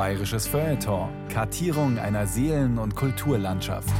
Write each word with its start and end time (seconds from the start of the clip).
Bayerisches 0.00 0.46
Feuilleton. 0.46 1.10
Kartierung 1.28 1.98
einer 1.98 2.26
Seelen- 2.26 2.78
und 2.78 2.96
Kulturlandschaft. 2.96 3.92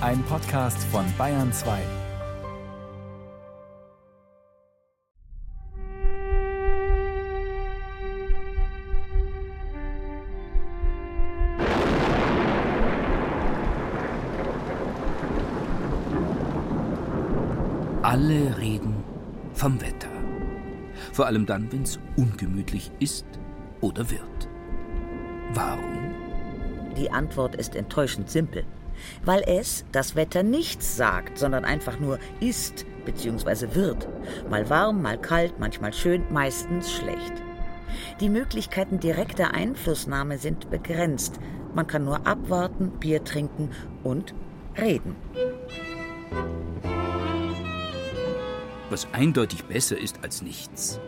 Ein 0.00 0.24
Podcast 0.24 0.82
von 0.90 1.04
Bayern 1.16 1.52
2. 1.52 1.78
Alle 18.02 18.58
reden 18.58 18.96
vom 19.54 19.80
Wetter. 19.80 20.08
Vor 21.12 21.26
allem 21.26 21.46
dann, 21.46 21.70
wenn 21.70 21.84
es 21.84 22.00
ungemütlich 22.16 22.90
ist 22.98 23.26
oder 23.80 24.10
wird. 24.10 24.49
Warum? 25.54 26.14
Die 26.96 27.10
Antwort 27.10 27.56
ist 27.56 27.74
enttäuschend 27.74 28.30
simpel. 28.30 28.64
Weil 29.24 29.42
es, 29.46 29.84
das 29.92 30.14
Wetter, 30.14 30.42
nichts 30.42 30.96
sagt, 30.96 31.38
sondern 31.38 31.64
einfach 31.64 31.98
nur 31.98 32.18
ist 32.40 32.84
bzw. 33.04 33.74
wird. 33.74 34.08
Mal 34.48 34.68
warm, 34.68 35.02
mal 35.02 35.18
kalt, 35.18 35.58
manchmal 35.58 35.92
schön, 35.92 36.22
meistens 36.30 36.92
schlecht. 36.92 37.32
Die 38.20 38.28
Möglichkeiten 38.28 39.00
direkter 39.00 39.52
Einflussnahme 39.54 40.38
sind 40.38 40.70
begrenzt. 40.70 41.40
Man 41.74 41.86
kann 41.86 42.04
nur 42.04 42.26
abwarten, 42.26 42.90
Bier 43.00 43.24
trinken 43.24 43.70
und 44.04 44.34
reden. 44.78 45.16
Was 48.90 49.08
eindeutig 49.12 49.64
besser 49.64 49.98
ist 49.98 50.22
als 50.22 50.42
nichts. 50.42 51.00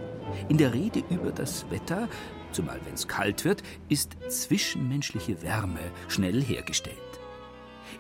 In 0.49 0.57
der 0.57 0.73
Rede 0.73 1.03
über 1.11 1.31
das 1.31 1.71
Wetter, 1.71 2.09
zumal 2.53 2.81
wenn 2.85 2.95
es 2.95 3.09
kalt 3.09 3.45
wird, 3.45 3.63
ist 3.89 4.17
zwischenmenschliche 4.29 5.43
Wärme 5.43 5.81
schnell 6.09 6.43
hergestellt. 6.43 6.97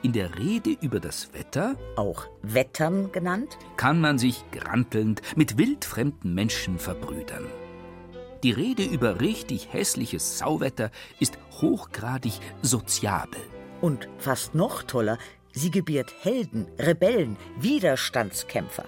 In 0.02 0.12
der 0.12 0.38
Rede 0.38 0.76
über 0.80 1.00
das 1.00 1.32
Wetter, 1.32 1.76
Auch 1.96 2.26
Wettern 2.42 3.12
genannt? 3.12 3.58
kann 3.76 4.00
man 4.00 4.18
sich 4.18 4.42
grantelnd 4.50 5.22
mit 5.36 5.58
wildfremden 5.58 6.34
Menschen 6.34 6.78
verbrüdern. 6.78 7.46
Die 8.42 8.50
Rede 8.50 8.82
über 8.82 9.20
richtig 9.20 9.72
hässliches 9.72 10.38
Sauwetter 10.38 10.90
ist 11.20 11.38
hochgradig 11.60 12.32
soziabel. 12.62 13.40
Und 13.80 14.08
fast 14.18 14.54
noch 14.54 14.82
toller, 14.82 15.18
sie 15.52 15.70
gebiert 15.70 16.12
Helden, 16.22 16.66
Rebellen, 16.78 17.36
Widerstandskämpfer. 17.60 18.84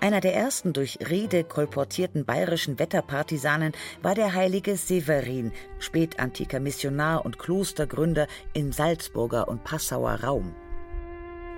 Einer 0.00 0.20
der 0.20 0.34
ersten 0.34 0.72
durch 0.72 0.98
Rede 1.08 1.42
kolportierten 1.42 2.24
bayerischen 2.24 2.78
Wetterpartisanen 2.78 3.72
war 4.02 4.14
der 4.14 4.34
heilige 4.34 4.76
Severin, 4.76 5.52
spätantiker 5.78 6.60
Missionar 6.60 7.24
und 7.24 7.38
Klostergründer 7.38 8.26
im 8.52 8.72
Salzburger 8.72 9.48
und 9.48 9.64
Passauer 9.64 10.22
Raum. 10.22 10.54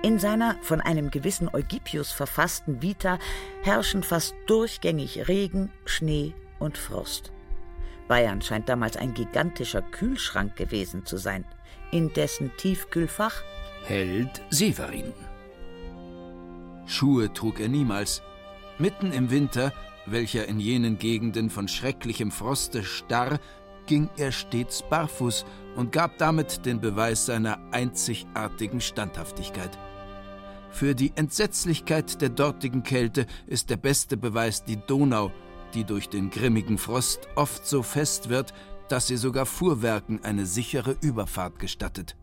In 0.01 0.17
seiner 0.17 0.55
von 0.61 0.79
einem 0.79 1.11
gewissen 1.11 1.49
Eugipius 1.53 2.13
verfassten 2.13 2.81
Vita 2.81 3.19
herrschen 3.63 4.01
fast 4.01 4.33
durchgängig 4.47 5.27
Regen, 5.27 5.71
Schnee 5.83 6.33
und 6.57 6.77
Frost. 6.77 7.33
Bayern 8.07 8.41
scheint 8.41 8.69
damals 8.69 8.95
ein 8.95 9.13
gigantischer 9.13 9.81
Kühlschrank 9.81 10.55
gewesen 10.55 11.05
zu 11.05 11.17
sein, 11.17 11.43
in 11.91 12.13
dessen 12.13 12.51
Tiefkühlfach 12.55 13.43
Held 13.83 14.41
Severin. 14.49 15.13
Schuhe 16.85 17.31
trug 17.33 17.59
er 17.59 17.67
niemals. 17.67 18.21
Mitten 18.79 19.11
im 19.11 19.29
Winter, 19.29 19.73
welcher 20.05 20.47
in 20.47 20.61
jenen 20.61 20.97
Gegenden 20.97 21.49
von 21.49 21.67
schrecklichem 21.67 22.31
Froste 22.31 22.85
starr, 22.85 23.39
ging 23.87 24.09
er 24.15 24.31
stets 24.31 24.83
barfuß 24.89 25.45
und 25.75 25.91
gab 25.91 26.17
damit 26.17 26.65
den 26.65 26.79
Beweis 26.79 27.25
seiner 27.25 27.59
einzigartigen 27.71 28.79
Standhaftigkeit. 28.79 29.77
Für 30.71 30.95
die 30.95 31.11
Entsetzlichkeit 31.15 32.21
der 32.21 32.29
dortigen 32.29 32.83
Kälte 32.83 33.25
ist 33.47 33.69
der 33.69 33.77
beste 33.77 34.15
Beweis 34.15 34.63
die 34.63 34.77
Donau, 34.77 35.33
die 35.73 35.83
durch 35.83 36.07
den 36.07 36.29
grimmigen 36.29 36.77
Frost 36.77 37.27
oft 37.35 37.67
so 37.67 37.83
fest 37.83 38.29
wird, 38.29 38.53
dass 38.87 39.07
sie 39.07 39.17
sogar 39.17 39.45
Fuhrwerken 39.45 40.23
eine 40.23 40.45
sichere 40.45 40.95
Überfahrt 41.01 41.59
gestattet. 41.59 42.15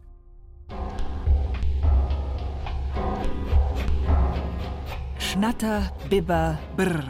Schnatter, 5.37 5.93
Bibber, 6.09 6.59
Brr. 6.79 7.05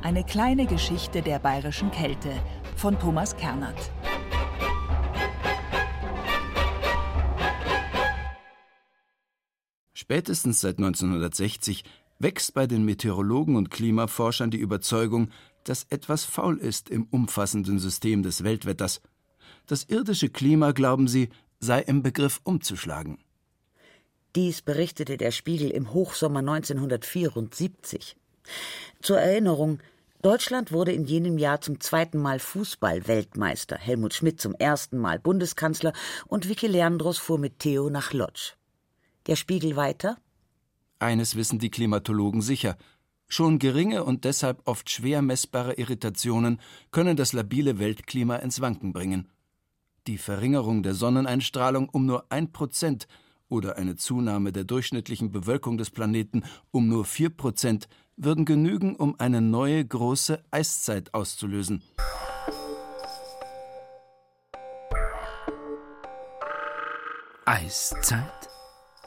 Eine 0.00 0.24
kleine 0.24 0.64
Geschichte 0.64 1.20
der 1.20 1.38
bayerischen 1.38 1.90
Kälte 1.90 2.32
von 2.74 2.98
Thomas 2.98 3.36
Kernert. 3.36 3.92
Spätestens 9.92 10.62
seit 10.62 10.78
1960 10.78 11.84
wächst 12.18 12.54
bei 12.54 12.66
den 12.66 12.86
Meteorologen 12.86 13.56
und 13.56 13.70
Klimaforschern 13.70 14.50
die 14.50 14.56
Überzeugung, 14.56 15.28
dass 15.64 15.84
etwas 15.90 16.24
faul 16.24 16.56
ist 16.56 16.88
im 16.88 17.04
umfassenden 17.10 17.78
System 17.78 18.22
des 18.22 18.42
Weltwetters. 18.42 19.02
Das 19.66 19.84
irdische 19.84 20.30
Klima, 20.30 20.72
glauben 20.72 21.08
sie, 21.08 21.28
sei 21.60 21.80
im 21.80 22.02
Begriff 22.02 22.40
umzuschlagen. 22.42 23.18
Dies 24.36 24.62
berichtete 24.62 25.16
der 25.16 25.30
Spiegel 25.30 25.70
im 25.70 25.92
Hochsommer 25.92 26.40
1974. 26.40 28.16
Zur 29.00 29.18
Erinnerung, 29.18 29.78
Deutschland 30.22 30.72
wurde 30.72 30.90
in 30.90 31.04
jenem 31.04 31.38
Jahr 31.38 31.60
zum 31.60 31.80
zweiten 31.80 32.18
Mal 32.18 32.40
Fußball-Weltmeister, 32.40 33.76
Helmut 33.76 34.14
Schmidt 34.14 34.40
zum 34.40 34.54
ersten 34.54 34.98
Mal 34.98 35.20
Bundeskanzler 35.20 35.92
und 36.26 36.48
Vicky 36.48 36.66
Leandros 36.66 37.18
fuhr 37.18 37.38
mit 37.38 37.60
Theo 37.60 37.90
nach 37.90 38.12
Lodz. 38.12 38.56
Der 39.26 39.36
Spiegel 39.36 39.76
weiter? 39.76 40.16
Eines 40.98 41.36
wissen 41.36 41.58
die 41.58 41.70
Klimatologen 41.70 42.40
sicher. 42.40 42.76
Schon 43.28 43.58
geringe 43.58 44.02
und 44.02 44.24
deshalb 44.24 44.62
oft 44.64 44.90
schwer 44.90 45.22
messbare 45.22 45.74
Irritationen 45.74 46.60
können 46.90 47.16
das 47.16 47.32
labile 47.32 47.78
Weltklima 47.78 48.36
ins 48.36 48.60
Wanken 48.60 48.92
bringen. 48.92 49.30
Die 50.06 50.18
Verringerung 50.18 50.82
der 50.82 50.94
Sonneneinstrahlung 50.94 51.88
um 51.88 52.04
nur 52.04 52.26
ein 52.30 52.52
Prozent 52.52 53.06
oder 53.48 53.76
eine 53.76 53.96
Zunahme 53.96 54.52
der 54.52 54.64
durchschnittlichen 54.64 55.30
Bewölkung 55.30 55.78
des 55.78 55.90
Planeten 55.90 56.44
um 56.70 56.88
nur 56.88 57.04
vier 57.04 57.30
Prozent 57.30 57.88
würden 58.16 58.44
genügen, 58.44 58.96
um 58.96 59.18
eine 59.18 59.40
neue 59.40 59.84
große 59.84 60.42
Eiszeit 60.50 61.12
auszulösen. 61.14 61.82
Eiszeit? 67.46 68.48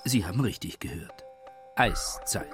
Sie 0.06 0.25
haben 0.25 0.42
richtig 0.42 0.80
gehört. 0.80 1.24
Eiszeit. 1.75 2.48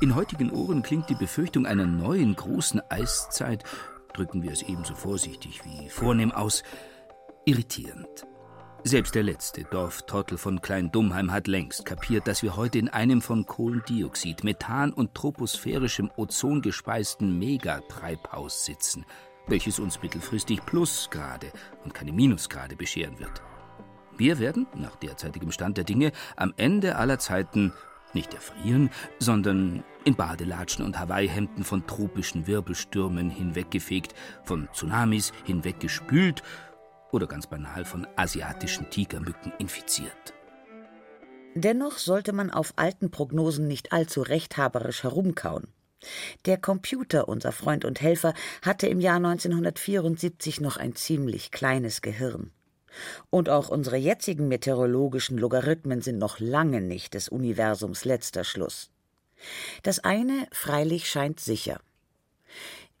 In 0.00 0.14
heutigen 0.14 0.50
Ohren 0.50 0.82
klingt 0.82 1.10
die 1.10 1.14
Befürchtung 1.14 1.66
einer 1.66 1.86
neuen 1.86 2.34
großen 2.34 2.80
Eiszeit, 2.90 3.64
drücken 4.14 4.42
wir 4.42 4.52
es 4.52 4.62
ebenso 4.62 4.94
vorsichtig 4.94 5.60
wie 5.64 5.90
vornehm 5.90 6.32
aus, 6.32 6.62
irritierend. 7.44 8.26
Selbst 8.82 9.14
der 9.14 9.22
letzte 9.22 9.64
Dorftrottel 9.64 10.38
von 10.38 10.62
Klein-Dummheim 10.62 11.32
hat 11.32 11.46
längst 11.46 11.84
kapiert, 11.84 12.26
dass 12.26 12.42
wir 12.42 12.56
heute 12.56 12.78
in 12.78 12.88
einem 12.88 13.20
von 13.20 13.44
Kohlendioxid, 13.44 14.42
Methan 14.42 14.94
und 14.94 15.14
troposphärischem 15.14 16.10
Ozon 16.16 16.62
gespeisten 16.62 17.38
Megatreibhaus 17.38 18.64
sitzen, 18.64 19.04
welches 19.46 19.78
uns 19.78 20.00
mittelfristig 20.02 20.64
Plusgrade 20.64 21.52
und 21.84 21.92
keine 21.92 22.12
Minusgrade 22.12 22.74
bescheren 22.74 23.18
wird. 23.18 23.42
Wir 24.16 24.38
werden, 24.38 24.66
nach 24.74 24.96
derzeitigem 24.96 25.52
Stand 25.52 25.76
der 25.76 25.84
Dinge, 25.84 26.12
am 26.36 26.54
Ende 26.56 26.96
aller 26.96 27.18
Zeiten 27.18 27.74
nicht 28.14 28.32
erfrieren, 28.32 28.88
sondern 29.18 29.84
in 30.04 30.16
Badelatschen 30.16 30.86
und 30.86 30.98
Hawaii-Hemden 30.98 31.64
von 31.64 31.86
tropischen 31.86 32.46
Wirbelstürmen 32.46 33.28
hinweggefegt, 33.28 34.14
von 34.42 34.68
Tsunamis 34.72 35.32
hinweggespült 35.44 36.42
oder 37.12 37.26
ganz 37.26 37.46
banal 37.46 37.84
von 37.84 38.06
asiatischen 38.16 38.88
Tigermücken 38.90 39.52
infiziert. 39.58 40.34
Dennoch 41.54 41.98
sollte 41.98 42.32
man 42.32 42.50
auf 42.50 42.74
alten 42.76 43.10
Prognosen 43.10 43.66
nicht 43.66 43.92
allzu 43.92 44.22
rechthaberisch 44.22 45.02
herumkauen. 45.02 45.66
Der 46.46 46.56
Computer, 46.56 47.28
unser 47.28 47.52
Freund 47.52 47.84
und 47.84 48.00
Helfer, 48.00 48.34
hatte 48.62 48.86
im 48.86 49.00
Jahr 49.00 49.16
1974 49.16 50.60
noch 50.60 50.76
ein 50.76 50.94
ziemlich 50.94 51.50
kleines 51.50 52.00
Gehirn. 52.00 52.52
Und 53.28 53.48
auch 53.48 53.68
unsere 53.68 53.96
jetzigen 53.96 54.48
meteorologischen 54.48 55.38
Logarithmen 55.38 56.02
sind 56.02 56.18
noch 56.18 56.40
lange 56.40 56.80
nicht 56.80 57.14
des 57.14 57.28
Universums 57.28 58.04
letzter 58.04 58.44
Schluss. 58.44 58.90
Das 59.82 60.00
eine 60.00 60.46
freilich 60.52 61.08
scheint 61.08 61.40
sicher. 61.40 61.80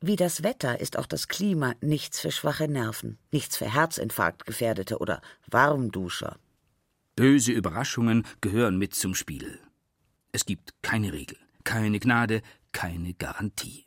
Wie 0.02 0.16
das 0.16 0.42
Wetter 0.42 0.80
ist 0.80 0.96
auch 0.96 1.04
das 1.04 1.28
Klima 1.28 1.74
nichts 1.82 2.20
für 2.20 2.30
schwache 2.30 2.68
Nerven, 2.68 3.18
nichts 3.32 3.58
für 3.58 3.70
Herzinfarktgefährdete 3.70 4.98
oder 4.98 5.20
Warmduscher. 5.50 6.38
Böse 7.16 7.52
Überraschungen 7.52 8.26
gehören 8.40 8.78
mit 8.78 8.94
zum 8.94 9.14
Spiel. 9.14 9.60
Es 10.32 10.46
gibt 10.46 10.72
keine 10.80 11.12
Regel, 11.12 11.36
keine 11.64 12.00
Gnade, 12.00 12.40
keine 12.72 13.12
Garantie. 13.12 13.84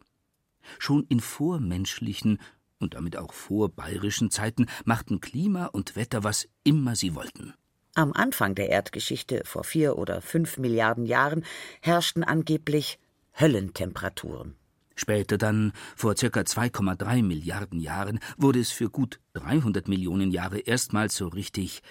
Schon 0.78 1.04
in 1.10 1.20
vormenschlichen 1.20 2.40
und 2.78 2.94
damit 2.94 3.18
auch 3.18 3.34
vor 3.34 3.70
bayerischen 3.70 4.30
Zeiten 4.30 4.68
machten 4.86 5.20
Klima 5.20 5.66
und 5.66 5.96
Wetter, 5.96 6.24
was 6.24 6.48
immer 6.64 6.96
sie 6.96 7.16
wollten. 7.16 7.56
Am 7.96 8.14
Anfang 8.14 8.54
der 8.54 8.70
Erdgeschichte, 8.70 9.42
vor 9.46 9.64
vier 9.64 9.98
oder 9.98 10.22
fünf 10.22 10.60
Milliarden 10.60 11.08
Jahren, 11.08 11.44
herrschten 11.82 12.24
angeblich 12.24 13.00
Höllentemperaturen. 13.40 14.56
Später 14.96 15.38
dann, 15.38 15.74
vor 15.96 16.16
circa 16.16 16.42
2,3 16.42 17.24
Milliarden 17.24 17.80
Jahren, 17.80 18.20
wurde 18.38 18.60
es 18.60 18.72
für 18.72 18.90
gut 18.90 19.20
300 19.34 19.88
Millionen 19.88 20.32
Jahre 20.32 20.60
erstmals 20.60 21.16
so 21.16 21.28
richtig 21.28 21.82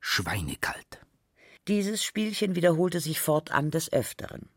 schweinekalt. 0.00 1.00
Dieses 1.68 2.02
Spielchen 2.02 2.56
wiederholte 2.56 3.00
sich 3.00 3.20
fortan 3.20 3.70
des 3.70 3.92
Öfteren. 3.92 4.48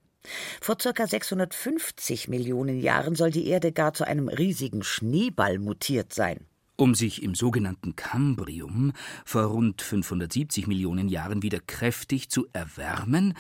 Vor 0.62 0.78
circa 0.80 1.08
650 1.08 2.28
Millionen 2.28 2.80
Jahren 2.80 3.16
soll 3.16 3.32
die 3.32 3.48
Erde 3.48 3.72
gar 3.72 3.94
zu 3.94 4.06
einem 4.06 4.30
riesigen 4.30 4.84
Schneeball 4.84 5.60
mutiert 5.60 6.14
sein. 6.14 6.46
Um 6.78 6.96
sich 6.96 7.22
im 7.22 7.36
sogenannten 7.36 7.96
Kambrium 7.96 8.94
vor 9.26 9.44
rund 9.44 9.82
570 9.82 10.68
Millionen 10.68 11.10
Jahren 11.10 11.44
wieder 11.44 11.60
kräftig 11.60 12.30
zu 12.30 12.48
erwärmen 12.54 13.36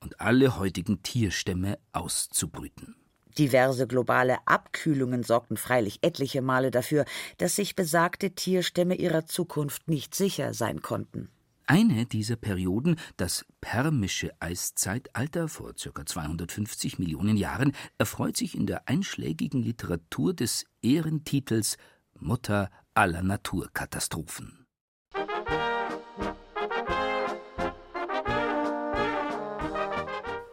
und 0.00 0.20
alle 0.20 0.58
heutigen 0.58 1.02
Tierstämme 1.02 1.78
auszubrüten. 1.92 2.94
Diverse 3.38 3.86
globale 3.86 4.38
Abkühlungen 4.46 5.22
sorgten 5.22 5.56
freilich 5.56 5.98
etliche 6.02 6.42
Male 6.42 6.70
dafür, 6.70 7.04
dass 7.38 7.56
sich 7.56 7.76
besagte 7.76 8.30
Tierstämme 8.30 8.94
ihrer 8.94 9.26
Zukunft 9.26 9.88
nicht 9.88 10.14
sicher 10.14 10.54
sein 10.54 10.82
konnten. 10.82 11.28
Eine 11.68 12.06
dieser 12.06 12.36
Perioden, 12.36 12.96
das 13.16 13.44
permische 13.60 14.30
Eiszeitalter 14.38 15.48
vor 15.48 15.74
ca. 15.74 16.06
250 16.06 17.00
Millionen 17.00 17.36
Jahren, 17.36 17.72
erfreut 17.98 18.36
sich 18.36 18.54
in 18.54 18.66
der 18.66 18.88
einschlägigen 18.88 19.62
Literatur 19.62 20.32
des 20.32 20.64
Ehrentitels 20.80 21.76
Mutter 22.14 22.70
aller 22.94 23.22
Naturkatastrophen. 23.22 24.65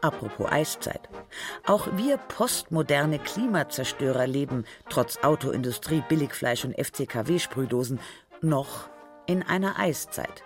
Apropos 0.04 0.52
Eiszeit. 0.52 1.08
Auch 1.66 1.88
wir 1.96 2.18
postmoderne 2.18 3.20
Klimazerstörer 3.20 4.28
leben, 4.28 4.66
trotz 4.90 5.18
Autoindustrie, 5.24 6.04
Billigfleisch 6.10 6.66
und 6.66 6.76
FCKW-Sprühdosen, 6.78 8.00
noch 8.42 8.90
in 9.28 9.44
einer 9.44 9.80
Eiszeit. 9.80 10.44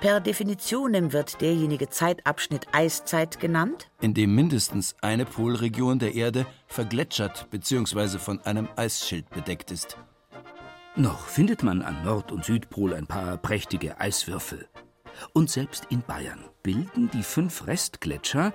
Per 0.00 0.18
Definition 0.18 1.12
wird 1.12 1.40
derjenige 1.40 1.88
Zeitabschnitt 1.88 2.66
Eiszeit 2.72 3.38
genannt, 3.38 3.88
in 4.00 4.12
dem 4.12 4.34
mindestens 4.34 4.96
eine 5.00 5.24
Polregion 5.24 6.00
der 6.00 6.16
Erde 6.16 6.44
vergletschert 6.66 7.48
bzw. 7.50 8.18
von 8.18 8.40
einem 8.40 8.68
Eisschild 8.74 9.30
bedeckt 9.30 9.70
ist. 9.70 9.96
Noch 10.96 11.26
findet 11.26 11.62
man 11.62 11.82
an 11.82 12.04
Nord- 12.04 12.32
und 12.32 12.44
Südpol 12.44 12.92
ein 12.94 13.06
paar 13.06 13.36
prächtige 13.36 14.00
Eiswürfel. 14.00 14.68
Und 15.32 15.50
selbst 15.50 15.86
in 15.90 16.02
Bayern 16.02 16.44
bilden 16.62 17.10
die 17.12 17.22
fünf 17.22 17.66
Restgletscher, 17.66 18.52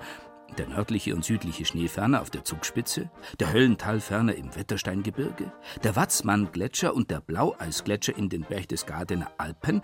der 0.58 0.68
nördliche 0.68 1.14
und 1.14 1.24
südliche 1.24 1.64
Schneeferner 1.64 2.20
auf 2.20 2.30
der 2.30 2.44
Zugspitze, 2.44 3.10
der 3.38 3.52
Höllentalferner 3.52 4.34
im 4.34 4.54
Wettersteingebirge, 4.54 5.52
der 5.82 5.96
Watzmann-Gletscher 5.96 6.94
und 6.94 7.10
der 7.10 7.20
Blaueisgletscher 7.20 8.16
in 8.16 8.28
den 8.28 8.42
Berchtesgadener 8.42 9.30
Alpen, 9.38 9.82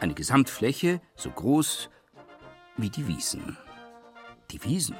eine 0.00 0.14
Gesamtfläche 0.14 1.00
so 1.16 1.30
groß 1.30 1.90
wie 2.76 2.90
die 2.90 3.08
Wiesen. 3.08 3.56
Die 4.50 4.62
Wiesen 4.62 4.96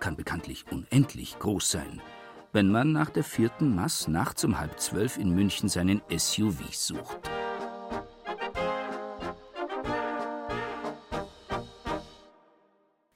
kann 0.00 0.16
bekanntlich 0.16 0.64
unendlich 0.70 1.38
groß 1.38 1.70
sein, 1.70 2.02
wenn 2.52 2.70
man 2.70 2.92
nach 2.92 3.10
der 3.10 3.24
vierten 3.24 3.74
Mass 3.74 4.08
nachts 4.08 4.44
um 4.44 4.58
halb 4.58 4.80
zwölf 4.80 5.18
in 5.18 5.30
München 5.30 5.68
seinen 5.68 6.02
SUV 6.10 6.72
sucht. 6.72 7.30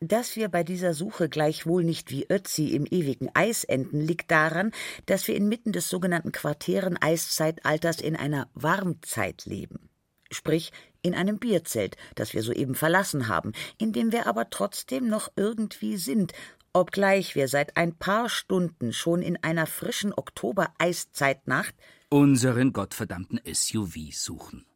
Dass 0.08 0.36
wir 0.36 0.50
bei 0.50 0.64
dieser 0.64 0.92
Suche 0.92 1.30
gleichwohl 1.30 1.82
nicht 1.82 2.10
wie 2.10 2.26
Ötzi 2.28 2.74
im 2.74 2.84
ewigen 2.84 3.30
Eis 3.32 3.64
enden, 3.64 4.02
liegt 4.02 4.30
daran, 4.30 4.70
dass 5.06 5.26
wir 5.28 5.34
inmitten 5.34 5.72
des 5.72 5.88
sogenannten 5.88 6.30
Quartären-Eiszeitalters 6.30 8.02
in 8.02 8.14
einer 8.14 8.50
Warmzeit 8.52 9.46
leben. 9.46 9.88
Sprich, 10.30 10.72
in 11.00 11.14
einem 11.14 11.38
Bierzelt, 11.38 11.96
das 12.16 12.34
wir 12.34 12.42
soeben 12.42 12.74
verlassen 12.74 13.28
haben, 13.28 13.52
in 13.78 13.94
dem 13.94 14.12
wir 14.12 14.26
aber 14.26 14.50
trotzdem 14.50 15.08
noch 15.08 15.32
irgendwie 15.36 15.96
sind, 15.96 16.34
obgleich 16.74 17.34
wir 17.34 17.48
seit 17.48 17.78
ein 17.78 17.96
paar 17.96 18.28
Stunden 18.28 18.92
schon 18.92 19.22
in 19.22 19.42
einer 19.42 19.66
frischen 19.66 20.12
Oktober-Eiszeitnacht 20.12 21.74
unseren 22.10 22.74
gottverdammten 22.74 23.40
SUV 23.50 24.12
suchen. 24.12 24.66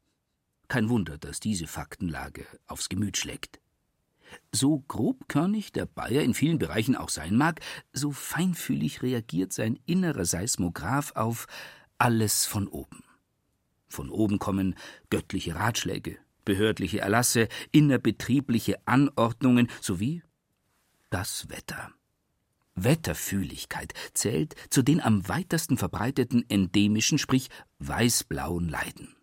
Kein 0.68 0.88
Wunder, 0.88 1.18
dass 1.18 1.38
diese 1.38 1.66
Faktenlage 1.66 2.46
aufs 2.66 2.88
Gemüt 2.88 3.18
schlägt. 3.18 3.60
So 4.52 4.80
grobkörnig 4.88 5.72
der 5.72 5.86
Bayer 5.86 6.22
in 6.22 6.34
vielen 6.34 6.58
Bereichen 6.58 6.96
auch 6.96 7.08
sein 7.08 7.36
mag, 7.36 7.60
so 7.92 8.12
feinfühlig 8.12 9.02
reagiert 9.02 9.52
sein 9.52 9.78
innerer 9.86 10.24
Seismograph 10.24 11.12
auf 11.14 11.46
alles 11.98 12.46
von 12.46 12.68
oben. 12.68 13.04
Von 13.88 14.10
oben 14.10 14.38
kommen 14.38 14.74
göttliche 15.10 15.54
Ratschläge, 15.54 16.18
behördliche 16.44 17.00
Erlasse, 17.00 17.48
innerbetriebliche 17.72 18.76
Anordnungen 18.86 19.68
sowie 19.80 20.22
das 21.10 21.48
Wetter. 21.48 21.90
Wetterfühligkeit 22.74 23.92
zählt 24.14 24.54
zu 24.70 24.82
den 24.82 25.00
am 25.00 25.28
weitesten 25.28 25.76
verbreiteten 25.76 26.44
endemischen, 26.48 27.18
sprich 27.18 27.48
weißblauen 27.80 28.68
Leiden. 28.68 29.17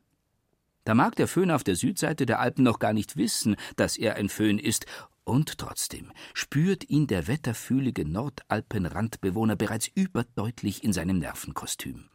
Da 0.86 0.94
mag 0.94 1.16
der 1.16 1.28
Föhn 1.28 1.52
auf 1.52 1.64
der 1.64 1.76
Südseite 1.76 2.26
der 2.26 2.40
Alpen 2.40 2.64
noch 2.64 2.80
gar 2.80 2.94
nicht 2.94 3.18
wissen, 3.18 3.58
dass 3.76 3.98
er 3.98 4.16
ein 4.16 4.30
Föhn 4.30 4.60
ist, 4.60 4.86
und 5.24 5.58
trotzdem 5.58 6.12
spürt 6.36 6.88
ihn 6.88 7.08
der 7.08 7.28
wetterfühlige 7.28 8.08
Nordalpenrandbewohner 8.08 9.56
bereits 9.56 9.88
überdeutlich 9.88 10.84
in 10.84 10.94
seinem 10.94 11.18
Nervenkostüm. 11.18 12.06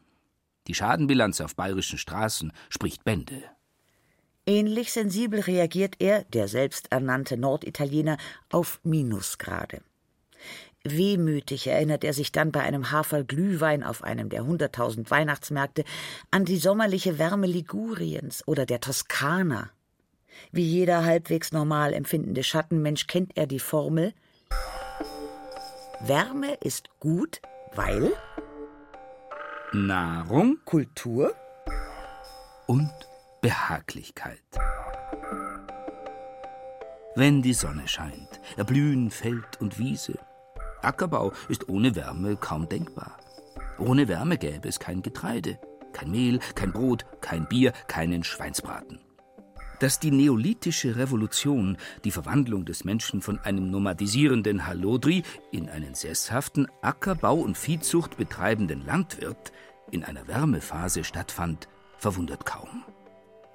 Die 0.68 0.74
Schadenbilanz 0.74 1.40
auf 1.40 1.56
bayerischen 1.56 1.98
Straßen 1.98 2.52
spricht 2.68 3.04
Bände. 3.04 3.42
Ähnlich 4.46 4.92
sensibel 4.92 5.40
reagiert 5.40 5.96
er, 5.98 6.22
der 6.24 6.46
selbsternannte 6.46 7.36
Norditaliener, 7.36 8.16
auf 8.50 8.80
Minusgrade. 8.84 9.82
Wehmütig 10.84 11.66
erinnert 11.66 12.04
er 12.04 12.14
sich 12.14 12.32
dann 12.32 12.52
bei 12.52 12.60
einem 12.60 12.90
Hafer 12.90 13.22
Glühwein 13.22 13.82
auf 13.82 14.02
einem 14.02 14.30
der 14.30 14.46
hunderttausend 14.46 15.10
Weihnachtsmärkte 15.10 15.84
an 16.30 16.44
die 16.44 16.56
sommerliche 16.56 17.18
Wärme 17.18 17.46
Liguriens 17.46 18.46
oder 18.46 18.64
der 18.64 18.80
Toskana. 18.80 19.70
Wie 20.52 20.64
jeder 20.64 21.04
halbwegs 21.04 21.52
normal 21.52 21.92
empfindende 21.92 22.42
Schattenmensch 22.42 23.06
kennt 23.06 23.36
er 23.36 23.46
die 23.46 23.58
Formel 23.58 24.14
Wärme 26.02 26.54
ist 26.62 26.88
gut, 26.98 27.42
weil 27.74 28.14
Nahrung, 29.72 30.58
Kultur 30.64 31.34
und 32.66 32.90
Behaglichkeit. 33.42 34.40
Wenn 37.16 37.42
die 37.42 37.52
Sonne 37.52 37.86
scheint, 37.86 38.40
erblühen 38.56 39.10
Feld 39.10 39.60
und 39.60 39.78
Wiese, 39.78 40.18
Ackerbau 40.82 41.32
ist 41.48 41.68
ohne 41.68 41.94
Wärme 41.96 42.36
kaum 42.36 42.68
denkbar. 42.68 43.18
Ohne 43.78 44.08
Wärme 44.08 44.36
gäbe 44.38 44.68
es 44.68 44.78
kein 44.78 45.02
Getreide, 45.02 45.58
kein 45.92 46.10
Mehl, 46.10 46.38
kein 46.54 46.72
Brot, 46.72 47.06
kein 47.20 47.48
Bier, 47.48 47.72
keinen 47.88 48.24
Schweinsbraten. 48.24 49.00
Dass 49.78 49.98
die 49.98 50.10
neolithische 50.10 50.96
Revolution 50.96 51.78
die 52.04 52.10
Verwandlung 52.10 52.66
des 52.66 52.84
Menschen 52.84 53.22
von 53.22 53.38
einem 53.38 53.70
nomadisierenden 53.70 54.66
Halodri 54.66 55.22
in 55.50 55.70
einen 55.70 55.94
sesshaften 55.94 56.68
Ackerbau 56.82 57.36
und 57.36 57.56
Viehzucht 57.56 58.18
betreibenden 58.18 58.84
Landwirt 58.84 59.52
in 59.90 60.04
einer 60.04 60.28
Wärmephase 60.28 61.02
stattfand, 61.02 61.68
verwundert 61.96 62.44
kaum. 62.44 62.84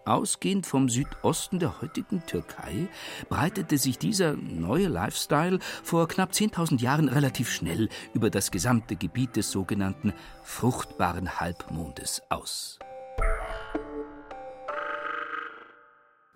Ausgehend 0.06 0.68
vom 0.68 0.88
Südosten 0.88 1.60
der 1.60 1.82
heutigen 1.82 2.26
Türkei 2.26 2.88
breitete 3.28 3.78
sich 3.78 3.98
dieser 3.98 4.34
neue 4.34 4.88
Lifestyle 4.88 5.60
vor 5.84 6.08
knapp 6.08 6.32
10.000 6.32 6.80
Jahren 6.82 7.10
relativ 7.10 7.52
schnell 7.52 7.90
über 8.14 8.30
das 8.30 8.52
gesamte 8.52 8.96
Gebiet 8.96 9.36
des 9.36 9.52
sogenannten 9.52 10.14
fruchtbaren 10.44 11.40
Halbmondes 11.40 12.22
aus. 12.30 12.78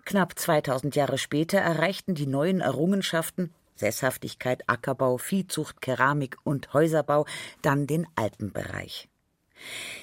Knapp 0.04 0.36
2000 0.36 0.96
Jahre 0.96 1.18
später 1.18 1.58
erreichten 1.58 2.14
die 2.14 2.26
neuen 2.26 2.60
Errungenschaften 2.60 3.54
Sesshaftigkeit, 3.76 4.68
Ackerbau, 4.68 5.16
Viehzucht, 5.18 5.80
Keramik 5.80 6.36
und 6.44 6.72
Häuserbau 6.74 7.26
dann 7.62 7.86
den 7.86 8.06
Alpenbereich. 8.14 9.09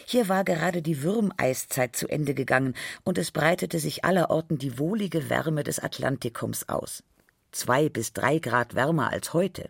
Hier 0.05 0.29
war 0.29 0.43
gerade 0.43 0.81
die 0.81 1.03
Würmeiszeit 1.03 1.95
zu 1.95 2.07
Ende 2.07 2.33
gegangen 2.33 2.75
und 3.03 3.17
es 3.17 3.31
breitete 3.31 3.79
sich 3.79 4.05
allerorten 4.05 4.57
die 4.57 4.79
wohlige 4.79 5.29
Wärme 5.29 5.63
des 5.63 5.79
Atlantikums 5.79 6.69
aus. 6.69 7.03
Zwei 7.51 7.89
bis 7.89 8.13
drei 8.13 8.39
Grad 8.39 8.75
wärmer 8.75 9.11
als 9.11 9.33
heute. 9.33 9.69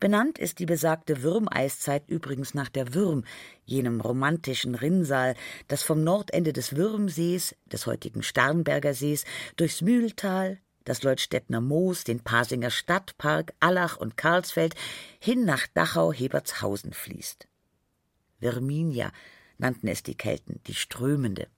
Benannt 0.00 0.38
ist 0.38 0.58
die 0.58 0.66
besagte 0.66 1.22
Würmeiszeit 1.22 2.08
übrigens 2.08 2.54
nach 2.54 2.68
der 2.68 2.94
Würm, 2.94 3.24
jenem 3.64 4.00
romantischen 4.00 4.74
Rinnsal, 4.74 5.34
das 5.66 5.82
vom 5.82 6.02
Nordende 6.02 6.52
des 6.52 6.76
Würmsees, 6.76 7.54
des 7.66 7.86
heutigen 7.86 8.22
Starnberger 8.22 8.94
Sees, 8.94 9.24
durchs 9.56 9.82
Mühltal, 9.82 10.58
das 10.84 11.02
Leutstädtner 11.02 11.60
Moos, 11.60 12.04
den 12.04 12.20
Pasinger 12.20 12.70
Stadtpark, 12.70 13.52
Allach 13.60 13.98
und 13.98 14.16
Karlsfeld 14.16 14.74
hin 15.20 15.44
nach 15.44 15.66
Dachau-Hebertshausen 15.74 16.92
fließt. 16.92 17.46
Virminia 18.40 19.12
nannten 19.58 19.88
es 19.88 20.02
die 20.02 20.14
Kelten, 20.14 20.60
die 20.66 20.74
Strömende. 20.74 21.48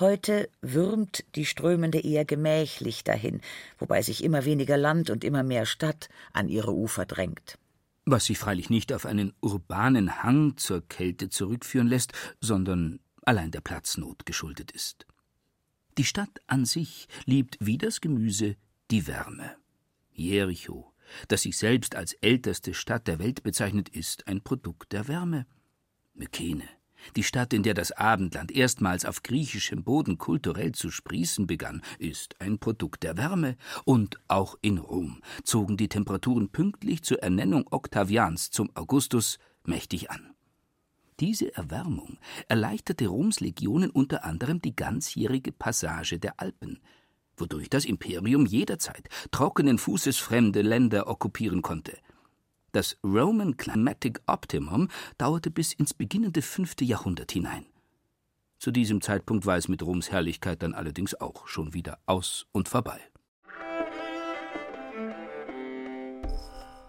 Heute 0.00 0.48
würmt 0.60 1.24
die 1.34 1.46
Strömende 1.46 2.00
eher 2.00 2.24
gemächlich 2.24 3.04
dahin, 3.04 3.40
wobei 3.78 4.02
sich 4.02 4.24
immer 4.24 4.44
weniger 4.44 4.76
Land 4.76 5.10
und 5.10 5.24
immer 5.24 5.42
mehr 5.42 5.66
Stadt 5.66 6.08
an 6.32 6.48
ihre 6.48 6.74
Ufer 6.74 7.06
drängt. 7.06 7.58
Was 8.04 8.26
sich 8.26 8.38
freilich 8.38 8.68
nicht 8.68 8.92
auf 8.92 9.06
einen 9.06 9.32
urbanen 9.40 10.22
Hang 10.22 10.56
zur 10.56 10.86
Kälte 10.88 11.28
zurückführen 11.28 11.86
lässt, 11.86 12.12
sondern 12.40 12.98
allein 13.24 13.52
der 13.52 13.60
Platznot 13.60 14.26
geschuldet 14.26 14.72
ist. 14.72 15.06
Die 15.98 16.04
Stadt 16.04 16.40
an 16.46 16.64
sich 16.64 17.06
liebt 17.26 17.58
wie 17.60 17.78
das 17.78 18.00
Gemüse 18.00 18.56
die 18.90 19.06
Wärme. 19.06 19.56
Jericho, 20.12 20.92
das 21.28 21.42
sich 21.42 21.56
selbst 21.56 21.94
als 21.94 22.14
älteste 22.14 22.74
Stadt 22.74 23.06
der 23.06 23.18
Welt 23.18 23.42
bezeichnet, 23.42 23.88
ist 23.88 24.26
ein 24.26 24.42
Produkt 24.42 24.92
der 24.92 25.06
Wärme. 25.06 25.46
Mykene, 26.14 26.68
die 27.16 27.22
Stadt, 27.22 27.52
in 27.52 27.62
der 27.62 27.74
das 27.74 27.92
Abendland 27.92 28.52
erstmals 28.52 29.04
auf 29.04 29.22
griechischem 29.22 29.84
Boden 29.84 30.18
kulturell 30.18 30.72
zu 30.72 30.90
sprießen 30.90 31.46
begann, 31.46 31.82
ist 31.98 32.40
ein 32.40 32.58
Produkt 32.58 33.02
der 33.02 33.16
Wärme, 33.16 33.56
und 33.84 34.18
auch 34.28 34.56
in 34.62 34.78
Rom 34.78 35.22
zogen 35.42 35.76
die 35.76 35.88
Temperaturen 35.88 36.50
pünktlich 36.50 37.02
zur 37.02 37.22
Ernennung 37.22 37.66
Octavians 37.70 38.50
zum 38.50 38.70
Augustus 38.74 39.38
mächtig 39.64 40.10
an. 40.10 40.34
Diese 41.20 41.54
Erwärmung 41.54 42.18
erleichterte 42.48 43.06
Roms 43.06 43.40
Legionen 43.40 43.90
unter 43.90 44.24
anderem 44.24 44.60
die 44.60 44.74
ganzjährige 44.74 45.52
Passage 45.52 46.18
der 46.18 46.40
Alpen, 46.40 46.80
wodurch 47.36 47.70
das 47.70 47.84
Imperium 47.84 48.46
jederzeit 48.46 49.08
trockenen 49.30 49.78
Fußes 49.78 50.18
fremde 50.18 50.62
Länder 50.62 51.06
okkupieren 51.06 51.62
konnte– 51.62 51.96
das 52.72 52.98
Roman 53.04 53.56
Climatic 53.56 54.20
Optimum 54.26 54.88
dauerte 55.18 55.50
bis 55.50 55.72
ins 55.72 55.94
beginnende 55.94 56.42
fünfte 56.42 56.84
Jahrhundert 56.84 57.32
hinein. 57.32 57.66
Zu 58.58 58.70
diesem 58.70 59.00
Zeitpunkt 59.00 59.46
war 59.46 59.56
es 59.56 59.68
mit 59.68 59.82
Roms 59.82 60.10
Herrlichkeit 60.10 60.62
dann 60.62 60.74
allerdings 60.74 61.20
auch 61.20 61.46
schon 61.46 61.74
wieder 61.74 61.98
aus 62.06 62.46
und 62.52 62.68
vorbei. 62.68 63.00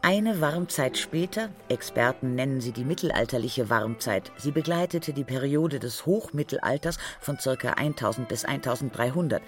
Eine 0.06 0.42
Warmzeit 0.42 0.98
später, 0.98 1.50
Experten 1.70 2.36
nennen 2.36 2.60
sie 2.60 2.74
die 2.74 2.84
mittelalterliche 2.84 3.70
Warmzeit, 3.70 4.34
sie 4.38 4.52
begleitete 4.52 5.13
die 5.13 5.24
Periode 5.24 5.80
des 5.80 6.06
Hochmittelalters 6.06 6.98
von 7.22 7.38
ca. 7.38 7.70
1000 7.70 8.28
bis 8.28 8.44
1300, 8.44 9.42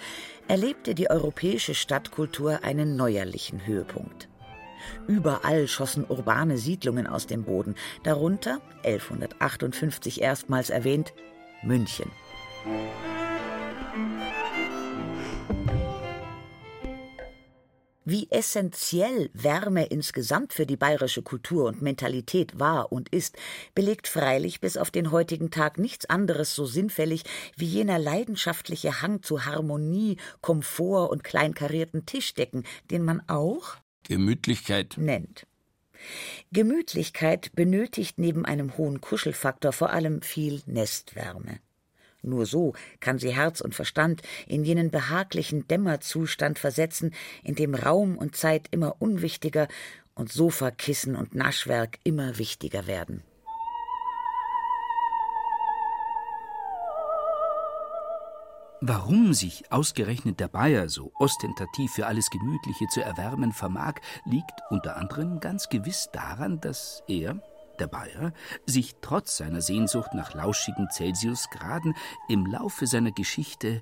erlebte 0.48 0.96
die 0.96 1.10
europäische 1.10 1.75
Stadtkultur 1.75 2.63
einen 2.63 2.96
neuerlichen 2.96 3.65
Höhepunkt. 3.65 4.30
Überall 5.08 5.67
schossen 5.67 6.05
urbane 6.08 6.58
Siedlungen 6.58 7.08
aus 7.08 7.27
dem 7.27 7.44
Boden, 7.44 7.75
darunter 8.03 8.62
1158 8.84 10.22
erstmals 10.22 10.70
erwähnt 10.70 11.13
München. 11.63 12.12
Wie 18.08 18.27
essentiell 18.29 19.32
Wärme 19.34 19.88
insgesamt 19.88 20.53
für 20.53 20.67
die 20.67 20.77
bayerische 20.77 21.24
Kultur 21.24 21.65
und 21.65 21.82
Mentalität 21.82 22.60
war 22.60 22.91
und 22.91 23.10
ist, 23.10 23.36
belegt 23.74 24.08
freilich 24.08 24.62
bis 24.62 24.77
auf 24.77 24.91
den 24.91 25.10
heutigen 25.10 25.50
Tag 25.50 25.79
nichts 25.79 26.08
anderes 26.08 26.53
so 26.53 26.67
sinnfällig 26.67 27.24
wie 27.58 27.65
jener 27.65 27.98
leidenschaftliche 27.98 29.01
Hang 29.01 29.24
zu 29.24 29.46
Harmonie, 29.46 30.17
Komfort 30.41 31.10
und 31.10 31.24
kleinkarierten 31.24 32.05
Tischdecken, 32.05 32.63
den 32.91 33.03
man 33.03 33.24
auch 33.27 33.77
Gemütlichkeit 34.07 34.95
nennt. 34.97 35.47
Gemütlichkeit 36.51 37.51
benötigt 37.55 38.17
neben 38.19 38.45
einem 38.45 38.77
hohen 38.77 39.01
Kuschelfaktor 39.01 39.71
vor 39.71 39.89
allem 39.91 40.21
viel 40.21 40.62
Nestwärme. 40.65 41.59
Nur 42.21 42.45
so 42.45 42.74
kann 43.00 43.19
sie 43.19 43.35
Herz 43.35 43.62
und 43.62 43.75
Verstand 43.75 44.21
in 44.47 44.63
jenen 44.63 44.89
behaglichen 44.89 45.67
Dämmerzustand 45.67 46.57
versetzen, 46.57 47.13
in 47.43 47.55
dem 47.55 47.75
Raum 47.75 48.17
und 48.17 48.35
Zeit 48.35 48.67
immer 48.71 48.95
unwichtiger 49.00 49.67
und 50.15 50.31
Sofakissen 50.31 51.15
und 51.15 51.35
Naschwerk 51.35 52.00
immer 52.03 52.38
wichtiger 52.38 52.88
werden. 52.88 53.24
Warum 58.88 59.34
sich 59.34 59.72
ausgerechnet 59.72 60.39
der 60.39 60.48
Bayer 60.48 60.89
so 60.89 61.12
ostentativ 61.18 61.94
für 61.94 62.06
alles 62.06 62.30
Gemütliche 62.30 62.86
zu 62.86 63.01
erwärmen 63.01 63.51
vermag, 63.51 63.96
liegt 64.25 64.62
unter 64.70 64.98
anderem 64.98 65.39
ganz 65.39 65.70
gewiss 65.70 66.10
daran, 66.13 66.62
dass 66.62 67.01
er, 67.08 67.42
der 67.80 67.88
Bayer, 67.88 68.32
sich 68.68 68.98
trotz 69.01 69.38
seiner 69.38 69.62
Sehnsucht 69.62 70.13
nach 70.13 70.36
lauschigen 70.36 70.88
Celsiusgraden 70.92 71.96
im 72.27 72.46
Laufe 72.46 72.86
seiner 72.86 73.10
Geschichte 73.10 73.82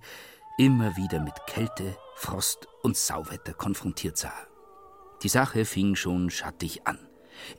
immer 0.57 0.95
wieder 0.95 1.19
mit 1.19 1.35
Kälte, 1.47 1.97
Frost 2.15 2.69
und 2.81 2.95
Sauwetter 2.95 3.51
konfrontiert 3.51 4.17
sah. 4.17 4.31
Die 5.21 5.27
Sache 5.27 5.65
fing 5.65 5.95
schon 5.95 6.29
schattig 6.29 6.87
an. 6.87 6.97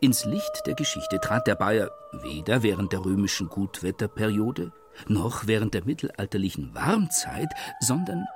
Ins 0.01 0.25
Licht 0.25 0.63
der 0.65 0.77
Geschichte 0.77 1.21
trat 1.21 1.47
der 1.47 1.57
Bayer 1.57 1.91
weder 2.23 2.63
während 2.63 2.95
der 2.95 3.05
römischen 3.05 3.51
Gutwetterperiode 3.51 4.73
noch 5.09 5.47
während 5.47 5.75
der 5.75 5.85
mittelalterlichen 5.85 6.75
Warmzeit, 6.75 7.49
sondern 7.81 8.27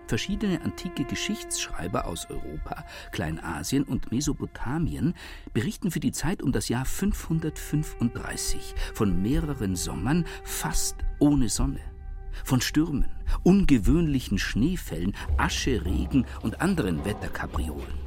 Verschiedene 0.08 0.62
antike 0.62 1.06
Geschichtsschreiber 1.06 2.06
aus 2.06 2.30
Europa, 2.30 2.86
Kleinasien 3.12 3.84
und 3.84 4.12
Mesopotamien 4.12 5.14
berichten 5.54 5.92
für 5.92 6.00
die 6.00 6.12
Zeit 6.12 6.42
um 6.42 6.52
das 6.52 6.70
Jahr 6.70 6.86
535 6.86 8.76
von 8.94 9.22
mehreren 9.22 9.76
Sommern 9.76 10.26
fast 10.44 10.98
ohne 11.20 11.50
Sonne, 11.50 11.80
von 12.44 12.62
Stürmen, 12.62 13.10
ungewöhnlichen 13.44 14.38
Schneefällen, 14.38 15.16
Ascheregen 15.38 16.26
und 16.42 16.62
anderen 16.62 17.06
Wetterkapriolen. 17.06 17.98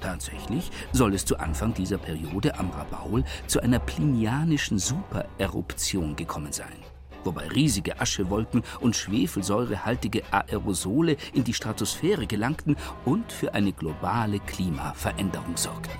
Tatsächlich 0.00 0.70
soll 0.92 1.14
es 1.14 1.24
zu 1.24 1.38
Anfang 1.38 1.72
dieser 1.72 1.96
Periode 1.96 2.58
am 2.58 2.70
Rabaul 2.70 3.24
zu 3.46 3.60
einer 3.60 3.78
plinianischen 3.78 4.78
Supereruption 4.78 6.14
gekommen 6.14 6.52
sein. 6.52 6.93
Wobei 7.24 7.48
riesige 7.48 8.00
Aschewolken 8.00 8.62
und 8.80 8.96
schwefelsäurehaltige 8.96 10.22
Aerosole 10.30 11.16
in 11.32 11.44
die 11.44 11.54
Stratosphäre 11.54 12.26
gelangten 12.26 12.76
und 13.04 13.32
für 13.32 13.54
eine 13.54 13.72
globale 13.72 14.40
Klimaveränderung 14.40 15.56
sorgten. 15.56 15.98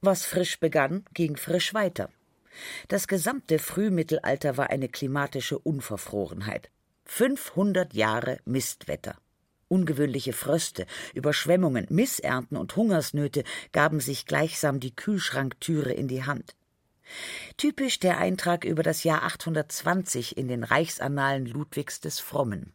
Was 0.00 0.26
frisch 0.26 0.60
begann, 0.60 1.04
ging 1.14 1.36
frisch 1.36 1.72
weiter. 1.72 2.10
Das 2.88 3.08
gesamte 3.08 3.58
Frühmittelalter 3.58 4.58
war 4.58 4.68
eine 4.68 4.90
klimatische 4.90 5.58
Unverfrorenheit. 5.58 6.70
500 7.06 7.94
Jahre 7.94 8.38
Mistwetter. 8.44 9.16
Ungewöhnliche 9.74 10.32
Fröste, 10.32 10.86
Überschwemmungen, 11.14 11.88
Missernten 11.90 12.56
und 12.56 12.76
Hungersnöte 12.76 13.42
gaben 13.72 13.98
sich 13.98 14.24
gleichsam 14.24 14.78
die 14.78 14.94
Kühlschranktüre 14.94 15.92
in 15.92 16.06
die 16.06 16.22
Hand. 16.22 16.54
Typisch 17.56 17.98
der 17.98 18.18
Eintrag 18.18 18.64
über 18.64 18.84
das 18.84 19.02
Jahr 19.02 19.24
820 19.24 20.36
in 20.36 20.46
den 20.46 20.62
Reichsannalen 20.62 21.44
Ludwigs 21.46 21.98
des 22.00 22.20
Frommen. 22.20 22.72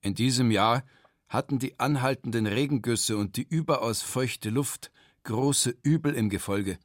In 0.00 0.16
diesem 0.16 0.50
Jahr 0.50 0.82
hatten 1.28 1.60
die 1.60 1.78
anhaltenden 1.78 2.48
Regengüsse 2.48 3.16
und 3.16 3.36
die 3.36 3.46
überaus 3.48 4.02
feuchte 4.02 4.50
Luft 4.50 4.90
große 5.22 5.76
Übel 5.84 6.12
im 6.12 6.28
Gefolge. 6.28 6.76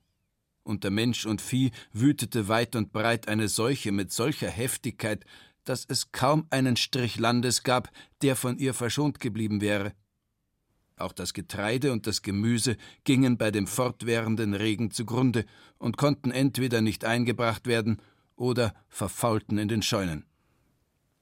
Unter 0.61 0.91
Mensch 0.91 1.25
und 1.25 1.41
Vieh 1.41 1.71
wütete 1.93 2.47
weit 2.47 2.75
und 2.75 2.91
breit 2.91 3.27
eine 3.27 3.47
Seuche 3.47 3.91
mit 3.91 4.11
solcher 4.11 4.49
Heftigkeit, 4.49 5.25
dass 5.69 5.85
es 5.87 6.11
kaum 6.11 6.47
einen 6.49 6.77
Strich 6.77 7.19
Landes 7.19 7.63
gab, 7.63 7.89
der 8.21 8.35
von 8.35 8.57
ihr 8.57 8.73
verschont 8.73 9.19
geblieben 9.19 9.61
wäre. 9.61 9.93
Auch 10.97 11.13
das 11.13 11.33
Getreide 11.33 11.91
und 11.91 12.07
das 12.07 12.23
Gemüse 12.23 12.75
gingen 13.03 13.37
bei 13.37 13.51
dem 13.51 13.67
fortwährenden 13.67 14.55
Regen 14.55 14.89
zugrunde 14.91 15.45
und 15.77 15.97
konnten 15.97 16.31
entweder 16.31 16.81
nicht 16.81 17.05
eingebracht 17.05 17.67
werden 17.67 18.01
oder 18.35 18.73
verfaulten 18.89 19.57
in 19.57 19.67
den 19.67 19.83
Scheunen. 19.83 20.25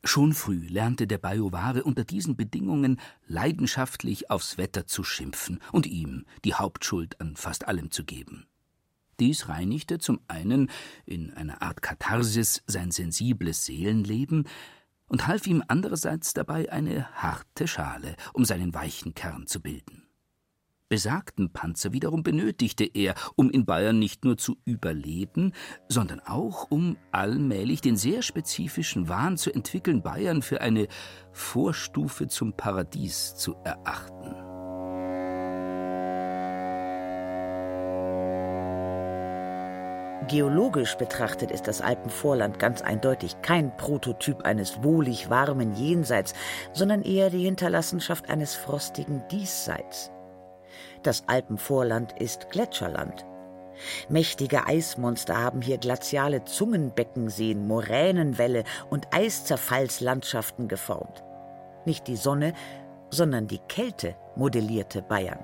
Schon 0.04 0.34
früh 0.34 0.68
lernte 0.68 1.08
der 1.08 1.18
Bajuware 1.18 1.84
unter 1.84 2.04
diesen 2.04 2.36
Bedingungen 2.36 3.02
leidenschaftlich 3.25 4.30
aufs 4.30 4.58
Wetter 4.58 4.86
zu 4.86 5.04
schimpfen 5.04 5.60
und 5.72 5.88
ihm 5.88 6.25
die 6.46 6.54
Hauptschuld 6.54 7.20
an 7.20 7.36
fast 7.36 7.68
allem 7.68 7.90
zu 7.90 8.06
geben. 8.06 8.46
Dies 9.20 9.48
reinigte 9.48 10.00
zum 10.00 10.20
einen 10.28 10.70
in 11.06 11.34
einer 11.34 11.62
Art 11.62 11.82
Katharsis 11.82 12.64
sein 12.68 12.92
sensibles 12.92 13.66
Seelenleben 13.66 14.48
und 15.08 15.28
half 15.28 15.48
ihm 15.48 15.64
andererseits 15.68 16.34
dabei 16.34 16.72
eine 16.72 17.10
harte 17.14 17.68
Schale, 17.68 18.16
um 18.34 18.46
seinen 18.46 18.74
weichen 18.74 19.14
Kern 19.14 19.48
zu 19.48 19.62
bilden. 19.62 20.06
Besagten 20.88 21.52
Panzer 21.52 21.94
wiederum 21.94 22.22
benötigte 22.22 22.84
er, 22.84 23.16
um 23.36 23.50
in 23.50 23.66
Bayern 23.66 23.98
nicht 23.98 24.24
nur 24.24 24.38
zu 24.38 24.58
überleben, 24.66 25.52
sondern 25.90 26.20
auch, 26.20 26.70
um 26.70 26.96
allmählich 27.12 27.82
den 27.82 27.98
sehr 27.98 28.22
spezifischen 28.22 29.10
Wahn 29.10 29.38
zu 29.38 29.52
entwickeln, 29.52 30.04
Bayern 30.04 30.44
für 30.44 30.62
eine 30.62 30.88
Vorstufe 31.32 32.28
zum 32.28 32.54
Paradies 32.54 33.36
zu 33.36 33.56
erachten. 33.64 34.45
Geologisch 40.28 40.96
betrachtet 40.96 41.52
ist 41.52 41.68
das 41.68 41.82
Alpenvorland 41.82 42.58
ganz 42.58 42.82
eindeutig 42.82 43.42
kein 43.42 43.76
Prototyp 43.78 44.44
eines 44.44 44.82
wohlig 44.82 45.30
warmen 45.30 45.76
Jenseits, 45.76 46.34
sondern 46.74 47.04
eher 47.04 47.30
die 47.30 47.44
Hinterlassenschaft 47.44 48.30
eines 48.30 48.56
frostigen 48.56 49.22
Diesseits. 49.30 50.12
Das 51.04 51.26
Alpenvorland 51.28 52.20
ist 52.20 52.50
Gletscherland. 52.50 53.26
Mächtige 54.10 54.66
Eismonster 54.66 55.40
haben 55.40 55.62
hier 55.62 55.78
glaziale 55.78 56.44
Zungenbeckenseen, 56.46 57.68
Moränenwälle 57.68 58.64
und 58.90 59.08
Eiszerfallslandschaften 59.14 60.68
geformt. 60.68 61.24
Nicht 61.86 62.08
die 62.08 62.16
Sonne, 62.16 62.54
sondern 63.12 63.48
die 63.48 63.60
Kälte 63.68 64.16
modellierte 64.36 65.02
Bayern. 65.02 65.44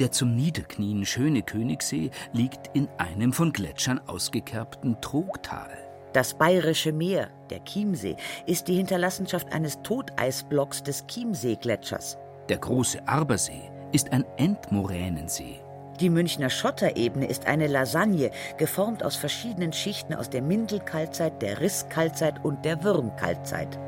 Der 0.00 0.10
zum 0.10 0.34
Niederknien 0.34 1.06
schöne 1.06 1.42
Königssee 1.42 2.10
liegt 2.32 2.74
in 2.74 2.88
einem 2.98 3.32
von 3.32 3.52
Gletschern 3.52 4.00
ausgekerbten 4.08 5.00
Trogtal. 5.00 5.70
Das 6.12 6.34
Bayerische 6.34 6.92
Meer, 6.92 7.30
der 7.50 7.62
Chiemsee, 7.64 8.16
ist 8.46 8.66
die 8.66 8.74
Hinterlassenschaft 8.74 9.52
eines 9.52 9.80
Toteisblocks 9.82 10.82
des 10.82 11.06
Chiemsee-Gletschers. 11.06 12.18
Der 12.48 12.58
große 12.58 13.06
Arbersee 13.06 13.70
ist 13.92 14.12
ein 14.12 14.24
Endmoränensee. 14.36 15.60
Die 16.00 16.10
Münchner 16.10 16.50
Schotterebene 16.50 17.26
ist 17.26 17.46
eine 17.46 17.68
Lasagne, 17.68 18.32
geformt 18.58 19.04
aus 19.04 19.14
verschiedenen 19.14 19.72
Schichten 19.72 20.12
aus 20.12 20.28
der 20.28 20.42
Mindelkaltzeit, 20.42 21.40
der 21.40 21.60
Risskaltzeit 21.60 22.44
und 22.44 22.64
der 22.64 22.82
Würmkaltzeit. 22.82 23.78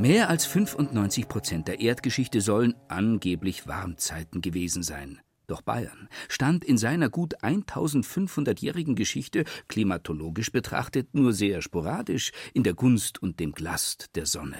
Mehr 0.00 0.30
als 0.30 0.46
95 0.46 1.28
Prozent 1.28 1.68
der 1.68 1.80
Erdgeschichte 1.80 2.40
sollen 2.40 2.74
angeblich 2.88 3.66
Warmzeiten 3.66 4.40
gewesen 4.40 4.82
sein. 4.82 5.20
Doch 5.46 5.60
Bayern 5.60 6.08
stand 6.30 6.64
in 6.64 6.78
seiner 6.78 7.10
gut 7.10 7.42
1500-jährigen 7.42 8.94
Geschichte 8.94 9.44
klimatologisch 9.68 10.52
betrachtet 10.52 11.12
nur 11.12 11.34
sehr 11.34 11.60
sporadisch 11.60 12.32
in 12.54 12.62
der 12.62 12.72
Gunst 12.72 13.22
und 13.22 13.40
dem 13.40 13.52
Glast 13.52 14.16
der 14.16 14.24
Sonne. 14.24 14.56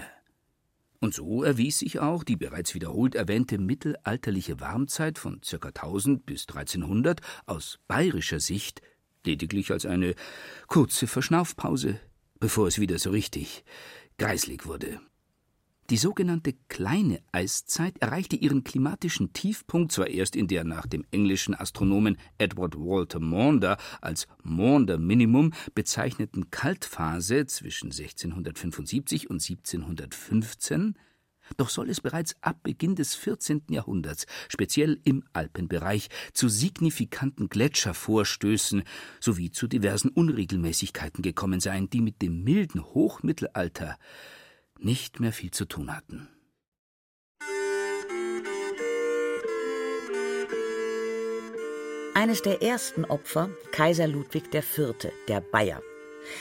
Und 0.99 1.15
so 1.15 1.43
erwies 1.43 1.79
sich 1.79 2.01
auch 2.01 2.23
die 2.23 2.37
bereits 2.37 2.75
wiederholt 2.75 3.15
erwähnte 3.15 3.57
mittelalterliche 3.57 4.61
Warmzeit 4.61 5.19
von 5.19 5.41
ca. 5.41 5.69
1000 5.69 6.27
bis 6.27 6.47
1300 6.49 7.23
aus 7.47 7.79
bayerischer 7.89 8.41
Sicht 8.41 8.83
lediglich 9.25 9.73
als 9.73 9.87
eine 9.87 10.15
kurze 10.67 11.07
Verschnaufpause, 11.07 11.99
bevor 12.41 12.67
es 12.69 12.79
wieder 12.79 12.99
so 12.99 13.09
richtig 13.09 13.65
greislig 14.19 14.67
wurde. 14.67 15.01
Die 15.91 15.97
sogenannte 15.97 16.53
Kleine 16.69 17.21
Eiszeit 17.33 17.99
erreichte 17.99 18.37
ihren 18.37 18.63
klimatischen 18.63 19.33
Tiefpunkt 19.33 19.91
zwar 19.91 20.07
erst 20.07 20.37
in 20.37 20.47
der 20.47 20.63
nach 20.63 20.87
dem 20.87 21.05
englischen 21.11 21.53
Astronomen 21.53 22.17
Edward 22.39 22.77
Walter 22.77 23.19
Maunder 23.19 23.77
als 24.01 24.29
Maunder 24.45 24.99
Minimum 24.99 25.53
bezeichneten 25.75 26.53
Kaltphase 26.53 27.47
zwischen 27.47 27.87
1675 27.87 29.31
und 29.31 29.43
1715, 29.43 30.95
doch 31.57 31.71
soll 31.71 31.91
es 31.91 32.01
bereits 32.01 32.37
ab 32.41 32.63
Beginn 32.63 32.95
des 32.95 33.17
14. 33.17 33.63
Jahrhunderts, 33.71 34.27
speziell 34.49 35.01
im 35.03 35.25
Alpenbereich, 35.33 36.09
zu 36.33 36.49
signifikanten 36.49 37.49
Gletschervorstößen 37.49 38.85
sowie 39.19 39.51
zu 39.51 39.67
diversen 39.67 40.11
Unregelmäßigkeiten 40.11 41.23
gekommen 41.23 41.59
sein, 41.59 41.91
die 41.91 42.01
mit 42.01 42.23
dem 42.23 42.45
milden 42.45 42.81
Hochmittelalter 42.81 43.99
nicht 44.85 45.21
mehr 45.21 45.33
viel 45.33 45.51
zu 45.51 45.65
tun 45.67 45.95
hatten. 45.95 46.29
Eines 52.15 52.43
der 52.43 52.61
ersten 52.61 53.05
Opfer 53.05 53.51
Kaiser 53.73 54.07
Ludwig 54.07 54.53
IV., 54.53 55.11
der 55.29 55.41
Bayer. 55.41 55.81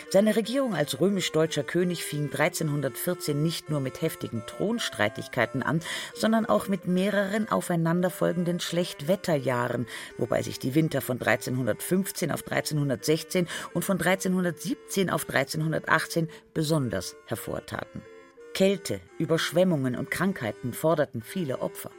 Seine 0.10 0.36
Regierung 0.36 0.76
als 0.76 1.00
römisch-deutscher 1.00 1.64
König 1.64 2.04
fing 2.04 2.26
1314 2.26 3.42
nicht 3.42 3.70
nur 3.70 3.80
mit 3.80 4.02
heftigen 4.02 4.44
Thronstreitigkeiten 4.46 5.64
an, 5.64 5.82
sondern 6.14 6.46
auch 6.46 6.68
mit 6.68 6.88
mehreren 6.88 7.50
aufeinanderfolgenden 7.50 8.60
Schlechtwetterjahren, 8.60 9.88
wobei 10.18 10.42
sich 10.42 10.60
die 10.60 10.76
Winter 10.76 11.02
von 11.02 11.22
1315 11.22 12.32
auf 12.32 12.44
1316 12.46 13.48
und 13.74 13.86
von 13.86 13.98
1317 13.98 15.10
auf 15.10 15.30
1318 15.30 16.30
besonders 16.54 17.16
hervortaten. 17.26 18.02
Kälte, 18.54 19.00
Überschwemmungen 19.18 19.96
und 19.96 20.12
Krankheiten 20.12 20.74
forderten 20.74 21.22
viele 21.22 21.60
Opfer. 21.60 21.92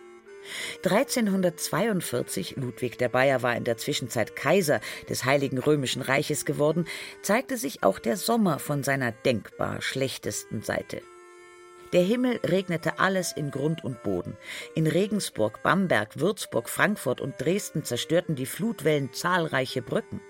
1342, 0.84 2.56
Ludwig 2.56 2.98
der 2.98 3.08
Bayer 3.08 3.42
war 3.42 3.56
in 3.56 3.64
der 3.64 3.76
Zwischenzeit 3.76 4.36
Kaiser 4.36 4.80
des 5.08 5.24
Heiligen 5.24 5.58
Römischen 5.58 6.02
Reiches 6.02 6.44
geworden, 6.44 6.86
zeigte 7.22 7.56
sich 7.56 7.82
auch 7.82 7.98
der 7.98 8.16
Sommer 8.16 8.58
von 8.58 8.82
seiner 8.82 9.12
denkbar 9.12 9.82
schlechtesten 9.82 10.62
Seite. 10.62 11.02
Der 11.92 12.02
Himmel 12.02 12.38
regnete 12.44 13.00
alles 13.00 13.32
in 13.32 13.50
Grund 13.50 13.84
und 13.84 14.02
Boden. 14.02 14.36
In 14.74 14.86
Regensburg, 14.86 15.62
Bamberg, 15.62 16.20
Würzburg, 16.20 16.68
Frankfurt 16.68 17.20
und 17.20 17.34
Dresden 17.40 17.84
zerstörten 17.84 18.36
die 18.36 18.46
Flutwellen 18.46 19.12
zahlreiche 19.12 19.82
Brücken. 19.82 20.20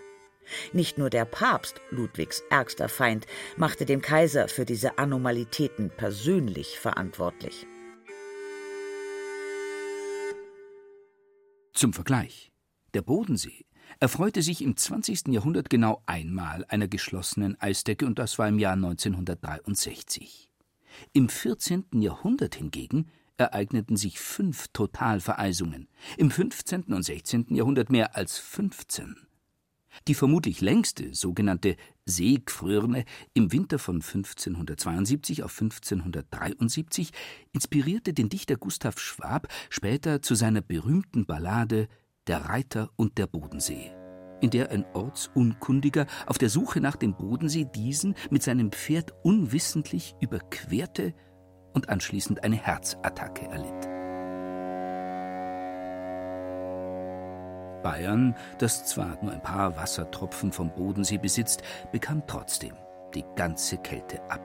Nicht 0.72 0.98
nur 0.98 1.10
der 1.10 1.24
Papst, 1.24 1.80
Ludwigs 1.90 2.42
ärgster 2.50 2.88
Feind, 2.88 3.26
machte 3.56 3.84
den 3.84 4.02
Kaiser 4.02 4.48
für 4.48 4.64
diese 4.64 4.98
Anomalitäten 4.98 5.90
persönlich 5.96 6.78
verantwortlich. 6.78 7.66
Zum 11.72 11.92
Vergleich. 11.92 12.52
Der 12.94 13.02
Bodensee 13.02 13.64
erfreute 14.00 14.42
sich 14.42 14.62
im 14.62 14.76
20. 14.76 15.28
Jahrhundert 15.28 15.70
genau 15.70 16.02
einmal 16.06 16.64
einer 16.68 16.88
geschlossenen 16.88 17.60
Eisdecke 17.60 18.06
und 18.06 18.18
das 18.18 18.38
war 18.38 18.48
im 18.48 18.58
Jahr 18.58 18.74
1963. 18.74 20.50
Im 21.12 21.28
14. 21.28 21.86
Jahrhundert 21.92 22.56
hingegen 22.56 23.10
ereigneten 23.36 23.96
sich 23.96 24.20
fünf 24.20 24.68
Totalvereisungen, 24.68 25.88
im 26.18 26.30
15. 26.30 26.92
und 26.92 27.02
16. 27.02 27.46
Jahrhundert 27.54 27.90
mehr 27.90 28.16
als 28.16 28.38
15. 28.38 29.16
Die 30.08 30.14
vermutlich 30.14 30.60
längste, 30.60 31.14
sogenannte 31.14 31.76
Seegfrörne 32.06 33.04
im 33.34 33.52
Winter 33.52 33.78
von 33.78 33.96
1572 33.96 35.42
auf 35.42 35.52
1573 35.52 37.10
inspirierte 37.52 38.12
den 38.12 38.28
Dichter 38.28 38.56
Gustav 38.56 38.98
Schwab 38.98 39.48
später 39.68 40.22
zu 40.22 40.34
seiner 40.34 40.60
berühmten 40.60 41.26
Ballade 41.26 41.88
Der 42.26 42.46
Reiter 42.46 42.90
und 42.96 43.18
der 43.18 43.26
Bodensee, 43.26 43.92
in 44.40 44.50
der 44.50 44.70
ein 44.70 44.84
Ortsunkundiger 44.94 46.06
auf 46.26 46.38
der 46.38 46.50
Suche 46.50 46.80
nach 46.80 46.96
dem 46.96 47.16
Bodensee 47.16 47.66
diesen 47.74 48.14
mit 48.30 48.42
seinem 48.42 48.72
Pferd 48.72 49.12
unwissentlich 49.22 50.14
überquerte 50.20 51.14
und 51.72 51.88
anschließend 51.88 52.44
eine 52.44 52.56
Herzattacke 52.56 53.46
erlitt. 53.46 53.89
Bayern, 57.82 58.34
das 58.58 58.84
zwar 58.84 59.16
nur 59.22 59.32
ein 59.32 59.42
paar 59.42 59.76
Wassertropfen 59.76 60.52
vom 60.52 60.70
Bodensee 60.70 61.18
besitzt, 61.18 61.62
bekam 61.92 62.22
trotzdem 62.26 62.74
die 63.14 63.24
ganze 63.36 63.76
Kälte 63.78 64.20
ab. 64.30 64.40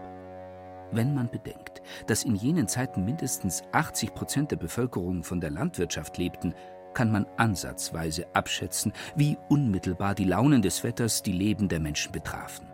Wenn 0.92 1.14
man 1.14 1.30
bedenkt, 1.30 1.82
dass 2.08 2.24
in 2.24 2.36
jenen 2.36 2.68
Zeiten 2.68 3.06
mindestens 3.06 3.64
80 3.72 4.14
Prozent 4.14 4.52
der 4.52 4.58
Bevölkerung 4.58 5.24
von 5.24 5.42
der 5.42 5.52
Landwirtschaft 5.52 6.18
lebten, 6.18 6.54
kann 6.94 7.12
man 7.12 7.26
ansatzweise 7.38 8.26
abschätzen, 8.34 8.94
wie 9.16 9.38
unmittelbar 9.50 10.16
die 10.16 10.24
Launen 10.24 10.62
des 10.62 10.84
Wetters 10.84 11.22
die 11.22 11.34
Leben 11.34 11.68
der 11.68 11.80
Menschen 11.80 12.12
betrafen. 12.12 12.68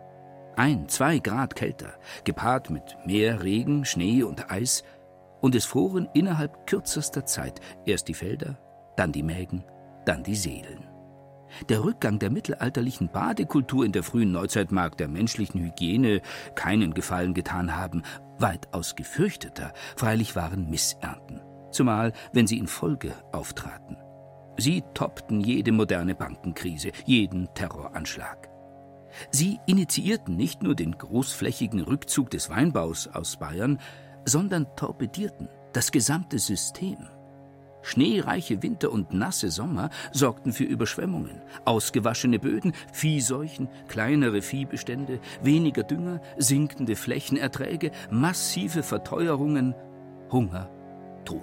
Ein, 0.55 0.87
zwei 0.87 1.19
Grad 1.19 1.55
kälter, 1.55 1.93
gepaart 2.23 2.69
mit 2.69 2.97
mehr 3.05 3.41
Regen, 3.43 3.85
Schnee 3.85 4.23
und 4.23 4.51
Eis, 4.51 4.83
und 5.39 5.55
es 5.55 5.65
froren 5.65 6.07
innerhalb 6.13 6.67
kürzester 6.67 7.25
Zeit 7.25 7.59
erst 7.85 8.07
die 8.07 8.13
Felder, 8.13 8.59
dann 8.95 9.11
die 9.11 9.23
Mägen, 9.23 9.63
dann 10.05 10.23
die 10.23 10.35
Seelen. 10.35 10.87
Der 11.69 11.83
Rückgang 11.83 12.19
der 12.19 12.29
mittelalterlichen 12.29 13.09
Badekultur 13.09 13.85
in 13.85 13.91
der 13.91 14.03
frühen 14.03 14.31
Neuzeit 14.31 14.71
mag 14.71 14.97
der 14.97 15.07
menschlichen 15.07 15.61
Hygiene 15.61 16.21
keinen 16.55 16.93
Gefallen 16.93 17.33
getan 17.33 17.75
haben. 17.75 18.03
Weitaus 18.39 18.95
gefürchteter 18.95 19.73
freilich 19.95 20.35
waren 20.35 20.69
Missernten, 20.69 21.41
zumal 21.71 22.13
wenn 22.33 22.47
sie 22.47 22.57
in 22.57 22.67
Folge 22.67 23.13
auftraten. 23.31 23.97
Sie 24.57 24.83
toppten 24.93 25.41
jede 25.41 25.71
moderne 25.71 26.15
Bankenkrise, 26.15 26.91
jeden 27.05 27.53
Terroranschlag. 27.53 28.49
Sie 29.29 29.59
initiierten 29.65 30.35
nicht 30.35 30.63
nur 30.63 30.75
den 30.75 30.97
großflächigen 30.97 31.81
Rückzug 31.81 32.29
des 32.29 32.49
Weinbaus 32.49 33.07
aus 33.07 33.37
Bayern, 33.37 33.79
sondern 34.25 34.67
torpedierten 34.75 35.49
das 35.73 35.91
gesamte 35.91 36.39
System. 36.39 36.97
Schneereiche 37.81 38.61
Winter 38.61 38.91
und 38.91 39.13
nasse 39.13 39.49
Sommer 39.49 39.89
sorgten 40.11 40.53
für 40.53 40.63
Überschwemmungen, 40.63 41.41
ausgewaschene 41.65 42.39
Böden, 42.39 42.73
Viehseuchen, 42.93 43.69
kleinere 43.87 44.41
Viehbestände, 44.41 45.19
weniger 45.41 45.83
Dünger, 45.83 46.21
sinkende 46.37 46.95
Flächenerträge, 46.95 47.91
massive 48.09 48.83
Verteuerungen, 48.83 49.75
Hunger, 50.31 50.69
Tod. 51.25 51.41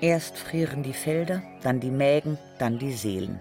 Erst 0.00 0.38
frieren 0.38 0.82
die 0.82 0.94
Felder, 0.94 1.42
dann 1.62 1.80
die 1.80 1.90
Mägen, 1.90 2.38
dann 2.58 2.78
die 2.78 2.92
Seelen. 2.92 3.40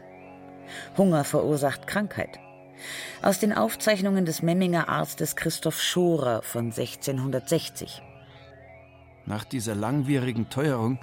Hunger 0.97 1.23
verursacht 1.23 1.87
Krankheit. 1.87 2.39
Aus 3.21 3.39
den 3.39 3.53
Aufzeichnungen 3.53 4.25
des 4.25 4.41
Memminger 4.41 4.89
Arztes 4.89 5.35
Christoph 5.35 5.81
Schorer 5.81 6.41
von 6.41 6.65
1660. 6.65 8.01
Nach 9.25 9.43
dieser 9.43 9.75
langwierigen 9.75 10.49
Teuerung 10.49 10.99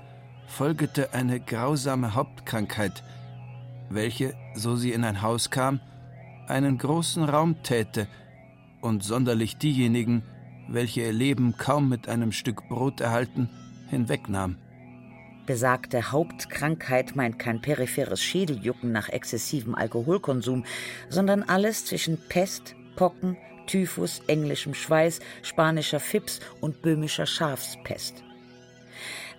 folgete 0.47 1.13
eine 1.13 1.41
grausame 1.41 2.15
Hauptkrankheit, 2.15 3.03
welche, 3.91 4.35
so 4.55 4.77
sie 4.77 4.93
in 4.93 5.05
ein 5.05 5.23
Haus 5.23 5.51
kam, 5.51 5.81
einen 6.49 6.79
großen 6.79 7.25
Raum 7.25 7.63
täte 7.63 8.09
und 8.81 9.05
sonderlich 9.05 9.59
diejenigen, 9.59 10.23
welche 10.69 11.03
ihr 11.03 11.13
Leben 11.13 11.57
kaum 11.57 11.89
mit 11.89 12.09
einem 12.09 12.33
Stück 12.33 12.69
Brot 12.69 13.01
erhalten, 13.01 13.49
hinwegnahm. 13.89 14.57
Besagte 15.47 16.11
Hauptkrankheit 16.11 17.15
meint 17.15 17.39
kein 17.39 17.61
peripheres 17.61 18.21
Schädeljucken 18.21 18.91
nach 18.91 19.09
exzessivem 19.09 19.77
Alkoholkonsum, 19.77 20.65
sondern 21.09 21.45
alles 21.45 21.85
zwischen 21.85 22.19
Pest, 22.29 22.75
Pocken, 22.97 23.37
Typhus, 23.67 24.23
englischem 24.27 24.75
Schweiß, 24.75 25.21
spanischer 25.43 26.01
Fips 26.01 26.41
und 26.61 26.83
böhmischer 26.83 27.27
Schafspest. 27.27 28.25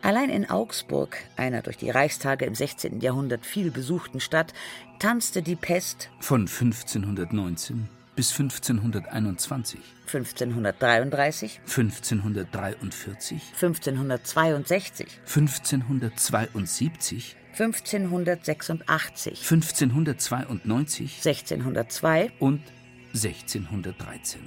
Allein 0.02 0.30
in 0.30 0.50
Augsburg, 0.50 1.17
einer 1.36 1.62
durch 1.62 1.78
die 1.78 1.89
Reichstage 1.89 2.46
im 2.46 2.56
16. 2.56 3.02
Jahrhundert 3.02 3.46
viel 3.46 3.72
besuchten 3.72 4.20
Stadt, 4.20 4.54
tanzte 5.00 5.41
die 5.41 5.56
Pest 5.56 6.10
von 6.20 6.41
1519 6.41 7.89
bis 8.17 8.38
1521. 8.38 9.80
1533, 10.08 11.62
1543, 11.62 13.41
1562, 13.53 15.08
1572, 15.25 17.36
1586, 17.53 19.39
1592 19.39 21.25
1602 21.25 22.32
und 22.39 22.62
1613. 23.13 24.41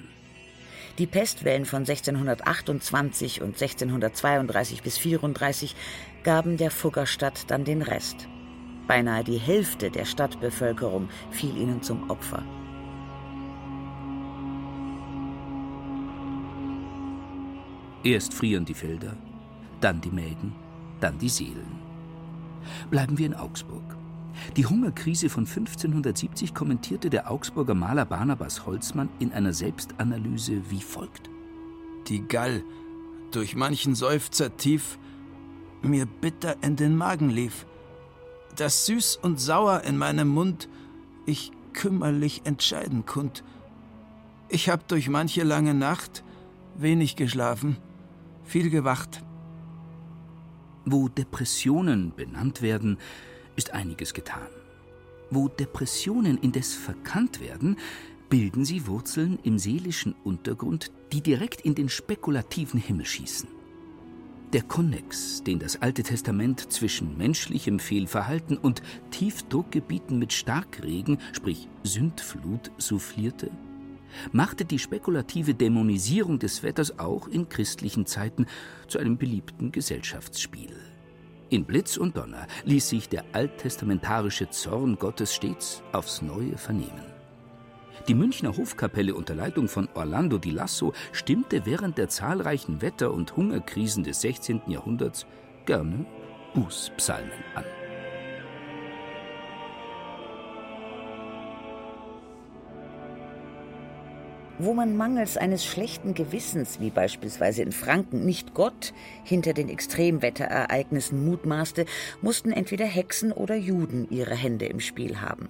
Die 0.99 1.07
Pestwellen 1.07 1.65
von 1.65 1.83
1628 1.83 3.41
und 3.41 3.55
1632 3.55 4.83
bis 4.83 4.99
34 4.99 5.77
gaben 6.25 6.57
der 6.57 6.73
Fuggerstadt 6.73 7.49
dann 7.51 7.65
den 7.65 7.83
Rest. 7.83 8.29
Beinahe 8.89 9.23
die 9.23 9.39
Hälfte 9.39 9.91
der 9.91 10.05
Stadtbevölkerung 10.05 11.09
fiel 11.31 11.57
ihnen 11.57 11.83
zum 11.83 12.11
Opfer. 12.11 12.43
Erst 18.03 18.33
frieren 18.33 18.65
die 18.65 18.75
Felder, 18.75 19.15
dann 19.81 20.01
die 20.01 20.11
Mägen, 20.11 20.55
dann 21.01 21.19
die 21.19 21.29
Seelen. 21.29 21.81
Bleiben 22.91 23.19
wir 23.19 23.27
in 23.27 23.35
Augsburg. 23.35 23.97
Die 24.57 24.65
Hungerkrise 24.65 25.29
von 25.29 25.45
1570 25.45 26.55
kommentierte 26.55 27.11
der 27.11 27.31
Augsburger 27.31 27.75
Maler 27.75 28.07
Barnabas 28.07 28.65
Holzmann 28.65 29.11
in 29.19 29.33
einer 29.33 29.53
Selbstanalyse 29.53 30.63
wie 30.71 30.81
folgt: 30.81 31.29
Die 32.09 32.27
Gall, 32.27 32.63
durch 33.33 33.55
manchen 33.55 33.95
Seufzer 33.95 34.57
tief, 34.57 34.99
mir 35.83 36.07
bitter 36.07 36.57
in 36.63 36.77
den 36.77 36.97
Magen 36.97 37.29
lief, 37.29 37.67
das 38.57 38.87
süß 38.87 39.17
und 39.17 39.41
sauer 39.41 39.83
in 39.83 39.99
meinem 39.99 40.29
Mund 40.29 40.69
ich 41.27 41.53
kümmerlich 41.75 42.43
entscheiden 42.45 43.05
kund. 43.05 43.45
Ich 44.49 44.69
hab 44.71 44.89
durch 44.89 45.09
manche 45.09 45.45
lange 45.45 45.75
Nacht 45.75 46.25
wenig 46.77 47.15
geschlafen, 47.17 47.77
viel 48.51 48.69
gewacht. 48.69 49.23
Wo 50.85 51.09
Depressionen 51.09 52.13
benannt 52.17 52.63
werden, 52.63 52.99
ist 53.55 53.73
einiges 53.73 54.13
getan. 54.13 54.49
Wo 55.31 55.47
Depressionen 55.47 56.37
indes 56.37 56.75
verkannt 56.75 57.41
werden, 57.41 57.77
bilden 58.29 58.65
sie 58.65 58.89
Wurzeln 58.89 59.39
im 59.45 59.59
seelischen 59.59 60.15
Untergrund, 60.25 60.91
die 61.13 61.21
direkt 61.21 61.61
in 61.61 61.77
den 61.77 61.89
spekulativen 61.89 62.81
Himmel 62.81 63.07
schießen. 63.07 63.49
Der 64.53 64.63
Konnex, 64.63 65.45
den 65.45 65.61
das 65.61 65.81
Alte 65.81 66.03
Testament 66.03 66.73
zwischen 66.73 67.17
menschlichem 67.17 67.79
Fehlverhalten 67.79 68.57
und 68.59 68.83
Tiefdruckgebieten 69.13 70.19
mit 70.19 70.33
Starkregen, 70.33 71.19
sprich 71.33 71.69
Sündflut, 71.85 72.73
soufflierte, 72.79 73.53
machte 74.33 74.65
die 74.65 74.79
spekulative 74.79 75.55
Dämonisierung 75.55 76.39
des 76.39 76.63
Wetters 76.63 76.99
auch 76.99 77.29
in 77.29 77.49
christlichen 77.49 78.07
Zeiten 78.07 78.47
zu 78.89 78.99
einem 78.99 79.17
beliebten 79.17 79.73
Gesellschaftsspiel. 79.73 80.75
In 81.51 81.65
Blitz 81.65 81.97
und 81.97 82.17
Donner 82.17 82.47
ließ 82.65 82.89
sich 82.89 83.09
der 83.09 83.25
alttestamentarische 83.33 84.51
Zorn 84.51 84.97
Gottes 84.97 85.35
stets 85.35 85.83
aufs 85.93 86.23
Neue 86.23 86.57
vernehmen. 86.57 87.11
Die 88.09 88.15
Münchner 88.15 88.57
Hofkapelle 88.57 89.15
unter 89.15 89.35
Leitung 89.35 89.69
von 89.69 89.89
Orlando 89.95 90.39
di 90.39 90.51
Lasso 90.51 90.93
stimmte 91.13 91.67
während 91.67 91.99
der 91.99 92.09
zahlreichen 92.09 92.81
Wetter- 92.83 93.13
und 93.13 93.37
Hungerkrisen 93.37 94.05
des 94.05 94.21
16. 94.21 94.63
Jahrhunderts 94.69 95.27
gerne 95.67 96.07
Bußpsalmen 96.55 97.31
an. 97.55 97.65
Wo 104.65 104.75
man 104.75 104.97
mangels 104.97 105.37
eines 105.37 105.65
schlechten 105.65 106.15
Gewissens, 106.15 106.81
wie 106.81 106.91
beispielsweise 106.91 107.63
in 107.63 107.73
Franken, 107.73 108.25
nicht 108.25 108.55
Gott 108.55 108.93
hinter 109.25 109.53
den 109.53 109.69
Extremwetterereignissen 109.69 111.25
mutmaßte, 111.25 111.87
mussten 112.21 112.53
entweder 112.53 112.85
Hexen 112.85 113.33
oder 113.33 113.55
Juden 113.55 114.07
ihre 114.11 114.35
Hände 114.35 114.67
im 114.67 114.81
Spiel 114.81 115.21
haben. 115.21 115.49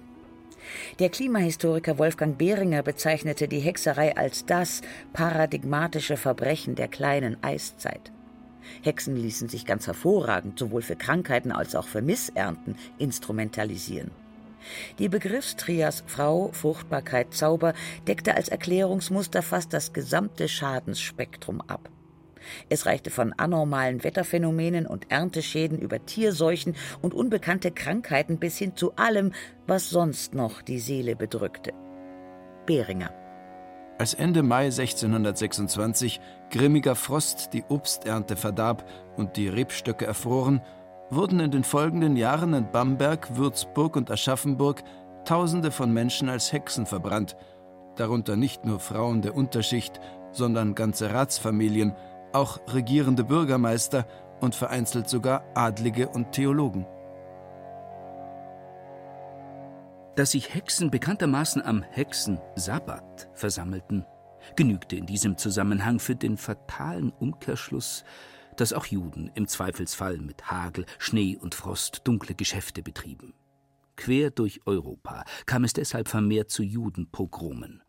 Der 0.99 1.09
Klimahistoriker 1.09 1.97
Wolfgang 1.97 2.37
Behringer 2.37 2.83
bezeichnete 2.83 3.47
die 3.47 3.59
Hexerei 3.59 4.15
als 4.15 4.45
das 4.45 4.81
paradigmatische 5.11 6.17
Verbrechen 6.17 6.75
der 6.75 6.87
kleinen 6.87 7.43
Eiszeit. 7.43 8.11
Hexen 8.83 9.15
ließen 9.15 9.49
sich 9.49 9.65
ganz 9.65 9.87
hervorragend 9.87 10.57
sowohl 10.57 10.81
für 10.81 10.95
Krankheiten 10.95 11.51
als 11.51 11.75
auch 11.75 11.87
für 11.87 12.01
Missernten 12.01 12.75
instrumentalisieren. 12.97 14.11
Die 14.99 15.09
Begriffstrias 15.09 16.03
Frau, 16.07 16.51
Fruchtbarkeit, 16.53 17.33
Zauber 17.33 17.73
deckte 18.07 18.35
als 18.35 18.49
Erklärungsmuster 18.49 19.41
fast 19.41 19.73
das 19.73 19.93
gesamte 19.93 20.47
Schadensspektrum 20.47 21.61
ab. 21.61 21.89
Es 22.69 22.85
reichte 22.85 23.09
von 23.09 23.33
anormalen 23.33 24.03
Wetterphänomenen 24.03 24.87
und 24.87 25.11
Ernteschäden 25.11 25.79
über 25.79 26.05
Tierseuchen 26.05 26.75
und 27.01 27.13
unbekannte 27.13 27.71
Krankheiten 27.71 28.39
bis 28.39 28.57
hin 28.57 28.75
zu 28.75 28.95
allem, 28.95 29.33
was 29.67 29.89
sonst 29.89 30.33
noch 30.33 30.61
die 30.61 30.79
Seele 30.79 31.15
bedrückte. 31.15 31.73
Behringer. 32.65 33.11
Als 33.97 34.15
Ende 34.15 34.41
Mai 34.41 34.65
1626 34.65 36.19
grimmiger 36.49 36.95
Frost 36.95 37.53
die 37.53 37.63
Obsternte 37.69 38.35
verdarb 38.35 38.89
und 39.15 39.37
die 39.37 39.47
Rebstöcke 39.47 40.07
erfroren, 40.07 40.61
wurden 41.11 41.39
in 41.39 41.51
den 41.51 41.63
folgenden 41.63 42.15
Jahren 42.15 42.53
in 42.53 42.71
Bamberg, 42.71 43.35
Würzburg 43.35 43.95
und 43.95 44.09
Aschaffenburg 44.09 44.83
Tausende 45.25 45.69
von 45.69 45.93
Menschen 45.93 46.29
als 46.29 46.51
Hexen 46.51 46.85
verbrannt, 46.85 47.37
darunter 47.95 48.35
nicht 48.35 48.65
nur 48.65 48.79
Frauen 48.79 49.21
der 49.21 49.35
Unterschicht, 49.35 49.99
sondern 50.31 50.73
ganze 50.73 51.13
Ratsfamilien, 51.13 51.93
auch 52.33 52.59
regierende 52.73 53.23
Bürgermeister 53.23 54.07
und 54.39 54.55
vereinzelt 54.55 55.09
sogar 55.09 55.43
Adlige 55.53 56.09
und 56.09 56.31
Theologen. 56.31 56.87
Dass 60.15 60.31
sich 60.31 60.53
Hexen 60.53 60.89
bekanntermaßen 60.89 61.61
am 61.61 61.83
Hexensabbat 61.83 63.29
versammelten, 63.33 64.05
genügte 64.55 64.95
in 64.95 65.05
diesem 65.05 65.37
Zusammenhang 65.37 65.99
für 65.99 66.15
den 66.15 66.37
fatalen 66.37 67.13
Umkehrschluss, 67.19 68.03
dass 68.57 68.73
auch 68.73 68.85
Juden 68.85 69.31
im 69.35 69.47
Zweifelsfall 69.47 70.17
mit 70.17 70.49
Hagel, 70.51 70.85
Schnee 70.99 71.37
und 71.37 71.55
Frost 71.55 72.01
dunkle 72.03 72.35
Geschäfte 72.35 72.81
betrieben. 72.81 73.33
Quer 73.95 74.31
durch 74.31 74.61
Europa 74.65 75.23
kam 75.45 75.63
es 75.63 75.73
deshalb 75.73 76.07
vermehrt 76.07 76.49
zu 76.49 76.63
Judenpogromen. 76.63 77.83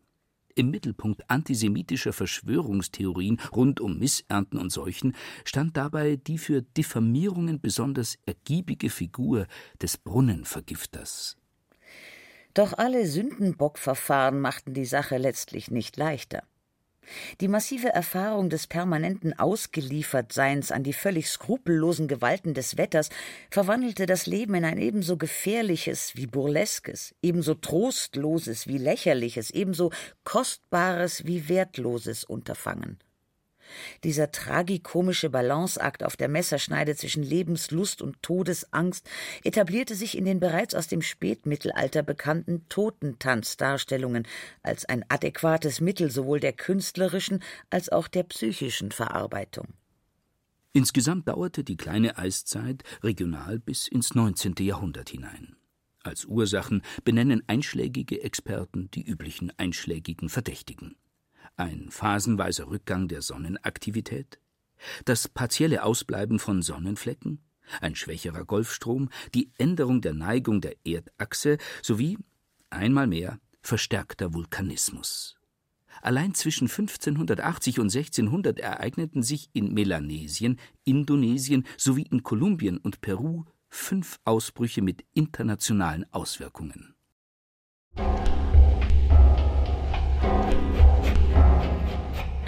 Im 0.55 0.70
Mittelpunkt 0.70 1.22
antisemitischer 1.31 2.12
Verschwörungstheorien 2.12 3.40
rund 3.55 3.81
um 3.81 3.98
Missernten 3.98 4.59
und 4.59 4.70
Seuchen 4.70 5.14
stand 5.44 5.77
dabei 5.77 6.16
die 6.16 6.37
für 6.37 6.61
Diffamierungen 6.62 7.61
besonders 7.61 8.18
ergiebige 8.27 8.90
Figur 8.90 9.46
des 9.81 9.96
Brunnenvergifters. 9.96 11.38
Doch 12.55 12.75
alle 12.75 13.07
Sündenbockverfahren 13.07 14.38
machten 14.38 14.75
die 14.75 14.85
Sache 14.85 15.16
letztlich 15.16 15.70
nicht 15.70 15.96
leichter. 15.96 16.42
Die 17.41 17.49
massive 17.49 17.88
Erfahrung 17.88 18.51
des 18.51 18.67
permanenten 18.67 19.38
Ausgeliefertseins 19.38 20.71
an 20.73 20.83
die 20.83 20.93
völlig 20.93 21.29
skrupellosen 21.29 22.09
Gewalten 22.09 22.55
des 22.55 22.77
Wetters 22.77 23.09
verwandelte 23.51 24.07
das 24.07 24.27
Leben 24.27 24.55
in 24.55 24.65
ein 24.65 24.79
ebenso 24.79 25.17
gefährliches 25.17 26.17
wie 26.17 26.27
burleskes, 26.27 27.15
ebenso 27.23 27.55
trostloses 27.55 28.67
wie 28.67 28.79
lächerliches, 28.79 29.51
ebenso 29.51 29.91
kostbares 30.25 31.27
wie 31.27 31.49
wertloses 31.49 32.25
Unterfangen. 32.25 32.99
Dieser 34.05 34.31
tragikomische 34.33 35.31
Balanceakt 35.31 36.05
auf 36.05 36.17
der 36.17 36.29
Messerschneide 36.29 36.97
zwischen 36.97 37.23
Lebenslust 37.23 38.03
und 38.03 38.23
Todesangst 38.23 39.09
etablierte 39.45 39.95
sich 39.95 40.17
in 40.17 40.25
den 40.25 40.41
bereits 40.41 40.75
aus 40.75 40.89
dem 40.89 41.03
Spätmittelalter 41.03 42.03
bekannten 42.03 42.67
Totentanzdarstellungen 42.69 44.27
als 44.63 44.85
ein 44.85 45.05
adäquates 45.09 45.81
Mittel 45.81 46.11
sowohl 46.11 46.41
der 46.41 46.53
künstlerischen 46.53 47.43
als 47.71 47.89
auch 47.91 48.09
der 48.09 48.25
psychischen 48.25 48.93
Verarbeitung. 48.93 49.69
Insgesamt 50.73 51.29
dauerte 51.29 51.65
die 51.65 51.77
kleine 51.77 52.17
Eiszeit 52.17 52.83
regional 53.03 53.59
bis 53.59 53.89
ins 53.89 54.15
19. 54.15 54.55
Jahrhundert 54.61 55.11
hinein. 55.11 55.57
Als 56.03 56.25
Ursachen 56.25 56.83
benennen 57.05 57.43
einschlägige 57.47 58.23
Experten 58.23 58.91
die 58.91 59.05
üblichen 59.05 59.53
einschlägigen 59.59 60.29
Verdächtigen 60.29 60.97
ein 61.57 61.91
phasenweiser 61.91 62.69
Rückgang 62.69 63.09
der 63.09 63.23
Sonnenaktivität, 63.23 64.38
das 65.05 65.29
partielle 65.29 65.85
Ausbleiben 65.85 66.38
von 66.38 66.62
Sonnenflecken, 66.62 67.41
ein 67.81 67.95
schwächerer 67.95 68.45
Golfstrom, 68.45 69.09
die 69.35 69.51
Änderung 69.59 70.01
der 70.01 70.15
Neigung 70.15 70.61
der 70.61 70.75
Erdachse 70.85 71.59
sowie 71.83 72.19
einmal 72.71 73.07
mehr 73.07 73.38
verstärkter 73.62 74.35
Vulkanismus. 74.35 75.37
Allein 76.01 76.35
zwischen 76.35 76.69
1580 76.69 77.79
und 77.79 77.95
1600 77.95 78.59
ereigneten 78.59 79.23
sich 79.23 79.51
in 79.53 79.73
Melanesien, 79.73 80.59
Indonesien 80.85 81.65
sowie 81.77 82.07
in 82.11 82.23
Kolumbien 82.23 82.79
und 82.79 83.01
Peru 83.01 83.45
fünf 83.69 84.19
Ausbrüche 84.25 84.83
mit 84.83 85.05
internationalen 85.15 86.05
Auswirkungen. 86.12 86.95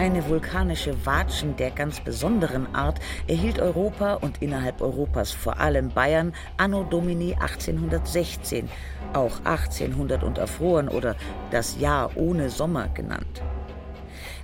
Eine 0.05 0.29
vulkanische 0.29 1.07
Watschen 1.07 1.57
der 1.57 1.71
ganz 1.71 1.99
besonderen 1.99 2.75
Art 2.75 3.01
erhielt 3.27 3.59
Europa 3.59 4.13
und 4.13 4.43
innerhalb 4.43 4.83
Europas 4.83 5.31
vor 5.31 5.59
allem 5.61 5.89
Bayern 5.89 6.35
anno 6.59 6.85
Domini 6.85 7.35
1816, 7.41 8.69
auch 9.15 9.39
1800 9.45 10.23
und 10.23 10.37
erfroren 10.37 10.91
oder 10.91 11.17
das 11.51 11.81
Jahr 11.81 12.11
ohne 12.19 12.51
Sommer 12.51 12.89
genannt. 12.89 13.41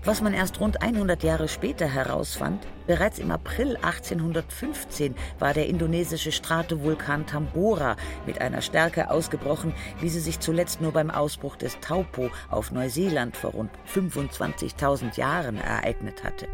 Was 0.02 0.22
man 0.22 0.32
erst 0.32 0.60
rund 0.60 0.80
100 0.80 1.22
Jahre 1.22 1.46
später 1.46 1.86
herausfand, 1.86 2.66
bereits 2.86 3.18
im 3.18 3.30
April 3.30 3.76
1815 3.76 5.14
war 5.38 5.52
der 5.52 5.66
indonesische 5.66 6.32
Stratovulkan 6.32 7.26
Tambora 7.26 7.96
mit 8.24 8.40
einer 8.40 8.62
Stärke 8.62 9.10
ausgebrochen, 9.10 9.74
wie 10.00 10.08
sie 10.08 10.20
sich 10.20 10.40
zuletzt 10.40 10.80
nur 10.80 10.92
beim 10.92 11.10
Ausbruch 11.10 11.56
des 11.56 11.78
Taupo 11.80 12.30
auf 12.48 12.72
Neuseeland 12.72 13.36
vor 13.36 13.50
rund 13.50 13.70
25.000 13.94 15.18
Jahren 15.18 15.58
ereignet 15.58 16.24
hatte. 16.24 16.48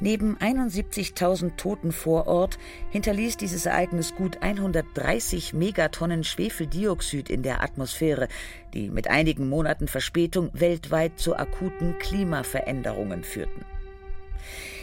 Neben 0.00 0.36
71.000 0.36 1.56
Toten 1.56 1.92
vor 1.92 2.26
Ort 2.26 2.58
hinterließ 2.90 3.36
dieses 3.36 3.66
Ereignis 3.66 4.14
gut 4.14 4.42
130 4.42 5.54
Megatonnen 5.54 6.24
Schwefeldioxid 6.24 7.30
in 7.30 7.42
der 7.42 7.62
Atmosphäre, 7.62 8.28
die 8.74 8.90
mit 8.90 9.08
einigen 9.08 9.48
Monaten 9.48 9.88
Verspätung 9.88 10.50
weltweit 10.52 11.18
zu 11.18 11.36
akuten 11.36 11.98
Klimaveränderungen 11.98 13.24
führten. 13.24 13.64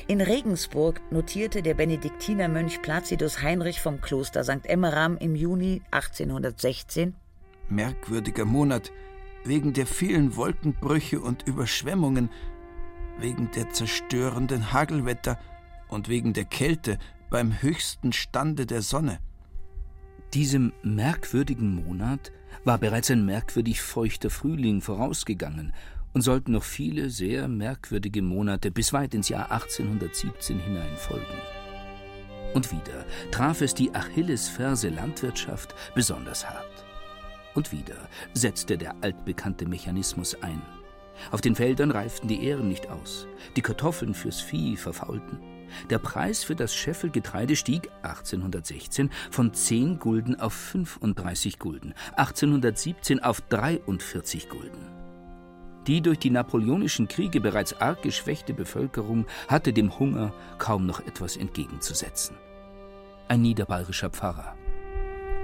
In 0.08 0.22
Regensburg 0.22 1.00
notierte 1.12 1.62
der 1.62 1.76
Benediktinermönch 1.76 2.82
Placidus 2.82 3.42
Heinrich 3.42 3.80
vom 3.80 4.02
Kloster 4.02 4.44
St. 4.44 4.66
Emmeram 4.66 5.18
im 5.18 5.36
Juni 5.36 5.82
1816 5.92 7.16
Merkwürdiger 7.70 8.46
Monat, 8.46 8.92
wegen 9.46 9.74
der 9.74 9.86
vielen 9.86 10.36
Wolkenbrüche 10.36 11.22
und 11.22 11.48
Überschwemmungen 11.48 12.30
wegen 13.22 13.52
der 13.52 13.70
zerstörenden 13.70 14.74
Hagelwetter 14.74 15.40
und 15.88 16.10
wegen 16.10 16.34
der 16.34 16.46
Kälte 16.46 16.98
beim 17.30 17.62
höchsten 17.62 18.14
Stande 18.14 18.66
der 18.66 18.82
Sonne. 18.82 19.20
Diesem 20.34 20.74
merkwürdigen 20.82 21.76
Monat 21.76 22.32
war 22.64 22.78
bereits 22.78 23.12
ein 23.12 23.26
merkwürdig 23.26 23.82
feuchter 23.82 24.30
Frühling 24.30 24.82
vorausgegangen 24.82 25.74
und 26.14 26.22
sollten 26.22 26.52
noch 26.54 26.64
viele 26.64 27.10
sehr 27.10 27.48
merkwürdige 27.48 28.22
Monate 28.22 28.72
bis 28.72 28.94
weit 28.94 29.14
ins 29.14 29.30
Jahr 29.30 29.52
1817 29.52 30.60
hinein 30.60 30.96
folgen. 30.98 31.26
Und 32.54 32.72
wieder 32.72 33.06
traf 33.32 33.62
es 33.62 33.74
die 33.74 33.94
Achillesferse 33.94 34.90
Landwirtschaft 34.90 35.74
besonders 35.96 36.50
hart. 36.50 36.86
Und 37.54 37.72
wieder 37.72 38.10
setzte 38.34 38.78
der 38.78 38.96
altbekannte 39.02 39.68
Mechanismus 39.68 40.36
ein. 40.42 40.62
Auf 41.30 41.42
den 41.42 41.56
Feldern 41.56 41.92
reiften 41.92 42.28
die 42.28 42.44
Ähren 42.44 42.68
nicht 42.68 42.90
aus. 42.90 43.28
Die 43.56 43.62
Kartoffeln 43.62 44.14
fürs 44.14 44.42
Vieh 44.42 44.76
verfaulten. 44.76 45.40
Der 45.90 46.00
Preis 46.00 46.44
für 46.44 46.56
das 46.56 46.76
Scheffelgetreide 46.76 47.56
stieg 47.56 47.90
1816 48.04 49.10
von 49.30 49.54
10 49.54 50.00
Gulden 50.00 50.40
auf 50.40 50.54
35 50.54 51.60
Gulden, 51.60 51.94
1817 52.18 53.22
auf 53.22 53.42
43 53.42 54.50
Gulden. 54.50 54.88
Die 55.88 56.02
durch 56.02 56.20
die 56.20 56.30
napoleonischen 56.30 57.08
Kriege 57.08 57.42
bereits 57.42 57.74
arg 57.82 58.04
geschwächte 58.04 58.54
Bevölkerung 58.54 59.26
hatte 59.48 59.74
dem 59.74 59.98
Hunger 59.98 60.34
kaum 60.60 60.86
noch 60.86 61.00
etwas 61.00 61.38
entgegenzusetzen. 61.38 62.36
Ein 63.28 63.42
niederbayerischer 63.42 64.10
Pfarrer. 64.10 64.56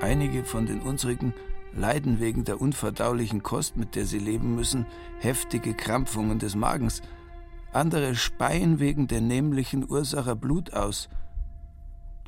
Einige 0.01 0.43
von 0.43 0.67
den 0.67 0.81
unsrigen 0.81 1.33
leiden 1.77 2.19
wegen 2.19 2.43
der 2.43 2.59
unverdaulichen 2.59 3.43
Kost, 3.43 3.77
mit 3.77 3.95
der 3.95 4.05
sie 4.05 4.19
leben 4.19 4.55
müssen, 4.55 4.85
heftige 5.19 5.73
Krampfungen 5.73 6.39
des 6.39 6.55
Magens. 6.55 7.01
Andere 7.71 8.15
speien 8.15 8.79
wegen 8.79 9.07
der 9.07 9.21
nämlichen 9.21 9.89
Ursache 9.89 10.35
Blut 10.35 10.73
aus. 10.73 11.09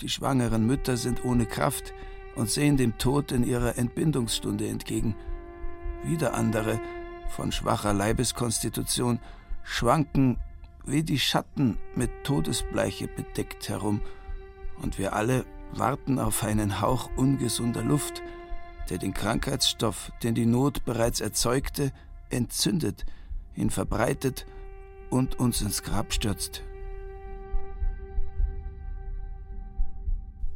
Die 0.01 0.09
schwangeren 0.09 0.65
Mütter 0.65 0.95
sind 0.95 1.25
ohne 1.25 1.45
Kraft 1.45 1.93
und 2.35 2.49
sehen 2.49 2.77
dem 2.77 2.97
Tod 2.97 3.31
in 3.31 3.43
ihrer 3.43 3.77
Entbindungsstunde 3.77 4.67
entgegen. 4.67 5.15
Wieder 6.03 6.35
andere, 6.35 6.79
von 7.29 7.51
schwacher 7.51 7.93
Leibeskonstitution, 7.93 9.19
schwanken 9.63 10.37
wie 10.85 11.03
die 11.03 11.19
Schatten 11.19 11.77
mit 11.95 12.09
Todesbleiche 12.23 13.07
bedeckt 13.07 13.67
herum, 13.69 14.01
und 14.81 14.97
wir 14.97 15.13
alle 15.13 15.45
warten 15.73 16.19
auf 16.19 16.43
einen 16.43 16.81
Hauch 16.81 17.09
ungesunder 17.17 17.83
Luft, 17.83 18.23
der 18.89 18.97
den 18.97 19.13
Krankheitsstoff, 19.13 20.11
den 20.23 20.35
die 20.35 20.45
Not 20.45 20.85
bereits 20.85 21.21
erzeugte, 21.21 21.91
entzündet, 22.29 23.05
ihn 23.55 23.69
verbreitet 23.69 24.45
und 25.09 25.39
uns 25.39 25.61
ins 25.61 25.83
Grab 25.83 26.13
stürzt. 26.13 26.63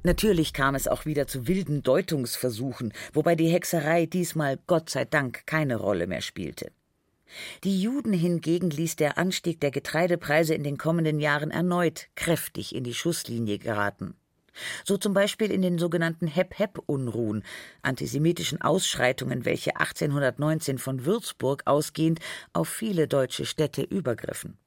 Natürlich 0.05 0.51
kam 0.51 0.75
es 0.75 0.87
auch 0.87 1.05
wieder 1.05 1.27
zu 1.27 1.47
wilden 1.47 1.81
Deutungsversuchen, 1.81 2.91
wobei 3.13 3.35
die 3.35 3.47
Hexerei 3.47 4.05
diesmal 4.05 4.59
Gott 4.67 4.89
sei 4.89 5.05
Dank 5.05 5.45
keine 5.45 5.77
Rolle 5.77 6.07
mehr 6.07 6.21
spielte. 6.21 6.71
Die 7.63 7.81
Juden 7.81 8.13
hingegen 8.13 8.69
ließ 8.69 8.97
der 8.97 9.17
Anstieg 9.17 9.61
der 9.61 9.71
Getreidepreise 9.71 10.53
in 10.53 10.63
den 10.63 10.77
kommenden 10.77 11.19
Jahren 11.19 11.51
erneut 11.51 12.07
kräftig 12.15 12.75
in 12.75 12.83
die 12.83 12.93
Schusslinie 12.93 13.57
geraten. 13.57 14.15
So 14.83 14.97
zum 14.97 15.13
Beispiel 15.13 15.51
in 15.51 15.61
den 15.61 15.77
sogenannten 15.77 16.27
Hep-Hep-Unruhen, 16.27 17.43
antisemitischen 17.81 18.61
Ausschreitungen, 18.61 19.45
welche 19.45 19.77
1819 19.77 20.77
von 20.77 21.05
Würzburg 21.05 21.63
ausgehend 21.65 22.19
auf 22.53 22.69
viele 22.69 23.07
deutsche 23.07 23.45
Städte 23.45 23.81
übergriffen. 23.81 24.57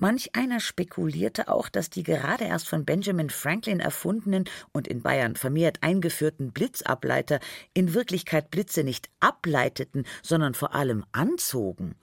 Manch 0.00 0.34
einer 0.34 0.60
spekulierte 0.60 1.48
auch, 1.48 1.68
dass 1.68 1.90
die 1.90 2.02
gerade 2.02 2.44
erst 2.44 2.68
von 2.68 2.86
Benjamin 2.86 3.28
Franklin 3.28 3.80
erfundenen 3.80 4.44
und 4.72 4.88
in 4.88 5.02
Bayern 5.02 5.36
vermehrt 5.36 5.82
eingeführten 5.82 6.52
Blitzableiter 6.52 7.38
in 7.74 7.92
Wirklichkeit 7.92 8.50
Blitze 8.50 8.82
nicht 8.82 9.10
ableiteten, 9.20 10.06
sondern 10.22 10.54
vor 10.54 10.74
allem 10.74 11.04
anzogen. 11.12 11.96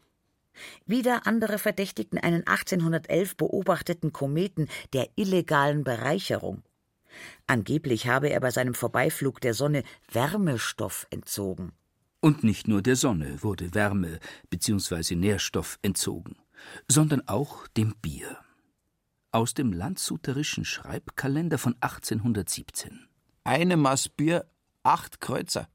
Wieder 0.86 1.28
andere 1.28 1.58
verdächtigten 1.58 2.18
einen 2.18 2.46
1811 2.46 3.38
beobachteten 3.38 4.14
Kometen 4.14 4.68
der 4.94 5.10
illegalen 5.16 5.84
Bereicherung. 5.84 6.64
Angeblich 7.48 8.08
habe 8.08 8.30
er 8.30 8.40
bei 8.40 8.52
seinem 8.52 8.74
Vorbeiflug 8.74 9.42
der 9.42 9.54
Sonne 9.54 9.84
Wärmestoff 10.12 11.08
entzogen. 11.10 11.72
Und 12.20 12.44
nicht 12.44 12.68
nur 12.68 12.82
der 12.82 12.96
Sonne 12.96 13.42
wurde 13.44 13.74
Wärme 13.74 14.20
bzw. 14.50 15.16
Nährstoff 15.16 15.80
entzogen 15.82 16.36
sondern 16.88 17.28
auch 17.28 17.68
dem 17.68 17.96
Bier. 18.02 18.38
Aus 19.32 19.54
dem 19.54 19.74
Landshuterischen 19.74 20.66
Schreibkalender 20.66 21.58
von 21.58 21.76
1817. 21.80 23.08
Eine 23.44 23.78
Maß 23.78 24.10
Bier, 24.10 24.46
acht 24.84 25.22
Kreuzer. 25.22 25.68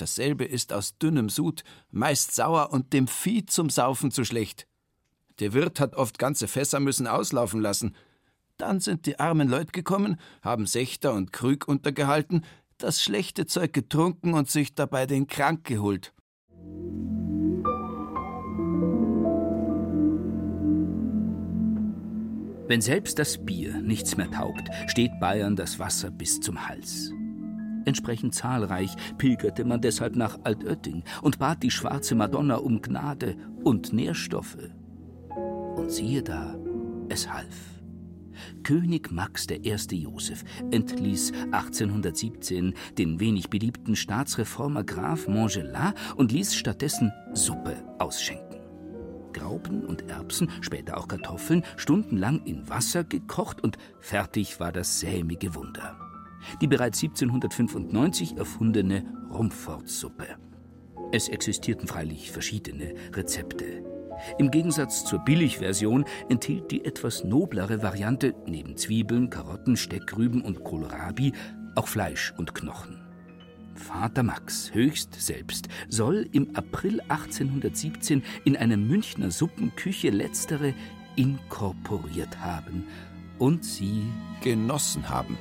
Dasselbe 0.00 0.44
ist 0.46 0.72
aus 0.72 0.96
dünnem 0.96 1.28
Sud, 1.28 1.62
meist 1.90 2.34
sauer 2.34 2.72
und 2.72 2.94
dem 2.94 3.06
Vieh 3.06 3.44
zum 3.44 3.68
Saufen 3.68 4.10
zu 4.10 4.24
schlecht. 4.24 4.66
Der 5.40 5.52
Wirt 5.52 5.78
hat 5.78 5.94
oft 5.94 6.18
ganze 6.18 6.48
Fässer 6.48 6.80
müssen 6.80 7.06
auslaufen 7.06 7.60
lassen. 7.60 7.94
Dann 8.56 8.80
sind 8.80 9.04
die 9.04 9.18
armen 9.18 9.48
Leute 9.48 9.72
gekommen, 9.72 10.18
haben 10.40 10.64
Sächter 10.64 11.12
und 11.12 11.34
Krüg 11.34 11.68
untergehalten, 11.68 12.46
das 12.78 13.02
schlechte 13.02 13.44
Zeug 13.44 13.74
getrunken 13.74 14.32
und 14.32 14.50
sich 14.50 14.74
dabei 14.74 15.04
den 15.04 15.26
Krank 15.26 15.64
geholt. 15.64 16.14
Wenn 22.68 22.80
selbst 22.80 23.18
das 23.18 23.44
Bier 23.44 23.82
nichts 23.82 24.16
mehr 24.16 24.30
taugt, 24.30 24.68
steht 24.86 25.10
Bayern 25.20 25.56
das 25.56 25.78
Wasser 25.78 26.10
bis 26.10 26.40
zum 26.40 26.68
Hals. 26.68 27.12
Entsprechend 27.84 28.34
zahlreich 28.34 28.94
pilgerte 29.18 29.64
man 29.64 29.80
deshalb 29.80 30.16
nach 30.16 30.38
Altötting 30.44 31.04
und 31.22 31.38
bat 31.38 31.62
die 31.62 31.70
schwarze 31.70 32.14
Madonna 32.14 32.56
um 32.56 32.82
Gnade 32.82 33.36
und 33.64 33.92
Nährstoffe. 33.92 34.58
Und 35.76 35.90
siehe 35.90 36.22
da, 36.22 36.56
es 37.08 37.32
half. 37.32 37.80
König 38.62 39.10
Max 39.10 39.46
I. 39.50 39.74
Joseph 39.90 40.44
entließ 40.70 41.32
1817 41.52 42.74
den 42.98 43.20
wenig 43.20 43.50
beliebten 43.50 43.96
Staatsreformer 43.96 44.84
Graf 44.84 45.28
Montgelat 45.28 45.94
und 46.16 46.32
ließ 46.32 46.54
stattdessen 46.54 47.12
Suppe 47.34 47.76
ausschenken. 47.98 48.60
Graupen 49.32 49.84
und 49.84 50.08
Erbsen, 50.10 50.50
später 50.60 50.98
auch 50.98 51.08
Kartoffeln, 51.08 51.64
stundenlang 51.76 52.44
in 52.44 52.68
Wasser 52.68 53.04
gekocht 53.04 53.62
und 53.62 53.78
fertig 54.00 54.58
war 54.58 54.72
das 54.72 55.00
sämige 55.00 55.54
Wunder. 55.54 56.09
Die 56.60 56.66
bereits 56.66 57.02
1795 57.02 58.36
erfundene 58.36 59.04
Rumfortsuppe. 59.32 60.26
Es 61.12 61.28
existierten 61.28 61.88
freilich 61.88 62.30
verschiedene 62.30 62.94
Rezepte. 63.12 63.84
Im 64.38 64.50
Gegensatz 64.50 65.04
zur 65.04 65.20
Billigversion 65.20 66.04
enthielt 66.28 66.70
die 66.70 66.84
etwas 66.84 67.24
noblere 67.24 67.82
Variante 67.82 68.34
neben 68.46 68.76
Zwiebeln, 68.76 69.30
Karotten, 69.30 69.76
Steckrüben 69.76 70.42
und 70.42 70.62
Kohlrabi 70.62 71.32
auch 71.74 71.88
Fleisch 71.88 72.34
und 72.36 72.54
Knochen. 72.54 73.00
Vater 73.74 74.22
Max, 74.22 74.74
höchst 74.74 75.14
selbst, 75.14 75.68
soll 75.88 76.28
im 76.32 76.54
April 76.54 77.00
1817 77.08 78.22
in 78.44 78.56
einer 78.56 78.76
Münchner 78.76 79.30
Suppenküche 79.30 80.10
letztere 80.10 80.74
inkorporiert 81.16 82.38
haben 82.40 82.84
und 83.38 83.64
sie 83.64 84.02
genossen 84.42 85.08
haben. 85.08 85.38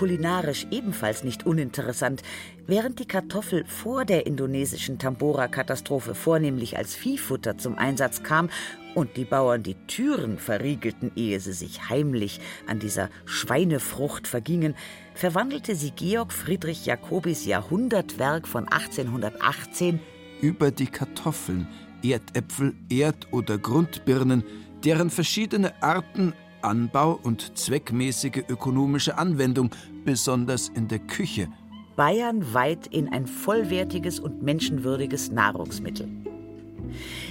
Kulinarisch 0.00 0.66
ebenfalls 0.70 1.24
nicht 1.24 1.44
uninteressant. 1.44 2.22
Während 2.66 3.00
die 3.00 3.06
Kartoffel 3.06 3.66
vor 3.66 4.06
der 4.06 4.26
indonesischen 4.26 4.98
Tambora-Katastrophe 4.98 6.14
vornehmlich 6.14 6.78
als 6.78 6.94
Viehfutter 6.94 7.58
zum 7.58 7.76
Einsatz 7.76 8.22
kam 8.22 8.48
und 8.94 9.18
die 9.18 9.26
Bauern 9.26 9.62
die 9.62 9.74
Türen 9.88 10.38
verriegelten, 10.38 11.12
ehe 11.16 11.38
sie 11.38 11.52
sich 11.52 11.90
heimlich 11.90 12.40
an 12.66 12.78
dieser 12.78 13.10
Schweinefrucht 13.26 14.26
vergingen, 14.26 14.74
verwandelte 15.12 15.74
sie 15.74 15.90
Georg 15.90 16.32
Friedrich 16.32 16.86
Jacobis 16.86 17.44
Jahrhundertwerk 17.44 18.48
von 18.48 18.68
1818 18.68 20.00
über 20.40 20.70
die 20.70 20.86
Kartoffeln, 20.86 21.68
Erdäpfel, 22.02 22.72
Erd- 22.88 23.30
oder 23.32 23.58
Grundbirnen, 23.58 24.44
deren 24.82 25.10
verschiedene 25.10 25.74
Arten 25.82 26.32
Anbau 26.62 27.18
und 27.22 27.58
zweckmäßige 27.58 28.44
ökonomische 28.48 29.18
Anwendung, 29.18 29.70
besonders 30.04 30.68
in 30.68 30.88
der 30.88 30.98
Küche. 30.98 31.48
Bayern 31.96 32.54
weit 32.54 32.86
in 32.86 33.12
ein 33.12 33.26
vollwertiges 33.26 34.20
und 34.20 34.42
menschenwürdiges 34.42 35.30
Nahrungsmittel. 35.30 36.08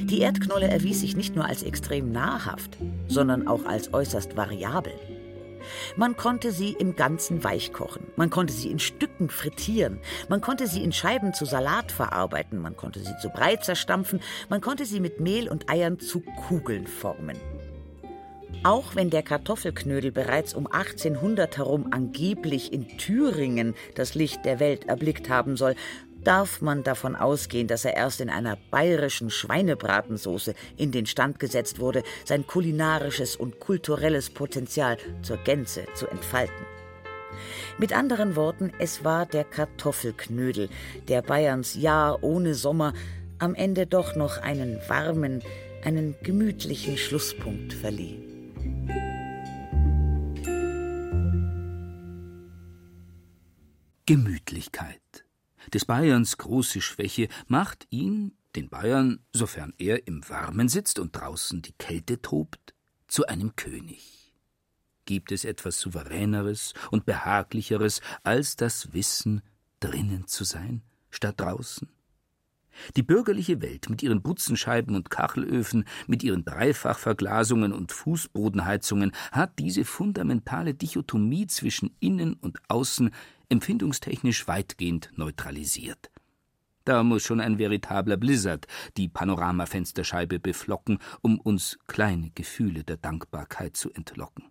Die 0.03 0.19
Erdknolle 0.19 0.67
erwies 0.67 1.01
sich 1.01 1.15
nicht 1.15 1.35
nur 1.35 1.45
als 1.45 1.63
extrem 1.63 2.11
nahrhaft, 2.11 2.77
sondern 3.07 3.47
auch 3.47 3.65
als 3.65 3.93
äußerst 3.93 4.37
variabel. 4.37 4.93
Man 5.95 6.15
konnte 6.15 6.51
sie 6.51 6.71
im 6.71 6.95
Ganzen 6.95 7.43
weich 7.43 7.73
kochen, 7.73 8.07
man 8.15 8.29
konnte 8.29 8.53
sie 8.53 8.71
in 8.71 8.79
Stücken 8.79 9.29
frittieren, 9.29 9.99
man 10.29 10.41
konnte 10.41 10.67
sie 10.67 10.83
in 10.83 10.91
Scheiben 10.91 11.33
zu 11.33 11.45
Salat 11.45 11.91
verarbeiten, 11.91 12.59
man 12.59 12.77
konnte 12.77 12.99
sie 12.99 13.17
zu 13.21 13.29
Brei 13.29 13.57
zerstampfen, 13.57 14.21
man 14.49 14.61
konnte 14.61 14.85
sie 14.85 14.99
mit 14.99 15.19
Mehl 15.19 15.49
und 15.49 15.69
Eiern 15.69 15.99
zu 15.99 16.21
Kugeln 16.47 16.87
formen. 16.87 17.37
Auch 18.63 18.93
wenn 18.93 19.09
der 19.09 19.23
Kartoffelknödel 19.23 20.11
bereits 20.11 20.53
um 20.53 20.67
1800 20.67 21.57
herum 21.57 21.87
angeblich 21.91 22.73
in 22.73 22.97
Thüringen 22.97 23.73
das 23.95 24.15
Licht 24.15 24.43
der 24.43 24.59
Welt 24.59 24.89
erblickt 24.89 25.29
haben 25.29 25.55
soll, 25.55 25.75
darf 26.25 26.59
man 26.59 26.83
davon 26.83 27.15
ausgehen, 27.15 27.67
dass 27.67 27.85
er 27.85 27.95
erst 27.95 28.19
in 28.19 28.29
einer 28.29 28.57
bayerischen 28.69 29.29
Schweinebratensoße 29.29 30.55
in 30.75 30.91
den 30.91 31.05
Stand 31.05 31.39
gesetzt 31.39 31.79
wurde, 31.79 32.03
sein 32.25 32.45
kulinarisches 32.45 33.37
und 33.37 33.61
kulturelles 33.61 34.29
Potenzial 34.29 34.97
zur 35.21 35.37
Gänze 35.37 35.85
zu 35.93 36.07
entfalten. 36.07 36.65
Mit 37.77 37.93
anderen 37.93 38.35
Worten, 38.35 38.73
es 38.77 39.05
war 39.05 39.25
der 39.25 39.45
Kartoffelknödel, 39.45 40.67
der 41.07 41.21
Bayerns 41.21 41.75
Jahr 41.75 42.21
ohne 42.25 42.53
Sommer 42.53 42.93
am 43.37 43.55
Ende 43.55 43.87
doch 43.87 44.17
noch 44.17 44.37
einen 44.39 44.81
warmen, 44.89 45.41
einen 45.85 46.15
gemütlichen 46.21 46.97
Schlusspunkt 46.97 47.71
verlieh. 47.71 48.28
Gemütlichkeit. 54.09 55.23
Des 55.71 55.85
Bayerns 55.85 56.39
große 56.39 56.81
Schwäche 56.81 57.27
macht 57.45 57.85
ihn, 57.91 58.31
den 58.55 58.67
Bayern, 58.67 59.19
sofern 59.33 59.71
er 59.77 60.07
im 60.07 60.27
Warmen 60.27 60.67
sitzt 60.67 60.97
und 60.97 61.15
draußen 61.15 61.61
die 61.61 61.73
Kälte 61.73 62.19
tobt, 62.19 62.73
zu 63.07 63.27
einem 63.27 63.55
König. 63.55 64.33
Gibt 65.05 65.31
es 65.31 65.45
etwas 65.45 65.79
Souveräneres 65.79 66.73
und 66.89 67.05
Behaglicheres, 67.05 68.01
als 68.23 68.55
das 68.55 68.93
Wissen, 68.93 69.43
drinnen 69.79 70.25
zu 70.25 70.43
sein, 70.43 70.81
statt 71.11 71.39
draußen? 71.39 71.87
Die 72.95 73.03
bürgerliche 73.03 73.61
Welt 73.61 73.91
mit 73.91 74.01
ihren 74.01 74.23
Butzenscheiben 74.23 74.95
und 74.95 75.11
Kachelöfen, 75.11 75.85
mit 76.07 76.23
ihren 76.23 76.45
Dreifachverglasungen 76.45 77.73
und 77.73 77.91
Fußbodenheizungen 77.91 79.11
hat 79.31 79.59
diese 79.59 79.85
fundamentale 79.85 80.73
Dichotomie 80.73 81.45
zwischen 81.45 81.95
Innen 81.99 82.33
und 82.33 82.59
Außen 82.69 83.11
empfindungstechnisch 83.49 84.47
weitgehend 84.47 85.11
neutralisiert. 85.15 86.09
Da 86.85 87.03
muss 87.03 87.23
schon 87.23 87.41
ein 87.41 87.59
veritabler 87.59 88.17
Blizzard 88.17 88.65
die 88.97 89.09
Panoramafensterscheibe 89.09 90.39
beflocken, 90.39 90.99
um 91.21 91.39
uns 91.39 91.77
kleine 91.87 92.31
Gefühle 92.31 92.83
der 92.83 92.97
Dankbarkeit 92.97 93.75
zu 93.75 93.91
entlocken. 93.91 94.45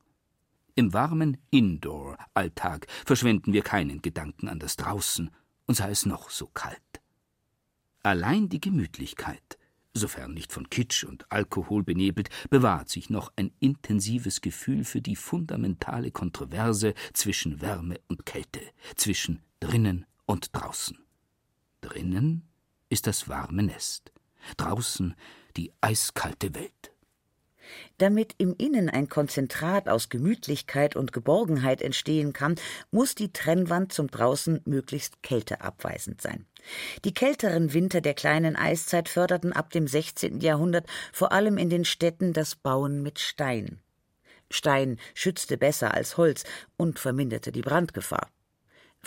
Im 0.74 0.92
warmen 0.92 1.38
Indoor-Alltag 1.50 2.86
verschwenden 3.04 3.52
wir 3.52 3.62
keinen 3.62 4.02
Gedanken 4.02 4.48
an 4.48 4.60
das 4.60 4.76
Draußen, 4.76 5.30
und 5.66 5.74
sei 5.74 5.90
es 5.90 6.06
noch 6.06 6.30
so 6.30 6.46
kalt. 6.46 6.80
Allein 8.02 8.48
die 8.48 8.60
Gemütlichkeit, 8.60 9.57
sofern 9.98 10.32
nicht 10.32 10.52
von 10.52 10.70
Kitsch 10.70 11.04
und 11.04 11.30
Alkohol 11.30 11.82
benebelt, 11.82 12.30
bewahrt 12.48 12.88
sich 12.88 13.10
noch 13.10 13.32
ein 13.36 13.52
intensives 13.60 14.40
Gefühl 14.40 14.84
für 14.84 15.02
die 15.02 15.16
fundamentale 15.16 16.10
Kontroverse 16.10 16.94
zwischen 17.12 17.60
Wärme 17.60 18.00
und 18.08 18.24
Kälte, 18.24 18.60
zwischen 18.96 19.42
drinnen 19.60 20.06
und 20.24 20.54
draußen. 20.54 20.98
Drinnen 21.80 22.48
ist 22.88 23.06
das 23.06 23.28
warme 23.28 23.62
Nest, 23.62 24.12
draußen 24.56 25.14
die 25.56 25.72
eiskalte 25.80 26.54
Welt. 26.54 26.87
Damit 27.98 28.34
im 28.38 28.54
Innen 28.56 28.88
ein 28.88 29.08
Konzentrat 29.08 29.88
aus 29.88 30.08
Gemütlichkeit 30.08 30.96
und 30.96 31.12
Geborgenheit 31.12 31.82
entstehen 31.82 32.32
kann, 32.32 32.56
muss 32.90 33.14
die 33.14 33.32
Trennwand 33.32 33.92
zum 33.92 34.08
Draußen 34.08 34.60
möglichst 34.64 35.22
kälteabweisend 35.22 36.20
sein. 36.20 36.46
Die 37.04 37.14
kälteren 37.14 37.72
Winter 37.72 38.00
der 38.00 38.14
kleinen 38.14 38.56
Eiszeit 38.56 39.08
förderten 39.08 39.52
ab 39.52 39.70
dem 39.70 39.86
16. 39.86 40.40
Jahrhundert 40.40 40.86
vor 41.12 41.32
allem 41.32 41.58
in 41.58 41.70
den 41.70 41.84
Städten 41.84 42.32
das 42.32 42.56
Bauen 42.56 43.02
mit 43.02 43.18
Stein. 43.18 43.80
Stein 44.50 44.98
schützte 45.14 45.58
besser 45.58 45.94
als 45.94 46.16
Holz 46.16 46.44
und 46.76 46.98
verminderte 46.98 47.52
die 47.52 47.62
Brandgefahr. 47.62 48.30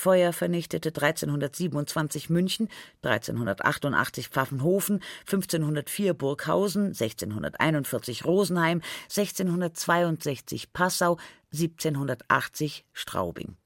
Feuer 0.01 0.33
vernichtete 0.33 0.89
1327 0.89 2.31
München, 2.31 2.69
1388 3.03 4.29
Pfaffenhofen, 4.29 4.99
1504 5.27 6.15
Burghausen, 6.15 6.85
1641 6.87 8.25
Rosenheim, 8.25 8.81
1662 9.03 10.73
Passau, 10.73 11.17
1780 11.53 12.83
Straubing. 12.93 13.57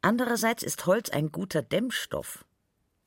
Andererseits 0.00 0.62
ist 0.62 0.86
Holz 0.86 1.10
ein 1.10 1.30
guter 1.30 1.60
Dämmstoff. 1.60 2.46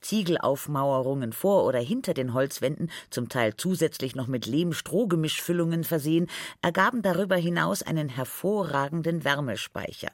Ziegelaufmauerungen 0.01 1.33
vor 1.33 1.65
oder 1.65 1.79
hinter 1.79 2.13
den 2.13 2.35
Holzwänden, 2.35 2.91
zum 3.09 3.29
Teil 3.29 3.57
zusätzlich 3.57 4.15
noch 4.15 4.27
mit 4.27 4.45
Lehm-Strohgemischfüllungen 4.45 5.83
versehen, 5.83 6.27
ergaben 6.61 7.01
darüber 7.01 7.35
hinaus 7.35 7.81
einen 7.81 8.09
hervorragenden 8.09 9.23
Wärmespeicher. 9.23 10.11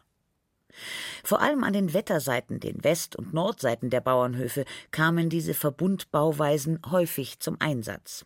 Vor 1.23 1.41
allem 1.41 1.63
an 1.63 1.73
den 1.73 1.93
Wetterseiten, 1.93 2.59
den 2.59 2.83
West- 2.83 3.15
und 3.15 3.33
Nordseiten 3.33 3.89
der 3.89 4.01
Bauernhöfe, 4.01 4.65
kamen 4.91 5.29
diese 5.29 5.53
Verbundbauweisen 5.53 6.79
häufig 6.89 7.39
zum 7.39 7.57
Einsatz. 7.59 8.25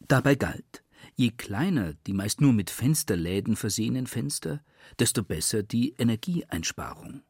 Dabei 0.00 0.34
galt, 0.34 0.82
je 1.16 1.30
kleiner 1.30 1.94
die 2.06 2.12
meist 2.12 2.40
nur 2.40 2.52
mit 2.52 2.70
Fensterläden 2.70 3.56
versehenen 3.56 4.06
Fenster, 4.06 4.62
desto 4.98 5.22
besser 5.22 5.62
die 5.62 5.94
Energieeinsparung. 5.98 7.22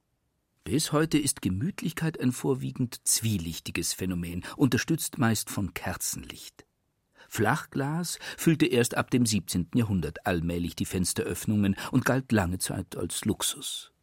Bis 0.65 0.93
heute 0.93 1.19
ist 1.19 1.43
Gemütlichkeit 1.43 2.19
ein 2.19 2.33
vorwiegend 2.33 3.07
zwielichtiges 3.07 3.93
Phänomen, 3.93 4.45
unterstützt 4.57 5.19
meist 5.19 5.51
von 5.51 5.75
Kerzenlicht. 5.75 6.65
Flachglas 7.29 8.19
füllte 8.37 8.67
erst 8.67 8.97
ab 8.97 9.11
dem 9.11 9.27
17. 9.27 9.71
Jahrhundert 9.75 10.27
allmählich 10.27 10.75
die 10.75 10.85
Fensteröffnungen 10.85 11.77
und 11.91 12.05
galt 12.05 12.33
lange 12.33 12.59
Zeit 12.59 12.97
als 12.97 13.25
Luxus. 13.25 13.94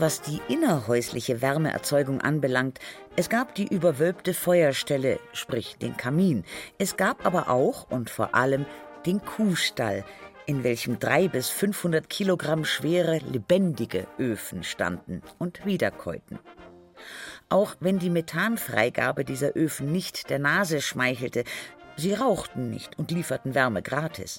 Was 0.00 0.20
die 0.20 0.40
innerhäusliche 0.46 1.42
Wärmeerzeugung 1.42 2.20
anbelangt, 2.20 2.78
es 3.16 3.28
gab 3.28 3.56
die 3.56 3.66
überwölbte 3.66 4.32
Feuerstelle, 4.32 5.18
sprich 5.32 5.76
den 5.76 5.96
Kamin. 5.96 6.44
Es 6.78 6.96
gab 6.96 7.26
aber 7.26 7.50
auch 7.50 7.90
und 7.90 8.08
vor 8.08 8.36
allem 8.36 8.64
den 9.06 9.20
Kuhstall, 9.20 10.04
in 10.46 10.62
welchem 10.62 11.00
drei 11.00 11.26
bis 11.26 11.50
500 11.50 12.08
Kilogramm 12.08 12.64
schwere, 12.64 13.18
lebendige 13.28 14.06
Öfen 14.20 14.62
standen 14.62 15.20
und 15.40 15.66
wiederkäuten. 15.66 16.38
Auch 17.48 17.74
wenn 17.80 17.98
die 17.98 18.10
Methanfreigabe 18.10 19.24
dieser 19.24 19.56
Öfen 19.56 19.90
nicht 19.90 20.30
der 20.30 20.38
Nase 20.38 20.80
schmeichelte, 20.80 21.42
sie 21.96 22.14
rauchten 22.14 22.70
nicht 22.70 22.96
und 23.00 23.10
lieferten 23.10 23.56
Wärme 23.56 23.82
gratis. 23.82 24.38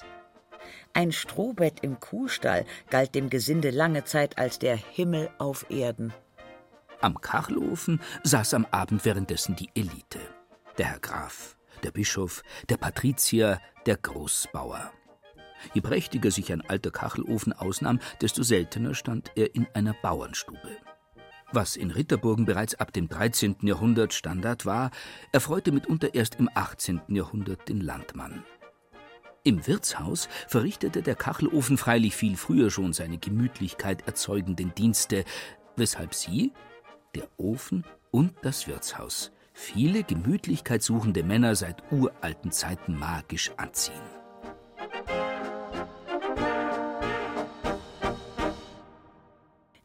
Ein 0.92 1.12
Strohbett 1.12 1.80
im 1.82 2.00
Kuhstall 2.00 2.66
galt 2.90 3.14
dem 3.14 3.30
Gesinde 3.30 3.70
lange 3.70 4.04
Zeit 4.04 4.38
als 4.38 4.58
der 4.58 4.76
Himmel 4.76 5.30
auf 5.38 5.70
Erden. 5.70 6.12
Am 7.00 7.20
Kachelofen 7.20 8.00
saß 8.24 8.54
am 8.54 8.66
Abend 8.70 9.04
währenddessen 9.04 9.54
die 9.56 9.70
Elite. 9.74 10.18
Der 10.78 10.86
Herr 10.86 10.98
Graf, 10.98 11.56
der 11.84 11.92
Bischof, 11.92 12.42
der 12.68 12.76
Patrizier, 12.76 13.60
der 13.86 13.96
Großbauer. 13.96 14.90
Je 15.74 15.80
prächtiger 15.80 16.30
sich 16.30 16.52
ein 16.52 16.68
alter 16.68 16.90
Kachelofen 16.90 17.52
ausnahm, 17.52 18.00
desto 18.20 18.42
seltener 18.42 18.94
stand 18.94 19.30
er 19.36 19.54
in 19.54 19.66
einer 19.74 19.94
Bauernstube. 20.02 20.76
Was 21.52 21.76
in 21.76 21.90
Ritterburgen 21.90 22.46
bereits 22.46 22.74
ab 22.74 22.92
dem 22.92 23.08
13. 23.08 23.56
Jahrhundert 23.62 24.12
Standard 24.12 24.66
war, 24.66 24.90
erfreute 25.32 25.72
mitunter 25.72 26.14
erst 26.14 26.36
im 26.36 26.48
18. 26.52 27.00
Jahrhundert 27.08 27.68
den 27.68 27.80
Landmann. 27.80 28.44
Im 29.42 29.66
Wirtshaus 29.66 30.28
verrichtete 30.48 31.00
der 31.00 31.14
Kachelofen 31.14 31.78
freilich 31.78 32.14
viel 32.14 32.36
früher 32.36 32.70
schon 32.70 32.92
seine 32.92 33.16
Gemütlichkeit 33.16 34.06
erzeugenden 34.06 34.74
Dienste, 34.74 35.24
weshalb 35.76 36.14
sie, 36.14 36.52
der 37.14 37.26
Ofen 37.38 37.84
und 38.10 38.34
das 38.42 38.66
Wirtshaus, 38.66 39.32
viele 39.54 40.04
Gemütlichkeit 40.04 40.82
suchende 40.82 41.22
Männer 41.22 41.56
seit 41.56 41.82
uralten 41.90 42.52
Zeiten 42.52 42.98
magisch 42.98 43.50
anziehen. 43.56 43.94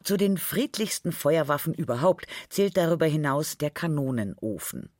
Zu 0.04 0.18
den 0.18 0.36
friedlichsten 0.36 1.12
Feuerwaffen 1.12 1.72
überhaupt 1.72 2.26
zählt 2.50 2.76
darüber 2.76 3.06
hinaus 3.06 3.56
der 3.56 3.70
Kanonenofen. 3.70 4.90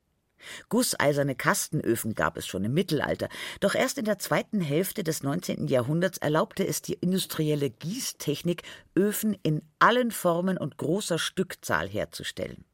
Gusseiserne 0.68 1.34
Kastenöfen 1.34 2.14
gab 2.14 2.36
es 2.36 2.46
schon 2.46 2.64
im 2.64 2.74
Mittelalter, 2.74 3.28
doch 3.60 3.74
erst 3.74 3.98
in 3.98 4.04
der 4.04 4.18
zweiten 4.18 4.60
Hälfte 4.60 5.04
des 5.04 5.22
19. 5.22 5.68
Jahrhunderts 5.68 6.18
erlaubte 6.18 6.66
es 6.66 6.82
die 6.82 6.94
industrielle 6.94 7.70
Gießtechnik, 7.70 8.62
Öfen 8.96 9.36
in 9.42 9.62
allen 9.78 10.10
Formen 10.10 10.58
und 10.58 10.78
großer 10.78 11.18
Stückzahl 11.18 11.88
herzustellen. 11.88 12.64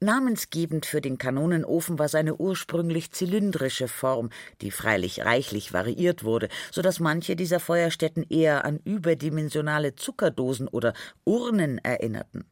Namensgebend 0.00 0.86
für 0.86 1.00
den 1.00 1.18
Kanonenofen 1.18 1.98
war 1.98 2.08
seine 2.08 2.36
ursprünglich 2.36 3.12
zylindrische 3.12 3.88
Form, 3.88 4.30
die 4.60 4.70
freilich 4.70 5.24
reichlich 5.24 5.72
variiert 5.72 6.24
wurde, 6.24 6.48
so 6.70 6.82
dass 6.82 7.00
manche 7.00 7.36
dieser 7.36 7.60
Feuerstätten 7.60 8.26
eher 8.28 8.64
an 8.64 8.80
überdimensionale 8.84 9.94
Zuckerdosen 9.94 10.68
oder 10.68 10.92
Urnen 11.24 11.78
erinnerten. 11.78 12.44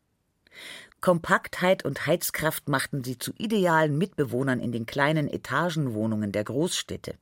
Kompaktheit 1.02 1.84
und 1.84 2.06
Heizkraft 2.06 2.68
machten 2.68 3.04
sie 3.04 3.18
zu 3.18 3.32
idealen 3.36 3.98
Mitbewohnern 3.98 4.60
in 4.60 4.72
den 4.72 4.86
kleinen 4.86 5.28
Etagenwohnungen 5.28 6.32
der 6.32 6.44
Großstädte. 6.44 7.16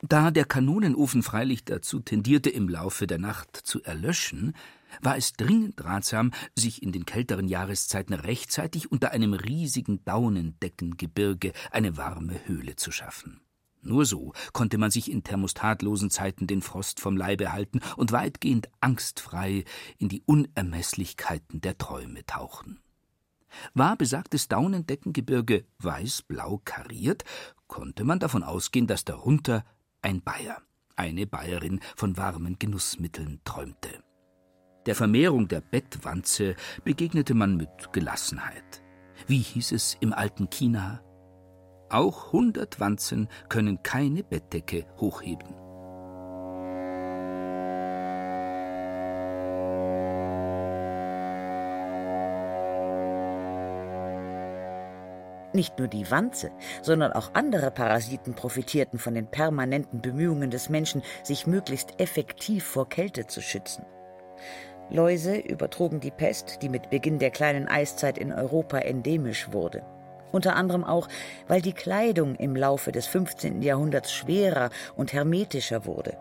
Da 0.00 0.30
der 0.30 0.44
Kanonenofen 0.44 1.24
freilich 1.24 1.64
dazu 1.64 1.98
tendierte, 1.98 2.50
im 2.50 2.68
Laufe 2.68 3.08
der 3.08 3.18
Nacht 3.18 3.56
zu 3.56 3.82
erlöschen, 3.82 4.54
war 5.00 5.16
es 5.16 5.32
dringend 5.32 5.84
ratsam, 5.84 6.32
sich 6.54 6.82
in 6.82 6.92
den 6.92 7.04
kälteren 7.04 7.48
Jahreszeiten 7.48 8.14
rechtzeitig 8.14 8.92
unter 8.92 9.10
einem 9.10 9.32
riesigen 9.32 10.04
Daunendeckengebirge 10.04 11.52
eine 11.72 11.96
warme 11.96 12.46
Höhle 12.46 12.76
zu 12.76 12.92
schaffen. 12.92 13.40
Nur 13.80 14.04
so 14.04 14.34
konnte 14.52 14.76
man 14.76 14.90
sich 14.90 15.10
in 15.10 15.24
thermostatlosen 15.24 16.10
Zeiten 16.10 16.46
den 16.46 16.62
Frost 16.62 17.00
vom 17.00 17.16
Leibe 17.16 17.52
halten 17.52 17.80
und 17.96 18.12
weitgehend 18.12 18.68
angstfrei 18.80 19.64
in 19.98 20.08
die 20.08 20.22
Unermeßlichkeiten 20.26 21.60
der 21.60 21.78
Träume 21.78 22.26
tauchen. 22.26 22.80
War 23.74 23.96
besagtes 23.96 24.48
Daunendeckengebirge 24.48 25.64
weiß-blau 25.78 26.60
kariert, 26.64 27.24
konnte 27.66 28.04
man 28.04 28.18
davon 28.18 28.42
ausgehen, 28.42 28.86
dass 28.86 29.04
darunter 29.04 29.64
ein 30.02 30.22
Bayer, 30.22 30.62
eine 30.96 31.26
Bayerin 31.26 31.80
von 31.96 32.16
warmen 32.16 32.58
Genussmitteln 32.58 33.40
träumte. 33.44 34.02
Der 34.86 34.94
Vermehrung 34.94 35.48
der 35.48 35.60
Bettwanze 35.60 36.56
begegnete 36.84 37.34
man 37.34 37.56
mit 37.56 37.92
Gelassenheit. 37.92 38.82
Wie 39.26 39.40
hieß 39.40 39.72
es 39.72 39.96
im 40.00 40.12
alten 40.12 40.48
China? 40.48 41.02
Auch 41.90 42.32
hundert 42.32 42.80
Wanzen 42.80 43.28
können 43.48 43.82
keine 43.82 44.22
Bettdecke 44.22 44.86
hochheben. 44.98 45.67
Nicht 55.58 55.80
nur 55.80 55.88
die 55.88 56.08
Wanze, 56.08 56.52
sondern 56.82 57.12
auch 57.12 57.34
andere 57.34 57.72
Parasiten 57.72 58.34
profitierten 58.34 59.00
von 59.00 59.16
den 59.16 59.26
permanenten 59.26 60.00
Bemühungen 60.00 60.52
des 60.52 60.68
Menschen, 60.68 61.02
sich 61.24 61.48
möglichst 61.48 62.00
effektiv 62.00 62.62
vor 62.64 62.88
Kälte 62.88 63.26
zu 63.26 63.42
schützen. 63.42 63.84
Läuse 64.88 65.36
übertrugen 65.36 65.98
die 65.98 66.12
Pest, 66.12 66.62
die 66.62 66.68
mit 66.68 66.90
Beginn 66.90 67.18
der 67.18 67.32
kleinen 67.32 67.66
Eiszeit 67.66 68.18
in 68.18 68.32
Europa 68.32 68.78
endemisch 68.78 69.50
wurde. 69.50 69.82
Unter 70.30 70.54
anderem 70.54 70.84
auch, 70.84 71.08
weil 71.48 71.60
die 71.60 71.72
Kleidung 71.72 72.36
im 72.36 72.54
Laufe 72.54 72.92
des 72.92 73.08
15. 73.08 73.60
Jahrhunderts 73.60 74.12
schwerer 74.12 74.70
und 74.94 75.12
hermetischer 75.12 75.86
wurde. 75.86 76.16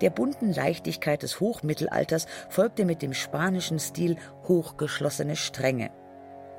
Der 0.00 0.10
bunten 0.10 0.52
Leichtigkeit 0.52 1.22
des 1.22 1.38
Hochmittelalters 1.38 2.26
folgte 2.48 2.84
mit 2.84 3.02
dem 3.02 3.14
spanischen 3.14 3.78
Stil 3.78 4.16
hochgeschlossene 4.48 5.36
Strenge. 5.36 5.92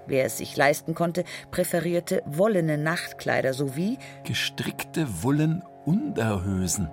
Wer 0.07 0.25
es 0.25 0.37
sich 0.37 0.55
leisten 0.57 0.95
konnte, 0.95 1.23
präferierte 1.51 2.23
wollene 2.25 2.77
Nachtkleider 2.77 3.53
sowie 3.53 3.97
gestrickte 4.23 5.23
Wullen 5.23 5.63
Unterhösen. 5.85 6.89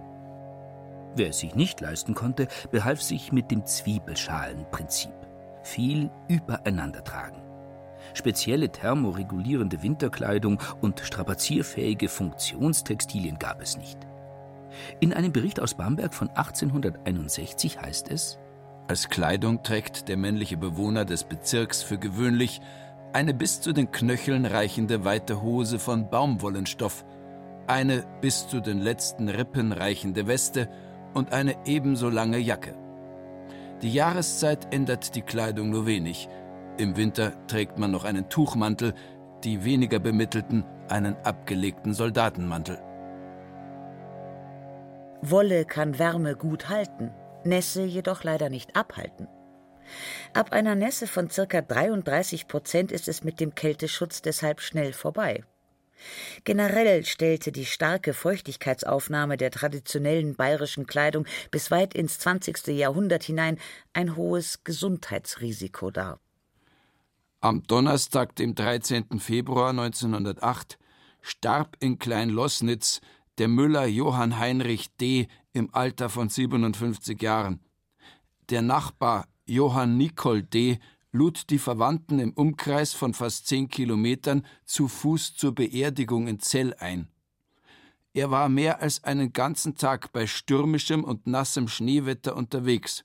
Wer 1.16 1.30
es 1.30 1.38
sich 1.38 1.54
nicht 1.54 1.80
leisten 1.80 2.14
konnte, 2.14 2.46
behalf 2.70 3.00
sich 3.00 3.32
mit 3.32 3.50
dem 3.50 3.64
Zwiebelschalenprinzip. 3.64 5.14
Viel 5.62 6.10
übereinander 6.28 7.02
tragen. 7.02 7.42
Spezielle 8.14 8.70
thermoregulierende 8.70 9.82
Winterkleidung 9.82 10.60
und 10.80 11.00
strapazierfähige 11.00 12.08
Funktionstextilien 12.08 13.38
gab 13.38 13.60
es 13.60 13.76
nicht. 13.76 13.98
In 15.00 15.12
einem 15.12 15.32
Bericht 15.32 15.60
aus 15.60 15.74
Bamberg 15.74 16.14
von 16.14 16.28
1861 16.28 17.80
heißt 17.80 18.10
es: 18.10 18.38
Als 18.88 19.08
Kleidung 19.08 19.62
trägt 19.62 20.08
der 20.08 20.16
männliche 20.16 20.56
Bewohner 20.56 21.04
des 21.04 21.24
Bezirks 21.24 21.82
für 21.82 21.98
gewöhnlich 21.98 22.60
eine 23.16 23.32
bis 23.32 23.62
zu 23.62 23.72
den 23.72 23.90
Knöcheln 23.90 24.44
reichende 24.44 25.06
weite 25.06 25.40
Hose 25.40 25.78
von 25.78 26.10
Baumwollenstoff, 26.10 27.02
eine 27.66 28.04
bis 28.20 28.46
zu 28.46 28.60
den 28.60 28.78
letzten 28.78 29.30
Rippen 29.30 29.72
reichende 29.72 30.26
Weste 30.26 30.68
und 31.14 31.32
eine 31.32 31.56
ebenso 31.64 32.10
lange 32.10 32.36
Jacke. 32.36 32.74
Die 33.80 33.90
Jahreszeit 33.90 34.68
ändert 34.70 35.14
die 35.14 35.22
Kleidung 35.22 35.70
nur 35.70 35.86
wenig. 35.86 36.28
Im 36.76 36.98
Winter 36.98 37.32
trägt 37.46 37.78
man 37.78 37.90
noch 37.90 38.04
einen 38.04 38.28
Tuchmantel, 38.28 38.92
die 39.44 39.64
weniger 39.64 39.98
Bemittelten 39.98 40.66
einen 40.90 41.16
abgelegten 41.24 41.94
Soldatenmantel. 41.94 42.78
Wolle 45.22 45.64
kann 45.64 45.98
Wärme 45.98 46.36
gut 46.36 46.68
halten, 46.68 47.12
Nässe 47.44 47.82
jedoch 47.82 48.24
leider 48.24 48.50
nicht 48.50 48.76
abhalten. 48.76 49.26
Ab 50.34 50.52
einer 50.52 50.74
Nässe 50.74 51.06
von 51.06 51.28
ca. 51.28 51.60
33 51.60 52.48
Prozent 52.48 52.92
ist 52.92 53.08
es 53.08 53.24
mit 53.24 53.40
dem 53.40 53.54
Kälteschutz 53.54 54.22
deshalb 54.22 54.60
schnell 54.60 54.92
vorbei. 54.92 55.44
Generell 56.44 57.04
stellte 57.04 57.52
die 57.52 57.64
starke 57.64 58.12
Feuchtigkeitsaufnahme 58.12 59.36
der 59.36 59.50
traditionellen 59.50 60.36
bayerischen 60.36 60.86
Kleidung 60.86 61.26
bis 61.50 61.70
weit 61.70 61.94
ins 61.94 62.18
20. 62.18 62.66
Jahrhundert 62.68 63.24
hinein 63.24 63.58
ein 63.92 64.16
hohes 64.16 64.62
Gesundheitsrisiko 64.64 65.90
dar. 65.90 66.20
Am 67.40 67.62
Donnerstag, 67.62 68.34
dem 68.36 68.54
13. 68.54 69.20
Februar 69.20 69.70
1908, 69.70 70.78
starb 71.20 71.76
in 71.80 71.98
Kleinlossnitz 71.98 73.00
der 73.38 73.48
Müller 73.48 73.86
Johann 73.86 74.38
Heinrich 74.38 74.94
D. 74.96 75.28
im 75.52 75.74
Alter 75.74 76.08
von 76.08 76.28
57 76.28 77.20
Jahren. 77.20 77.60
Der 78.48 78.62
Nachbar 78.62 79.26
Johann 79.46 79.96
Nicol 79.96 80.42
D. 80.42 80.78
lud 81.12 81.50
die 81.50 81.58
Verwandten 81.58 82.18
im 82.18 82.32
Umkreis 82.32 82.92
von 82.92 83.14
fast 83.14 83.46
zehn 83.46 83.68
Kilometern 83.68 84.44
zu 84.64 84.88
Fuß 84.88 85.36
zur 85.36 85.54
Beerdigung 85.54 86.26
in 86.26 86.40
Zell 86.40 86.74
ein. 86.74 87.08
Er 88.12 88.30
war 88.30 88.48
mehr 88.48 88.80
als 88.82 89.04
einen 89.04 89.32
ganzen 89.32 89.76
Tag 89.76 90.12
bei 90.12 90.26
stürmischem 90.26 91.04
und 91.04 91.26
nassem 91.26 91.68
Schneewetter 91.68 92.34
unterwegs. 92.34 93.04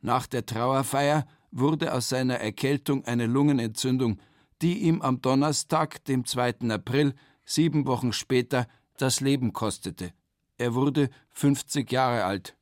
Nach 0.00 0.26
der 0.26 0.46
Trauerfeier 0.46 1.26
wurde 1.50 1.92
aus 1.92 2.08
seiner 2.08 2.36
Erkältung 2.36 3.04
eine 3.04 3.26
Lungenentzündung, 3.26 4.18
die 4.62 4.78
ihm 4.78 5.02
am 5.02 5.20
Donnerstag, 5.20 6.04
dem 6.04 6.24
2. 6.24 6.70
April, 6.70 7.14
sieben 7.44 7.86
Wochen 7.86 8.12
später, 8.12 8.66
das 8.96 9.20
Leben 9.20 9.52
kostete. 9.52 10.12
Er 10.56 10.74
wurde 10.74 11.10
50 11.30 11.90
Jahre 11.90 12.24
alt. 12.24 12.56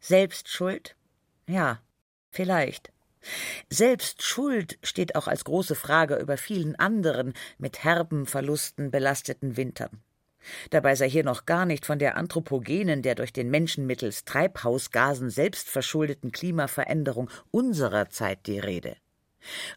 Selbst 0.00 0.48
schuld? 0.48 0.96
Ja, 1.46 1.80
vielleicht. 2.30 2.92
Selbst 3.70 4.22
Schuld 4.22 4.78
steht 4.82 5.16
auch 5.16 5.28
als 5.28 5.44
große 5.44 5.74
Frage 5.74 6.16
über 6.16 6.36
vielen 6.36 6.76
anderen 6.76 7.32
mit 7.58 7.84
herben 7.84 8.26
Verlusten 8.26 8.90
belasteten 8.90 9.56
Wintern. 9.56 10.02
Dabei 10.70 10.94
sei 10.94 11.08
hier 11.08 11.24
noch 11.24 11.46
gar 11.46 11.64
nicht 11.64 11.86
von 11.86 11.98
der 11.98 12.16
anthropogenen, 12.16 13.00
der 13.00 13.14
durch 13.14 13.32
den 13.32 13.50
Menschen 13.50 13.86
mittels 13.86 14.24
Treibhausgasen 14.24 15.30
selbst 15.30 15.70
verschuldeten 15.70 16.32
Klimaveränderung 16.32 17.30
unserer 17.50 18.10
Zeit 18.10 18.46
die 18.46 18.58
Rede. 18.58 18.96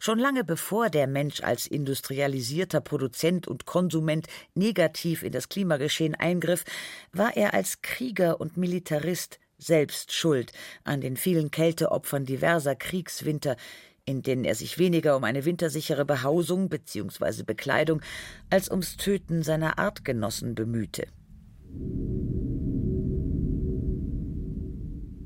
Schon 0.00 0.18
lange 0.18 0.44
bevor 0.44 0.88
der 0.88 1.06
Mensch 1.06 1.42
als 1.42 1.66
industrialisierter 1.66 2.80
Produzent 2.80 3.46
und 3.46 3.66
Konsument 3.66 4.26
negativ 4.54 5.22
in 5.22 5.32
das 5.32 5.48
Klimageschehen 5.48 6.14
eingriff, 6.14 6.64
war 7.12 7.36
er 7.36 7.54
als 7.54 7.82
Krieger 7.82 8.40
und 8.40 8.56
Militarist 8.56 9.38
selbst 9.58 10.12
schuld 10.12 10.52
an 10.84 11.00
den 11.00 11.16
vielen 11.16 11.50
Kälteopfern 11.50 12.24
diverser 12.24 12.74
Kriegswinter, 12.74 13.56
in 14.04 14.22
denen 14.22 14.44
er 14.44 14.54
sich 14.54 14.78
weniger 14.78 15.16
um 15.16 15.24
eine 15.24 15.44
wintersichere 15.44 16.04
Behausung 16.04 16.68
bzw. 16.68 17.42
Bekleidung 17.42 18.00
als 18.48 18.70
ums 18.70 18.96
Töten 18.96 19.42
seiner 19.42 19.78
Artgenossen 19.78 20.54
bemühte. 20.54 21.06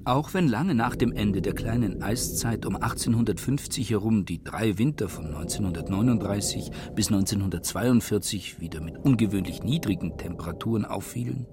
Auch 0.05 0.35
wenn 0.35 0.49
lange 0.49 0.75
nach 0.75 0.97
dem 0.97 1.13
Ende 1.13 1.43
der 1.43 1.55
kleinen 1.55 2.03
Eiszeit 2.03 2.67
um 2.67 2.75
1850 2.75 3.91
herum 3.91 4.25
die 4.25 4.43
drei 4.43 4.77
Winter 4.77 5.09
von 5.09 5.27
1939 5.27 6.71
bis 6.97 7.07
1942 7.07 8.59
wieder 8.59 8.81
mit 8.81 8.99
ungewöhnlich 8.99 9.63
niedrigen 9.63 10.19
Temperaturen 10.19 10.85
auffielen, 10.85 11.47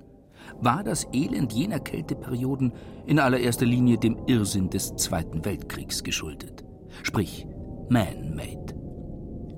war 0.61 0.83
das 0.83 1.07
Elend 1.13 1.53
jener 1.53 1.79
Kälteperioden 1.79 2.73
in 3.05 3.19
allererster 3.19 3.65
Linie 3.65 3.97
dem 3.97 4.17
Irrsinn 4.27 4.69
des 4.69 4.95
Zweiten 4.95 5.45
Weltkriegs 5.45 6.03
geschuldet. 6.03 6.63
Sprich, 7.03 7.47
man-made. 7.89 8.75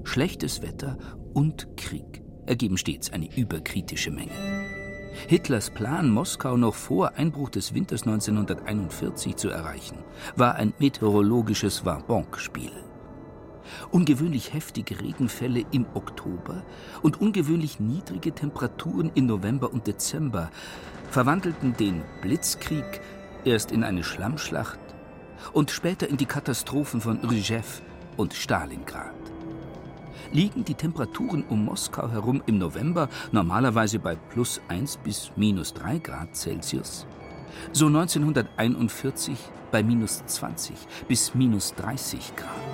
Schlechtes 0.04 0.62
Wetter 0.62 0.98
und 1.34 1.78
Krieg 1.78 2.24
ergeben 2.46 2.78
stets 2.78 3.12
eine 3.14 3.34
überkritische 3.36 4.12
Menge. 4.12 4.32
Hitlers 5.28 5.70
Plan, 5.70 6.10
Moskau 6.10 6.58
noch 6.58 6.76
vor 6.76 7.14
Einbruch 7.16 7.50
des 7.50 7.74
Winters 7.74 8.04
1941 8.04 9.36
zu 9.36 9.50
erreichen, 9.50 9.98
war 10.36 10.56
ein 10.56 10.74
meteorologisches 10.80 11.86
Wabonk-Spiel. 11.86 12.72
Ungewöhnlich 13.92 14.54
heftige 14.54 15.00
Regenfälle 15.00 15.64
im 15.72 15.86
Oktober 15.94 16.64
und 17.02 17.22
ungewöhnlich 17.22 17.80
niedrige 17.80 18.34
Temperaturen 18.34 19.12
im 19.16 19.26
November 19.26 19.72
und 19.72 19.88
Dezember 19.88 20.50
verwandelten 21.10 21.76
den 21.76 22.04
Blitzkrieg 22.22 23.02
erst 23.44 23.72
in 23.72 23.84
eine 23.84 24.04
Schlammschlacht 24.04 24.80
und 25.54 25.72
später 25.72 26.08
in 26.08 26.18
die 26.18 26.26
Katastrophen 26.26 27.02
von 27.02 27.18
Rjew 27.20 27.64
und 28.18 28.34
Stalingrad. 28.34 29.14
Liegen 30.32 30.64
die 30.64 30.76
Temperaturen 30.76 31.44
um 31.50 31.66
Moskau 31.66 32.10
herum 32.10 32.42
im 32.46 32.58
November 32.58 33.10
normalerweise 33.32 34.00
bei 34.00 34.16
plus 34.16 34.62
1 34.70 34.98
bis 34.98 35.32
minus 35.36 35.74
3 35.74 35.98
Grad 36.00 36.36
Celsius, 36.36 37.06
so 37.74 37.88
1941 37.88 39.38
bei 39.72 39.84
minus 39.84 40.26
20 40.26 40.76
bis 41.08 41.36
minus 41.36 41.74
30 41.76 42.36
Grad. 42.36 42.71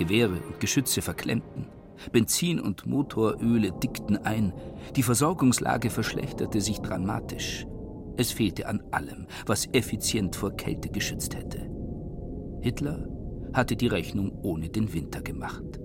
Gewehre 0.00 0.40
und 0.40 0.60
Geschütze 0.60 1.02
verklemmten, 1.02 1.66
Benzin 2.10 2.58
und 2.58 2.86
Motoröle 2.86 3.70
dickten 3.72 4.16
ein, 4.16 4.54
die 4.96 5.02
Versorgungslage 5.02 5.90
verschlechterte 5.90 6.62
sich 6.62 6.78
dramatisch. 6.78 7.66
Es 8.16 8.32
fehlte 8.32 8.66
an 8.66 8.82
allem, 8.92 9.26
was 9.44 9.68
effizient 9.72 10.36
vor 10.36 10.52
Kälte 10.52 10.88
geschützt 10.88 11.36
hätte. 11.36 11.70
Hitler 12.62 13.06
hatte 13.52 13.76
die 13.76 13.88
Rechnung 13.88 14.32
ohne 14.42 14.70
den 14.70 14.90
Winter 14.94 15.20
gemacht. 15.20 15.78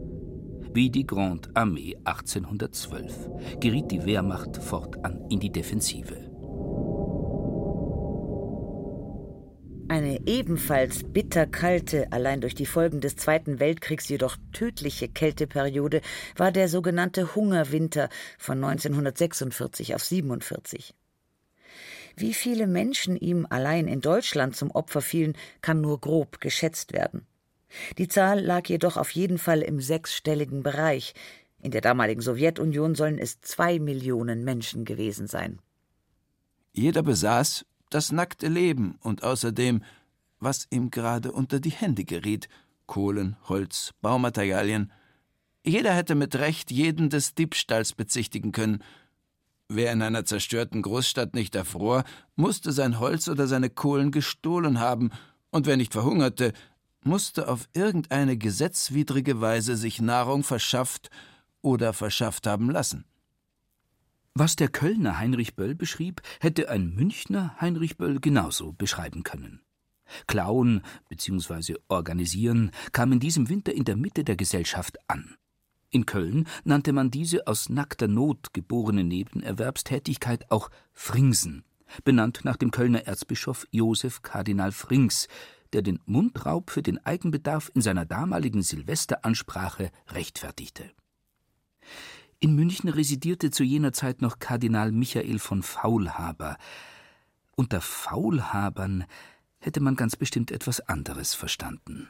Wie 0.74 0.89
die 0.89 1.05
Grande 1.05 1.49
Armee 1.53 1.97
1812 2.05 3.59
geriet 3.59 3.91
die 3.91 4.05
Wehrmacht 4.05 4.55
fortan 4.55 5.26
in 5.30 5.41
die 5.41 5.51
Defensive. 5.51 6.32
Eine 9.88 10.26
ebenfalls 10.26 11.04
bitterkalte, 11.04 12.12
allein 12.12 12.42
durch 12.42 12.56
die 12.56 12.66
Folgen 12.66 13.02
des 13.02 13.18
Zweiten 13.18 13.60
Weltkriegs 13.60 14.10
jedoch 14.10 14.36
tödliche 14.52 15.08
Kälteperiode 15.08 16.02
war 16.36 16.52
der 16.52 16.70
sogenannte 16.70 17.36
Hungerwinter 17.36 18.10
von 18.40 18.64
1946 18.64 19.94
auf 19.94 20.04
47. 20.04 20.96
Wie 22.16 22.34
viele 22.34 22.66
Menschen 22.66 23.16
ihm 23.16 23.46
allein 23.48 23.88
in 23.88 24.02
Deutschland 24.02 24.56
zum 24.56 24.72
Opfer 24.72 25.02
fielen, 25.02 25.38
kann 25.62 25.82
nur 25.82 26.02
grob 26.02 26.42
geschätzt 26.42 26.94
werden. 26.94 27.28
Die 28.00 28.08
Zahl 28.08 28.40
lag 28.40 28.68
jedoch 28.68 28.98
auf 28.98 29.12
jeden 29.12 29.38
Fall 29.38 29.62
im 29.62 29.82
sechsstelligen 29.82 30.64
Bereich. 30.64 31.14
In 31.62 31.70
der 31.70 31.82
damaligen 31.82 32.22
Sowjetunion 32.22 32.96
sollen 32.96 33.20
es 33.20 33.40
zwei 33.42 33.78
Millionen 33.78 34.44
Menschen 34.44 34.84
gewesen 34.84 35.28
sein. 35.28 35.60
Jeder 36.74 37.04
besaß 37.04 37.66
das 37.90 38.12
nackte 38.12 38.48
Leben 38.48 38.98
und 39.02 39.24
außerdem, 39.24 39.84
was 40.40 40.68
ihm 40.70 40.92
gerade 40.92 41.32
unter 41.32 41.60
die 41.60 41.72
Hände 41.72 42.06
geriet: 42.06 42.48
Kohlen, 42.86 43.36
Holz, 43.48 43.94
Baumaterialien. 44.02 44.92
Jeder 45.64 45.94
hätte 45.94 46.14
mit 46.16 46.36
Recht 46.36 46.70
jeden 46.72 47.10
des 47.10 47.34
Diebstahls 47.34 47.94
bezichtigen 47.94 48.52
können. 48.52 48.84
Wer 49.68 49.92
in 49.92 50.04
einer 50.04 50.26
zerstörten 50.26 50.84
Großstadt 50.84 51.34
nicht 51.34 51.56
erfror, 51.56 52.04
musste 52.36 52.72
sein 52.72 53.00
Holz 53.00 53.28
oder 53.28 53.48
seine 53.48 53.72
Kohlen 53.72 54.12
gestohlen 54.12 54.80
haben, 54.80 55.10
und 55.50 55.66
wer 55.66 55.78
nicht 55.78 55.94
verhungerte, 55.94 56.54
musste 57.02 57.48
auf 57.48 57.68
irgendeine 57.74 58.38
gesetzwidrige 58.38 59.42
Weise 59.42 59.78
sich 59.78 60.02
Nahrung 60.02 60.44
verschafft 60.44 61.10
oder 61.62 61.94
verschafft 61.94 62.46
haben 62.46 62.70
lassen. 62.70 63.06
Was 64.38 64.58
der 64.58 64.68
Kölner 64.68 65.18
Heinrich 65.18 65.56
Böll 65.56 65.76
beschrieb, 65.76 66.22
hätte 66.42 66.68
ein 66.68 66.94
Münchner 66.94 67.56
Heinrich 67.62 67.96
Böll 67.96 68.20
genauso 68.20 68.74
beschreiben 68.74 69.24
können. 69.24 69.62
Klauen 70.28 70.82
bzw. 71.08 71.76
organisieren 71.88 72.72
kam 72.92 73.14
in 73.14 73.22
diesem 73.22 73.48
Winter 73.48 73.74
in 73.74 73.86
der 73.86 73.96
Mitte 73.96 74.26
der 74.26 74.36
Gesellschaft 74.36 74.98
an. 75.08 75.38
In 75.90 76.06
Köln 76.06 76.50
nannte 76.66 76.92
man 76.92 77.12
diese 77.12 77.48
aus 77.48 77.70
nackter 77.70 78.10
Not 78.10 78.54
geborene 78.54 79.06
Nebenerwerbstätigkeit 79.06 80.52
auch 80.52 80.70
Fringsen, 80.92 81.64
benannt 82.04 82.42
nach 82.44 82.58
dem 82.58 82.72
Kölner 82.72 83.08
Erzbischof 83.08 83.66
Josef 83.72 84.22
Kardinal 84.22 84.74
Frings, 84.74 85.30
der 85.72 85.82
den 85.82 86.02
Mundraub 86.06 86.72
für 86.72 86.82
den 86.82 86.98
Eigenbedarf 87.06 87.72
in 87.74 87.82
seiner 87.82 88.06
damaligen 88.06 88.64
Silvesteransprache 88.64 89.92
rechtfertigte. 90.10 90.92
In 92.40 92.56
München 92.56 92.90
residierte 92.90 93.50
zu 93.52 93.64
jener 93.64 93.94
Zeit 93.94 94.22
noch 94.22 94.40
Kardinal 94.40 94.92
Michael 94.92 95.40
von 95.40 95.64
Faulhaber. 95.64 96.58
Unter 97.56 97.82
Faulhabern 97.82 99.06
hätte 99.60 99.80
man 99.80 99.96
ganz 99.96 100.16
bestimmt 100.16 100.52
etwas 100.52 100.82
anderes 100.82 101.34
verstanden. 101.34 102.10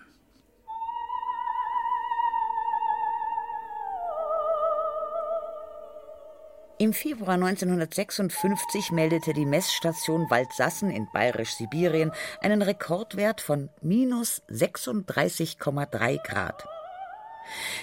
Im 6.77 6.91
Februar 6.91 7.35
1956 7.35 8.91
meldete 8.91 9.31
die 9.31 9.45
Messstation 9.45 10.29
Waldsassen 10.29 10.89
in 10.89 11.07
Bayerisch-Sibirien 11.13 12.11
einen 12.41 12.61
Rekordwert 12.61 13.39
von 13.39 13.69
minus 13.81 14.41
36,3 14.49 16.21
Grad. 16.21 16.67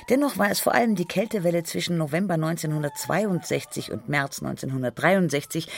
Dennoch 0.09 0.39
war 0.39 0.51
es 0.51 0.61
vor 0.61 0.75
allem 0.75 0.95
die 0.95 1.05
Kältewelle 1.05 1.63
zwischen 1.63 1.97
November 1.97 2.35
1962 2.35 3.93
und 3.93 4.09
März 4.09 4.43
1963, 4.43 5.69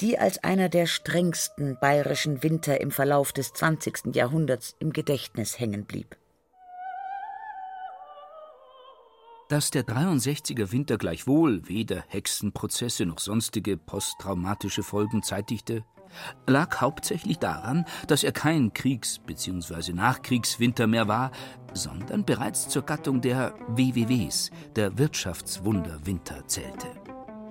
die 0.00 0.18
als 0.18 0.42
einer 0.44 0.68
der 0.68 0.86
strengsten 0.86 1.78
bayerischen 1.80 2.42
Winter 2.42 2.80
im 2.80 2.90
Verlauf 2.90 3.32
des 3.32 3.52
20. 3.52 4.14
Jahrhunderts 4.14 4.76
im 4.78 4.92
Gedächtnis 4.92 5.58
hängen 5.58 5.84
blieb. 5.84 6.16
Dass 9.48 9.72
der 9.72 9.82
63er 9.82 10.70
Winter 10.70 10.96
gleichwohl 10.96 11.66
weder 11.66 12.04
Hexenprozesse 12.06 13.04
noch 13.04 13.18
sonstige 13.18 13.76
posttraumatische 13.76 14.84
Folgen 14.84 15.24
zeitigte, 15.24 15.84
lag 16.46 16.80
hauptsächlich 16.80 17.38
daran, 17.38 17.84
dass 18.06 18.24
er 18.24 18.32
kein 18.32 18.72
Kriegs- 18.72 19.18
bzw. 19.18 19.92
Nachkriegswinter 19.92 20.86
mehr 20.86 21.08
war, 21.08 21.30
sondern 21.72 22.24
bereits 22.24 22.68
zur 22.68 22.82
Gattung 22.82 23.20
der 23.20 23.54
WWWs, 23.68 24.50
der 24.76 24.98
Wirtschaftswunderwinter, 24.98 26.46
zählte. 26.46 26.88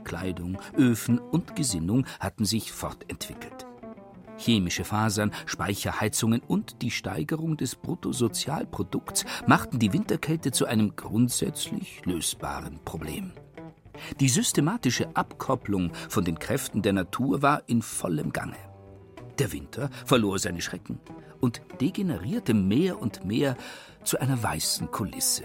Kleidung, 0.03 0.57
Öfen 0.77 1.19
und 1.19 1.55
Gesinnung 1.55 2.05
hatten 2.19 2.45
sich 2.45 2.71
fortentwickelt 2.71 3.69
chemische 4.39 4.83
Fasern, 4.83 5.31
Speicherheizungen 5.45 6.41
und 6.41 6.81
die 6.81 6.91
Steigerung 6.91 7.57
des 7.57 7.75
Bruttosozialprodukts 7.75 9.25
machten 9.45 9.79
die 9.79 9.93
Winterkälte 9.93 10.51
zu 10.51 10.65
einem 10.65 10.95
grundsätzlich 10.95 12.01
lösbaren 12.05 12.79
Problem. 12.83 13.33
Die 14.19 14.29
systematische 14.29 15.15
Abkopplung 15.15 15.91
von 16.09 16.23
den 16.23 16.39
Kräften 16.39 16.81
der 16.81 16.93
Natur 16.93 17.41
war 17.41 17.63
in 17.67 17.81
vollem 17.81 18.31
Gange. 18.31 18.57
Der 19.37 19.51
Winter 19.51 19.89
verlor 20.05 20.37
seine 20.39 20.61
Schrecken 20.61 20.99
und 21.39 21.61
degenerierte 21.79 22.53
mehr 22.53 23.01
und 23.01 23.25
mehr 23.25 23.55
zu 24.03 24.19
einer 24.19 24.41
weißen 24.41 24.91
Kulisse. 24.91 25.43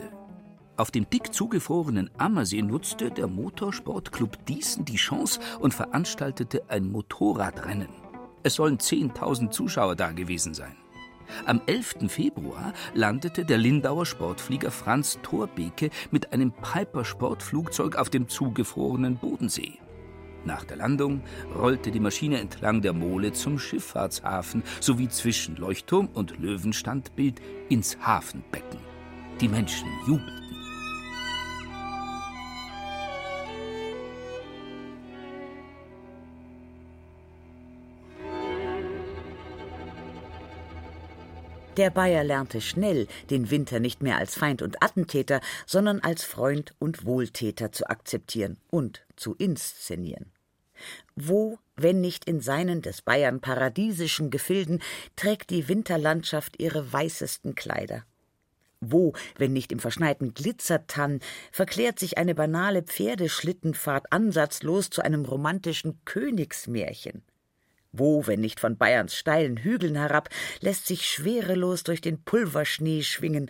Auf 0.77 0.91
dem 0.91 1.09
dick 1.09 1.33
zugefrorenen 1.33 2.11
Ammersee 2.19 2.63
nutzte 2.63 3.13
der 3.13 3.29
Motorsportclub 3.29 4.45
Diesen 4.47 4.85
die 4.85 4.97
Chance 4.97 5.39
und 5.61 5.73
veranstaltete 5.73 6.65
ein 6.69 6.91
Motorradrennen. 6.91 7.89
Es 8.43 8.55
sollen 8.55 8.79
10.000 8.79 9.51
Zuschauer 9.51 9.95
da 9.95 10.11
gewesen 10.11 10.53
sein. 10.53 10.77
Am 11.47 11.61
11. 11.67 12.09
Februar 12.09 12.73
landete 12.95 13.45
der 13.45 13.59
Lindauer 13.59 14.07
Sportflieger 14.07 14.71
Franz 14.71 15.19
Thorbeke 15.23 15.91
mit 16.11 16.33
einem 16.33 16.53
Piper-Sportflugzeug 16.53 17.97
auf 17.97 18.11
dem 18.11 18.29
zugefrorenen 18.29 19.17
Bodensee. 19.17 19.79
Nach 20.45 20.65
der 20.65 20.77
Landung 20.77 21.23
rollte 21.55 21.91
die 21.91 22.01
Maschine 22.01 22.39
entlang 22.39 22.83
der 22.83 22.93
Mole 22.93 23.33
zum 23.33 23.59
Schifffahrtshafen 23.59 24.63
sowie 24.81 25.09
zwischen 25.09 25.57
Leuchtturm 25.57 26.09
und 26.13 26.39
Löwenstandbild 26.39 27.41
ins 27.71 27.97
Hafenbecken. 28.01 28.79
Die 29.41 29.49
Menschen 29.49 29.89
jubelten. 30.07 30.44
Der 41.77 41.91
Bayer 41.91 42.23
lernte 42.23 42.61
schnell, 42.61 43.09
den 43.31 43.51
Winter 43.51 43.81
nicht 43.81 44.01
mehr 44.01 44.17
als 44.17 44.37
Feind 44.37 44.63
und 44.63 44.81
Attentäter, 44.81 45.41
sondern 45.67 45.99
als 45.99 46.23
Freund 46.23 46.73
und 46.79 47.05
Wohltäter 47.05 47.73
zu 47.73 47.91
akzeptieren 47.91 48.59
und 48.71 49.05
zu 49.17 49.35
inszenieren. 49.35 50.31
Wo, 51.17 51.59
wenn 51.77 52.01
nicht 52.01 52.27
in 52.27 52.41
seinen 52.41 52.81
des 52.81 53.03
Bayern 53.03 53.41
paradiesischen 53.41 54.31
Gefilden, 54.31 54.83
trägt 55.17 55.51
die 55.51 55.69
Winterlandschaft 55.69 56.61
ihre 56.61 56.93
weißesten 56.93 57.57
Kleider? 57.57 58.05
Wo, 58.81 59.13
wenn 59.37 59.53
nicht 59.53 59.73
im 59.73 59.81
verschneiten 59.81 60.35
Glitzertann, 60.35 61.21
verklärt 61.51 61.99
sich 61.99 62.19
eine 62.19 62.37
banale 62.37 62.83
Pferdeschlittenfahrt 62.83 64.13
ansatzlos 64.13 64.91
zu 64.91 65.03
einem 65.03 65.25
romantischen 65.25 65.99
Königsmärchen? 66.05 67.23
Wo, 67.97 68.27
wenn 68.27 68.41
nicht 68.41 68.59
von 68.59 68.77
Bayerns 68.77 69.15
steilen 69.15 69.57
Hügeln 69.57 69.95
herab, 69.95 70.29
lässt 70.61 70.87
sich 70.87 71.07
schwerelos 71.07 71.85
durch 71.85 72.01
den 72.01 72.23
Pulverschnee 72.25 73.03
schwingen? 73.03 73.49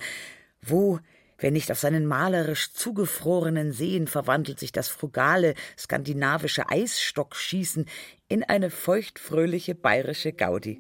Wo, 0.61 0.99
wenn 1.39 1.55
nicht 1.55 1.73
auf 1.73 1.79
seinen 1.79 2.05
malerisch 2.05 2.73
zugefrorenen 2.73 3.73
Seen 3.73 4.07
verwandelt 4.07 4.61
sich 4.61 4.71
das 4.71 4.89
frugale 4.89 5.55
skandinavische 5.79 6.69
Eisstockschießen 6.69 7.87
in 8.29 8.45
eine 8.45 8.69
feuchtfröhliche 8.69 9.75
bayerische 9.75 10.35
Gaudi? 10.35 10.79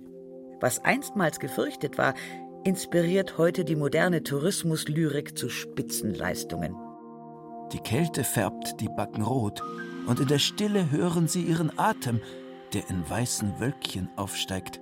Was 0.61 0.85
einstmals 0.85 1.41
gefürchtet 1.41 1.97
war, 1.97 2.15
inspiriert 2.65 3.39
heute 3.39 3.65
die 3.65 3.77
moderne 3.77 4.23
Tourismuslyrik 4.23 5.39
zu 5.39 5.49
Spitzenleistungen. 5.49 6.77
Die 7.73 7.81
Kälte 7.81 8.25
färbt 8.25 8.79
die 8.81 8.89
Backen 8.89 9.23
rot, 9.23 9.63
und 10.07 10.21
in 10.21 10.29
der 10.29 10.39
Stille 10.39 10.91
hören 10.91 11.29
sie 11.29 11.43
ihren 11.43 11.79
Atem, 11.79 12.21
der 12.75 12.91
in 12.91 13.09
weißen 13.09 13.61
Wölkchen 13.61 14.11
aufsteigt. 14.17 14.81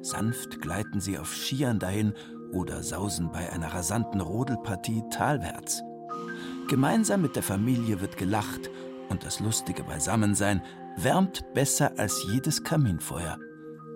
Sanft 0.00 0.60
gleiten 0.60 1.00
sie 1.00 1.18
auf 1.18 1.34
Skiern 1.34 1.78
dahin 1.78 2.12
oder 2.52 2.82
sausen 2.82 3.32
bei 3.32 3.50
einer 3.50 3.72
rasanten 3.72 4.20
Rodelpartie 4.20 5.02
talwärts. 5.10 5.82
Gemeinsam 6.68 7.22
mit 7.22 7.36
der 7.36 7.42
Familie 7.42 8.00
wird 8.00 8.16
gelacht 8.16 8.70
und 9.08 9.24
das 9.24 9.40
lustige 9.40 9.84
Beisammensein 9.84 10.62
wärmt 10.96 11.42
besser 11.54 11.92
als 11.98 12.24
jedes 12.30 12.62
Kaminfeuer. 12.62 13.38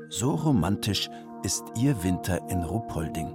So 0.08 0.34
romantisch 0.34 1.08
ist 1.42 1.62
ihr 1.76 2.02
Winter 2.02 2.40
in 2.50 2.62
Ruppolding. 2.62 3.34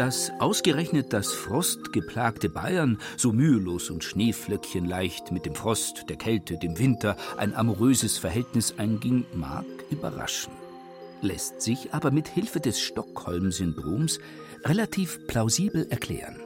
Dass 0.00 0.32
ausgerechnet 0.38 1.12
das 1.12 1.34
frostgeplagte 1.34 2.48
Bayern 2.48 2.96
so 3.18 3.34
mühelos 3.34 3.90
und 3.90 4.02
schneeflöckchenleicht 4.02 5.30
mit 5.30 5.44
dem 5.44 5.54
Frost, 5.54 6.08
der 6.08 6.16
Kälte, 6.16 6.56
dem 6.56 6.78
Winter 6.78 7.18
ein 7.36 7.54
amoröses 7.54 8.16
Verhältnis 8.16 8.76
einging, 8.78 9.26
mag 9.34 9.66
überraschen, 9.90 10.54
lässt 11.20 11.60
sich 11.60 11.92
aber 11.92 12.12
mit 12.12 12.28
Hilfe 12.28 12.60
des 12.60 12.80
Stockholm-Syndroms 12.80 14.20
relativ 14.64 15.26
plausibel 15.26 15.86
erklären. 15.90 16.40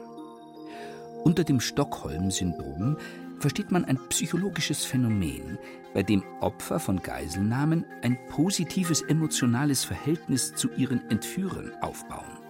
Unter 1.23 1.45
dem 1.45 1.61
Stockholm-Syndrom 1.61 2.97
versteht 3.39 3.71
man 3.71 3.85
ein 3.85 3.99
psychologisches 4.09 4.83
Phänomen, 4.83 5.57
bei 5.93 6.03
dem 6.03 6.23
Opfer 6.41 6.81
von 6.81 7.01
Geiselnahmen 7.01 7.85
ein 8.01 8.17
positives 8.27 9.01
emotionales 9.01 9.85
Verhältnis 9.85 10.53
zu 10.55 10.67
ihren 10.75 11.09
Entführern 11.09 11.71
aufbauen. 11.79 12.44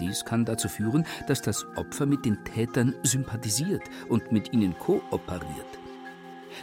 Dies 0.00 0.24
kann 0.24 0.44
dazu 0.44 0.68
führen, 0.68 1.06
dass 1.26 1.42
das 1.42 1.66
Opfer 1.76 2.06
mit 2.06 2.24
den 2.24 2.44
Tätern 2.44 2.94
sympathisiert 3.02 3.82
und 4.08 4.32
mit 4.32 4.52
ihnen 4.52 4.78
kooperiert. 4.78 5.78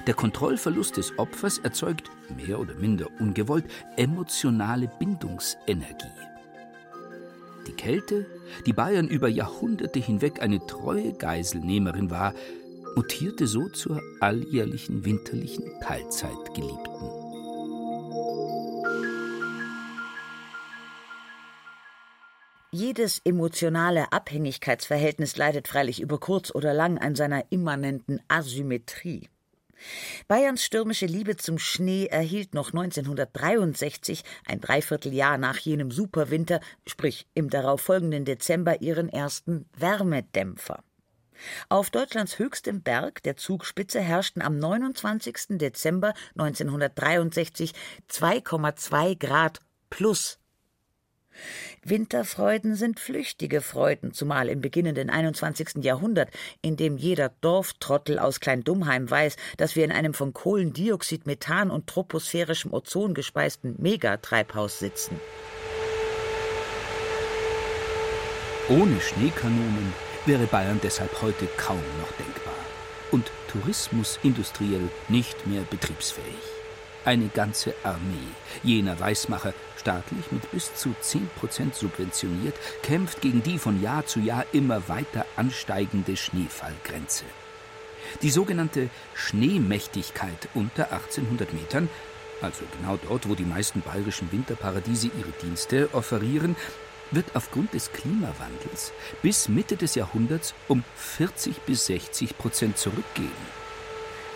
Der 0.08 0.14
Kontrollverlust 0.14 0.98
des 0.98 1.18
Opfers 1.20 1.60
erzeugt, 1.60 2.10
mehr 2.36 2.60
oder 2.60 2.76
minder 2.76 3.08
ungewollt, 3.20 3.66
emotionale 3.96 4.90
Bindungsenergie. 5.00 6.08
Die 7.68 7.74
Kälte, 7.74 8.26
die 8.66 8.74
Bayern 8.74 9.08
über 9.08 9.30
Jahrhunderte 9.30 10.00
hinweg 10.00 10.42
eine 10.42 10.66
treue 10.66 11.14
Geiselnehmerin 11.14 12.10
war, 12.10 12.34
mutierte 12.96 13.48
so 13.48 13.70
zur 13.70 14.02
alljährlichen 14.20 15.06
winterlichen 15.06 15.64
Teilzeitgeliebten. 15.82 17.23
Jedes 22.96 23.22
emotionale 23.26 24.12
Abhängigkeitsverhältnis 24.12 25.36
leidet 25.36 25.68
freilich 25.68 26.00
über 26.00 26.20
kurz 26.20 26.54
oder 26.54 26.76
lang 26.76 27.00
an 27.00 27.16
seiner 27.16 27.44
immanenten 27.50 28.22
Asymmetrie. 28.28 29.30
Bayerns 30.28 30.64
stürmische 30.64 31.08
Liebe 31.08 31.36
zum 31.36 31.58
Schnee 31.58 32.06
erhielt 32.06 32.54
noch 32.54 32.68
1963, 32.68 34.24
ein 34.46 34.62
Dreivierteljahr 34.62 35.40
nach 35.40 35.58
jenem 35.58 35.90
Superwinter, 35.90 36.60
sprich 36.86 37.26
im 37.34 37.50
darauffolgenden 37.50 38.26
Dezember, 38.26 38.84
ihren 38.84 39.10
ersten 39.10 39.66
Wärmedämpfer. 39.76 40.84
Auf 41.70 41.90
Deutschlands 41.90 42.38
höchstem 42.38 42.84
Berg, 42.84 43.24
der 43.24 43.38
Zugspitze, 43.38 44.02
herrschten 44.02 44.44
am 44.44 44.60
29. 44.60 45.58
Dezember 45.58 46.14
1963 46.38 47.74
2,2 48.08 49.18
Grad 49.18 49.62
plus 49.90 50.38
Winterfreuden 51.84 52.76
sind 52.76 53.00
flüchtige 53.00 53.62
Freuden, 53.62 54.14
zumal 54.14 54.50
im 54.50 54.62
beginnenden 54.62 55.10
21. 55.10 55.84
Jahrhundert, 55.84 56.30
in 56.62 56.78
dem 56.78 56.98
jeder 56.98 57.30
Dorftrottel 57.42 58.20
aus 58.20 58.40
Klein-Dummheim 58.40 59.10
weiß, 59.10 59.36
dass 59.58 59.76
wir 59.76 59.86
in 59.86 59.92
einem 59.92 60.14
von 60.14 60.34
Kohlendioxid, 60.34 61.26
Methan 61.26 61.72
und 61.72 61.88
troposphärischem 61.88 62.74
Ozon 62.74 63.14
gespeisten 63.14 63.76
Megatreibhaus 63.80 64.80
sitzen. 64.80 65.20
Ohne 68.70 69.00
Schneekanonen 69.02 69.94
wäre 70.26 70.46
Bayern 70.46 70.80
deshalb 70.82 71.22
heute 71.22 71.48
kaum 71.58 71.84
noch 72.00 72.12
denkbar 72.14 72.54
und 73.12 73.30
Tourismus 73.48 74.20
industriell 74.24 74.90
nicht 75.10 75.46
mehr 75.46 75.64
betriebsfähig. 75.70 76.53
Eine 77.06 77.28
ganze 77.28 77.74
Armee 77.84 78.32
jener 78.64 78.98
Weißmacher, 78.98 79.54
staatlich 79.78 80.32
mit 80.32 80.50
bis 80.52 80.74
zu 80.76 80.96
10 81.02 81.30
Prozent 81.38 81.76
subventioniert, 81.76 82.56
kämpft 82.82 83.20
gegen 83.22 83.44
die 83.44 83.60
von 83.60 83.82
Jahr 83.82 84.06
zu 84.06 84.22
Jahr 84.22 84.46
immer 84.54 84.88
weiter 84.88 85.26
ansteigende 85.36 86.16
Schneefallgrenze. 86.16 87.26
Die 88.22 88.30
sogenannte 88.30 88.90
Schneemächtigkeit 89.16 90.48
unter 90.54 90.94
1800 90.94 91.54
Metern, 91.54 91.90
also 92.42 92.64
genau 92.78 92.98
dort, 93.08 93.28
wo 93.28 93.36
die 93.36 93.44
meisten 93.44 93.82
bayerischen 93.82 94.32
Winterparadiese 94.32 95.08
ihre 95.18 95.32
Dienste 95.42 95.90
offerieren, 95.94 96.56
wird 97.12 97.36
aufgrund 97.36 97.74
des 97.74 97.92
Klimawandels 97.92 98.94
bis 99.22 99.50
Mitte 99.50 99.76
des 99.76 99.96
Jahrhunderts 99.96 100.54
um 100.68 100.84
40 100.96 101.62
bis 101.62 101.86
60 101.88 102.38
Prozent 102.38 102.78
zurückgehen. 102.78 103.63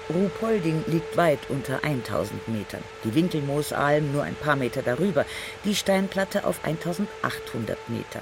Ruhpolding 0.09 0.85
liegt 0.87 1.17
weit 1.17 1.39
unter 1.49 1.83
1000 1.83 2.47
Metern, 2.47 2.83
die 3.03 3.13
Winkelmoosalm 3.13 4.11
nur 4.13 4.23
ein 4.23 4.35
paar 4.35 4.55
Meter 4.55 4.81
darüber, 4.81 5.25
die 5.65 5.75
Steinplatte 5.75 6.45
auf 6.45 6.63
1800 6.63 7.77
Meter. 7.89 8.21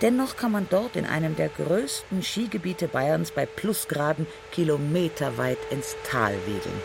Dennoch 0.00 0.36
kann 0.36 0.52
man 0.52 0.66
dort 0.70 0.96
in 0.96 1.04
einem 1.04 1.36
der 1.36 1.48
größten 1.48 2.22
Skigebiete 2.22 2.88
Bayerns 2.88 3.32
bei 3.32 3.44
Plusgraden 3.44 4.26
kilometerweit 4.52 5.58
ins 5.70 5.96
Tal 6.08 6.34
wedeln. 6.46 6.80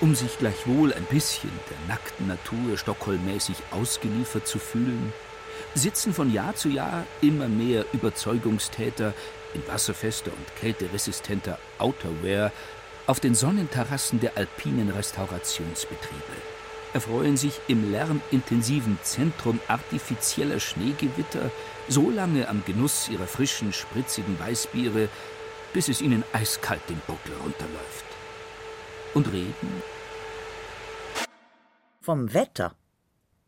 Um 0.00 0.14
sich 0.14 0.36
gleichwohl 0.38 0.92
ein 0.92 1.04
bisschen 1.04 1.52
der 1.70 1.94
nackten 1.94 2.26
Natur 2.26 2.76
stockholmmäßig 2.76 3.56
ausgeliefert 3.70 4.46
zu 4.46 4.58
fühlen, 4.58 5.12
sitzen 5.74 6.12
von 6.12 6.32
Jahr 6.32 6.54
zu 6.56 6.68
Jahr 6.68 7.06
immer 7.20 7.48
mehr 7.48 7.86
Überzeugungstäter 7.92 9.14
in 9.54 9.66
wasserfester 9.66 10.32
und 10.32 10.56
kälteresistenter 10.60 11.58
Outerwear 11.78 12.52
auf 13.06 13.20
den 13.20 13.34
Sonnenterrassen 13.34 14.20
der 14.20 14.36
alpinen 14.36 14.90
Restaurationsbetriebe, 14.90 16.36
erfreuen 16.92 17.36
sich 17.36 17.60
im 17.68 17.90
lärmintensiven 17.90 18.98
Zentrum 19.02 19.60
artifizieller 19.68 20.60
Schneegewitter 20.60 21.50
so 21.88 22.10
lange 22.10 22.48
am 22.48 22.64
Genuss 22.64 23.08
ihrer 23.08 23.26
frischen, 23.26 23.72
spritzigen 23.72 24.38
Weißbiere, 24.38 25.08
bis 25.72 25.88
es 25.88 26.00
ihnen 26.00 26.22
eiskalt 26.32 26.82
den 26.88 27.00
Buckel 27.06 27.34
runterläuft. 27.42 28.04
Und 29.14 29.32
reden? 29.32 29.82
Vom 32.00 32.32
Wetter. 32.34 32.74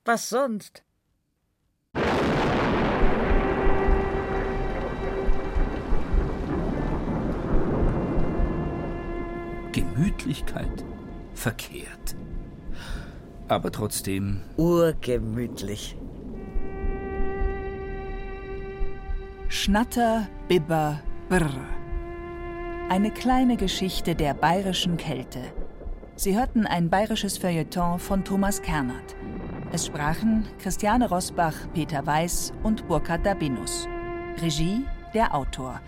Was 0.05 0.29
sonst? 0.29 0.83
Gemütlichkeit 9.95 10.85
verkehrt. 11.35 12.17
Aber 13.49 13.71
trotzdem. 13.71 14.41
Urgemütlich. 14.57 15.97
Schnatter, 19.49 20.27
Bibber, 20.49 21.01
Brr. 21.29 21.49
Eine 22.89 23.11
kleine 23.13 23.57
Geschichte 23.57 24.15
der 24.15 24.35
bayerischen 24.35 24.97
Kälte. 24.97 25.41
Sie 26.17 26.37
hörten 26.37 26.67
ein 26.67 26.91
bayerisches 26.91 27.39
Feuilleton 27.39 27.99
von 27.99 28.25
Thomas 28.25 28.63
Kernert. 28.63 29.15
Es 29.73 29.87
sprachen 29.87 30.45
Christiane 30.59 31.09
Rosbach, 31.09 31.55
Peter 31.73 32.05
Weiß 32.05 32.53
und 32.63 32.87
Burkhard 32.89 33.25
Dabinus. 33.25 33.87
Regie 34.43 34.85
der 35.13 35.35
Autor. 35.35 35.81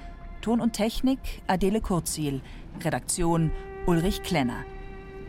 Ton 0.42 0.60
und 0.60 0.74
Technik 0.74 1.18
Adele 1.48 1.80
Kurzil. 1.80 2.40
Redaktion 2.84 3.50
Ulrich 3.86 4.24
Klenner. 4.24 4.64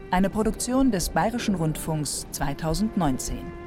Eine 0.09 0.31
Produktion 0.31 0.89
des 0.89 1.09
Bayerischen 1.09 1.53
Rundfunks 1.53 2.25
2019. 2.31 3.66